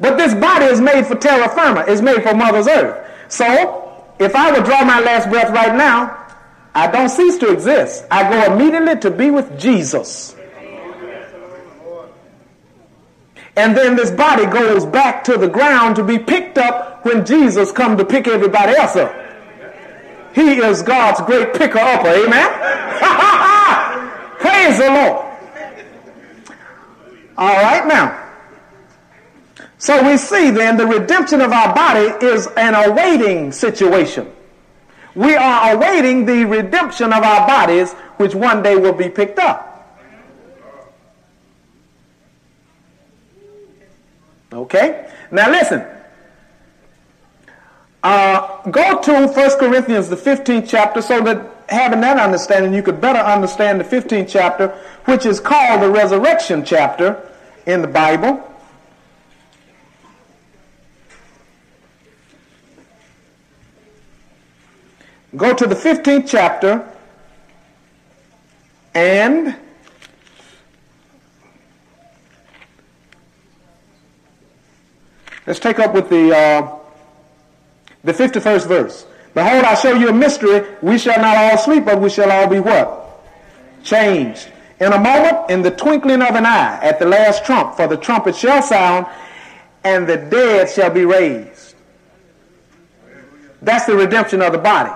But 0.00 0.16
this 0.18 0.34
body 0.34 0.64
is 0.64 0.80
made 0.80 1.06
for 1.06 1.14
terra 1.14 1.48
firma, 1.48 1.84
it's 1.86 2.02
made 2.02 2.24
for 2.24 2.34
Mother's 2.34 2.66
Earth. 2.66 3.08
So, 3.28 4.04
if 4.18 4.34
I 4.34 4.50
would 4.50 4.64
draw 4.64 4.84
my 4.84 4.98
last 4.98 5.30
breath 5.30 5.50
right 5.50 5.76
now, 5.76 6.26
I 6.74 6.90
don't 6.90 7.08
cease 7.08 7.38
to 7.38 7.52
exist. 7.52 8.04
I 8.10 8.28
go 8.28 8.52
immediately 8.52 8.98
to 9.02 9.12
be 9.12 9.30
with 9.30 9.60
Jesus. 9.60 10.34
And 13.60 13.76
then 13.76 13.94
this 13.94 14.10
body 14.10 14.46
goes 14.46 14.86
back 14.86 15.22
to 15.24 15.36
the 15.36 15.46
ground 15.46 15.94
to 15.96 16.02
be 16.02 16.18
picked 16.18 16.56
up 16.56 17.04
when 17.04 17.26
Jesus 17.26 17.70
comes 17.70 17.98
to 17.98 18.06
pick 18.06 18.26
everybody 18.26 18.74
else 18.74 18.96
up. 18.96 19.14
He 20.34 20.56
is 20.56 20.80
God's 20.80 21.20
great 21.20 21.52
picker 21.52 21.78
upper. 21.78 22.08
Amen. 22.08 22.48
Praise 24.38 24.78
the 24.78 24.88
Lord. 24.88 25.26
All 27.36 27.62
right 27.62 27.86
now. 27.86 28.30
So 29.76 30.08
we 30.08 30.16
see 30.16 30.50
then 30.50 30.78
the 30.78 30.86
redemption 30.86 31.42
of 31.42 31.52
our 31.52 31.74
body 31.74 32.14
is 32.24 32.46
an 32.56 32.74
awaiting 32.74 33.52
situation. 33.52 34.32
We 35.14 35.36
are 35.36 35.74
awaiting 35.74 36.24
the 36.24 36.46
redemption 36.46 37.12
of 37.12 37.22
our 37.22 37.46
bodies, 37.46 37.92
which 38.16 38.34
one 38.34 38.62
day 38.62 38.76
will 38.76 38.94
be 38.94 39.10
picked 39.10 39.38
up. 39.38 39.69
Okay? 44.52 45.10
Now 45.30 45.50
listen. 45.50 45.84
Uh, 48.02 48.62
go 48.70 49.00
to 49.00 49.26
1 49.26 49.58
Corinthians, 49.58 50.08
the 50.08 50.16
15th 50.16 50.68
chapter, 50.68 51.02
so 51.02 51.20
that 51.20 51.64
having 51.68 52.00
that 52.00 52.18
understanding, 52.18 52.72
you 52.72 52.82
could 52.82 53.00
better 53.00 53.18
understand 53.18 53.80
the 53.80 53.84
15th 53.84 54.28
chapter, 54.28 54.68
which 55.04 55.26
is 55.26 55.38
called 55.38 55.82
the 55.82 55.90
resurrection 55.90 56.64
chapter 56.64 57.30
in 57.66 57.82
the 57.82 57.88
Bible. 57.88 58.46
Go 65.36 65.54
to 65.54 65.66
the 65.66 65.76
15th 65.76 66.28
chapter 66.28 66.86
and 68.94 69.54
let's 75.50 75.58
take 75.58 75.80
up 75.80 75.92
with 75.92 76.08
the 76.08 76.32
uh, 76.32 76.78
the 78.04 78.12
51st 78.12 78.68
verse. 78.68 79.04
Behold, 79.34 79.64
I 79.64 79.74
show 79.74 79.94
you 79.94 80.08
a 80.08 80.12
mystery. 80.12 80.64
We 80.80 80.96
shall 80.96 81.20
not 81.20 81.36
all 81.36 81.58
sleep, 81.58 81.86
but 81.86 82.00
we 82.00 82.08
shall 82.08 82.30
all 82.30 82.46
be 82.46 82.60
what? 82.60 83.20
Changed. 83.82 84.46
In 84.78 84.92
a 84.92 84.98
moment, 84.98 85.50
in 85.50 85.62
the 85.62 85.72
twinkling 85.72 86.22
of 86.22 86.36
an 86.36 86.46
eye, 86.46 86.78
at 86.80 87.00
the 87.00 87.06
last 87.06 87.44
trump, 87.44 87.74
for 87.74 87.88
the 87.88 87.96
trumpet 87.96 88.36
shall 88.36 88.62
sound, 88.62 89.06
and 89.82 90.08
the 90.08 90.18
dead 90.18 90.70
shall 90.70 90.88
be 90.88 91.04
raised. 91.04 91.74
That's 93.60 93.86
the 93.86 93.96
redemption 93.96 94.42
of 94.42 94.52
the 94.52 94.58
body. 94.58 94.94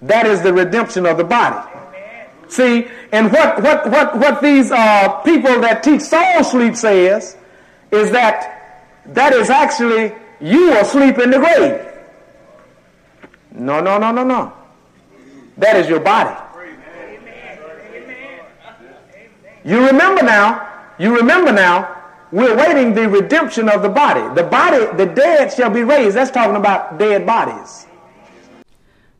That 0.00 0.24
is 0.24 0.40
the 0.40 0.54
redemption 0.54 1.04
of 1.04 1.18
the 1.18 1.24
body. 1.24 1.68
See, 2.48 2.88
and 3.12 3.30
what 3.30 3.62
what 3.62 3.90
what 3.90 4.18
what 4.18 4.40
these 4.40 4.72
uh, 4.72 5.20
people 5.26 5.60
that 5.60 5.82
teach 5.82 6.00
soul 6.00 6.42
sleep 6.42 6.74
says 6.74 7.36
is 7.90 8.10
that 8.10 8.56
that 9.06 9.32
is 9.32 9.50
actually 9.50 10.12
you 10.40 10.72
asleep 10.78 11.18
in 11.18 11.30
the 11.30 11.38
grave. 11.38 11.86
No, 13.52 13.80
no, 13.80 13.98
no, 13.98 14.12
no, 14.12 14.24
no. 14.24 14.52
That 15.56 15.76
is 15.76 15.88
your 15.88 16.00
body. 16.00 16.36
You 19.64 19.86
remember 19.86 20.22
now, 20.22 20.68
you 20.98 21.14
remember 21.14 21.52
now, 21.52 21.96
we're 22.32 22.56
waiting 22.56 22.94
the 22.94 23.08
redemption 23.08 23.68
of 23.68 23.82
the 23.82 23.88
body. 23.88 24.22
The 24.34 24.48
body, 24.48 24.86
the 24.96 25.06
dead 25.06 25.52
shall 25.52 25.68
be 25.68 25.82
raised. 25.82 26.16
That's 26.16 26.30
talking 26.30 26.56
about 26.56 26.98
dead 26.98 27.26
bodies. 27.26 27.86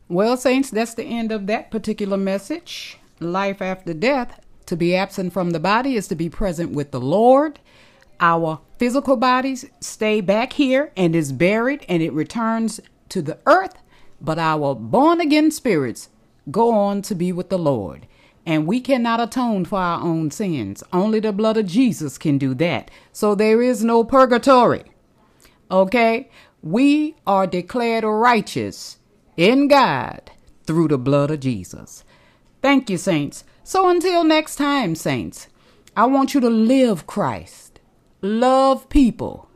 Well, 0.07 0.37
Saints, 0.37 0.69
that's 0.69 0.93
the 0.93 1.03
end 1.03 1.31
of 1.31 1.47
that 1.47 1.71
particular 1.71 2.17
message. 2.17 2.97
Life 3.19 3.61
after 3.61 3.93
death. 3.93 4.39
To 4.67 4.75
be 4.77 4.95
absent 4.95 5.33
from 5.33 5.51
the 5.51 5.59
body 5.59 5.95
is 5.95 6.07
to 6.07 6.15
be 6.15 6.29
present 6.29 6.71
with 6.71 6.91
the 6.91 6.99
Lord. 7.01 7.59
Our 8.21 8.61
physical 8.77 9.17
bodies 9.17 9.65
stay 9.79 10.21
back 10.21 10.53
here 10.53 10.91
and 10.95 11.15
is 11.15 11.31
buried 11.31 11.85
and 11.89 12.03
it 12.03 12.13
returns 12.13 12.79
to 13.09 13.21
the 13.21 13.39
earth, 13.47 13.75
but 14.21 14.37
our 14.37 14.75
born 14.75 15.19
again 15.19 15.49
spirits 15.49 16.09
go 16.49 16.71
on 16.71 17.01
to 17.03 17.15
be 17.15 17.31
with 17.31 17.49
the 17.49 17.57
Lord. 17.57 18.07
And 18.45 18.65
we 18.65 18.79
cannot 18.79 19.19
atone 19.19 19.65
for 19.65 19.79
our 19.79 20.01
own 20.01 20.31
sins. 20.31 20.83
Only 20.93 21.19
the 21.19 21.31
blood 21.31 21.57
of 21.57 21.67
Jesus 21.67 22.17
can 22.17 22.37
do 22.37 22.53
that. 22.55 22.89
So 23.11 23.35
there 23.35 23.61
is 23.61 23.83
no 23.83 24.03
purgatory. 24.03 24.83
Okay? 25.69 26.29
We 26.63 27.15
are 27.25 27.45
declared 27.47 28.03
righteous 28.03 28.97
in 29.37 29.67
God 29.67 30.31
through 30.65 30.89
the 30.89 30.97
blood 30.97 31.31
of 31.31 31.39
Jesus. 31.39 32.03
Thank 32.61 32.89
you, 32.89 32.97
saints. 32.97 33.43
So 33.63 33.89
until 33.89 34.23
next 34.23 34.55
time, 34.55 34.95
saints, 34.95 35.47
I 35.95 36.05
want 36.05 36.33
you 36.33 36.41
to 36.41 36.49
live 36.49 37.05
Christ, 37.07 37.70
love 38.21 38.89
people, 38.89 39.49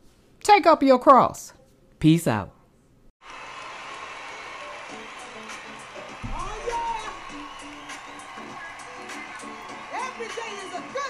take 0.43 0.66
up 0.66 0.84
your 0.84 0.99
cross. 0.99 1.53
Peace 1.99 2.28
out. 2.28 2.55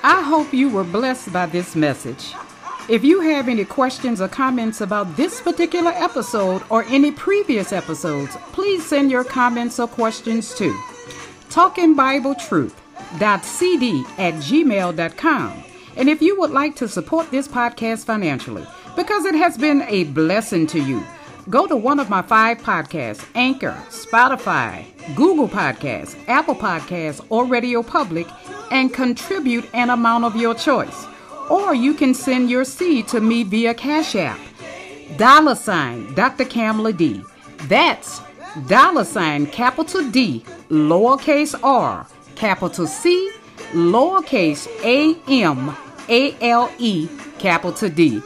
I 0.08 0.22
hope 0.22 0.54
you 0.54 0.70
were 0.70 0.84
blessed 0.84 1.34
by 1.34 1.48
this 1.48 1.76
message. 1.76 2.36
If 2.88 3.04
you 3.04 3.22
have 3.22 3.50
any 3.50 3.66
questions 3.66 4.22
or 4.22 4.28
comments 4.28 4.82
about 4.82 5.18
this 5.18 5.42
particular 5.42 5.90
episode 5.96 6.62
or 6.70 6.84
any 6.84 7.10
previous 7.10 7.74
episodes, 7.74 8.38
please 8.52 8.86
send 8.86 9.10
your 9.10 9.24
comments 9.24 9.80
or 9.80 9.88
questions 9.88 10.54
to 10.60 10.72
talkingbibletruth.cd 11.50 14.06
at 14.20 14.36
gmail.com. 14.36 15.64
And 15.98 16.10
if 16.10 16.22
you 16.22 16.40
would 16.40 16.52
like 16.52 16.76
to 16.78 16.88
support 16.88 17.32
this 17.32 17.48
podcast 17.48 18.06
financially, 18.06 18.66
because 18.96 19.26
it 19.26 19.36
has 19.36 19.58
been 19.58 19.84
a 19.84 20.06
blessing 20.06 20.68
to 20.68 20.80
you, 20.80 21.04
go 21.50 21.68
to 21.68 21.76
one 21.76 22.00
of 22.00 22.10
my 22.10 22.22
five 22.22 22.60
podcasts 22.60 23.26
Anchor, 23.36 23.78
Spotify, 23.90 24.86
Google 25.16 25.48
Podcasts, 25.48 26.16
Apple 26.28 26.56
Podcasts, 26.56 27.26
or 27.30 27.46
Radio 27.46 27.84
Public 27.84 28.28
and 28.72 28.94
contribute 28.94 29.70
an 29.74 29.90
amount 29.90 30.26
of 30.26 30.36
your 30.36 30.56
choice. 30.56 31.06
Or 31.50 31.76
you 31.76 31.94
can 31.94 32.14
send 32.14 32.50
your 32.50 32.66
seed 32.66 33.08
to 33.10 33.22
me 33.22 33.44
via 33.44 33.74
Cash 33.74 34.16
App. 34.16 34.40
Dollar 35.18 35.56
sign 35.56 36.14
Dr. 36.16 36.46
Camale 36.46 36.96
D. 36.96 37.24
That's 37.68 38.22
dollar 38.68 39.04
sign 39.04 39.46
capital 39.48 40.10
D, 40.10 40.44
lowercase 40.70 41.58
r, 41.64 42.08
capital 42.36 42.88
C, 42.88 43.32
lowercase 43.74 44.68
a 44.84 45.16
m 45.32 45.76
a 46.10 46.36
l 46.42 46.70
e, 46.78 47.08
capital 47.40 47.90
D. 47.90 48.22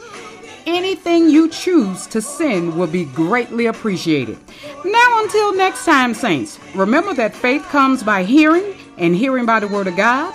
Anything 0.66 1.30
you 1.30 1.48
choose 1.48 2.06
to 2.08 2.20
send 2.20 2.76
will 2.76 2.86
be 2.86 3.04
greatly 3.04 3.66
appreciated. 3.66 4.38
Now, 4.84 5.22
until 5.22 5.54
next 5.54 5.84
time, 5.84 6.14
Saints, 6.14 6.58
remember 6.74 7.14
that 7.14 7.34
faith 7.34 7.62
comes 7.64 8.02
by 8.02 8.24
hearing 8.24 8.74
and 8.98 9.16
hearing 9.16 9.46
by 9.46 9.60
the 9.60 9.68
Word 9.68 9.86
of 9.86 9.96
God. 9.96 10.34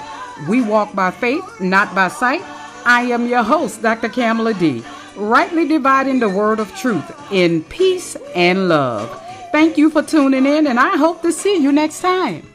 We 0.49 0.61
walk 0.61 0.93
by 0.95 1.11
faith, 1.11 1.61
not 1.61 1.93
by 1.93 2.09
sight. 2.09 2.41
I 2.85 3.03
am 3.03 3.27
your 3.27 3.43
host, 3.43 3.81
Dr. 3.81 4.09
Camale 4.09 4.57
D., 4.59 4.83
rightly 5.15 5.67
dividing 5.67 6.19
the 6.19 6.29
Word 6.29 6.59
of 6.59 6.75
truth 6.75 7.05
in 7.31 7.63
peace 7.63 8.15
and 8.35 8.67
love. 8.67 9.09
Thank 9.51 9.77
you 9.77 9.89
for 9.89 10.03
tuning 10.03 10.45
in, 10.45 10.67
and 10.67 10.79
I 10.79 10.97
hope 10.97 11.21
to 11.21 11.31
see 11.31 11.57
you 11.57 11.71
next 11.71 12.01
time. 12.01 12.54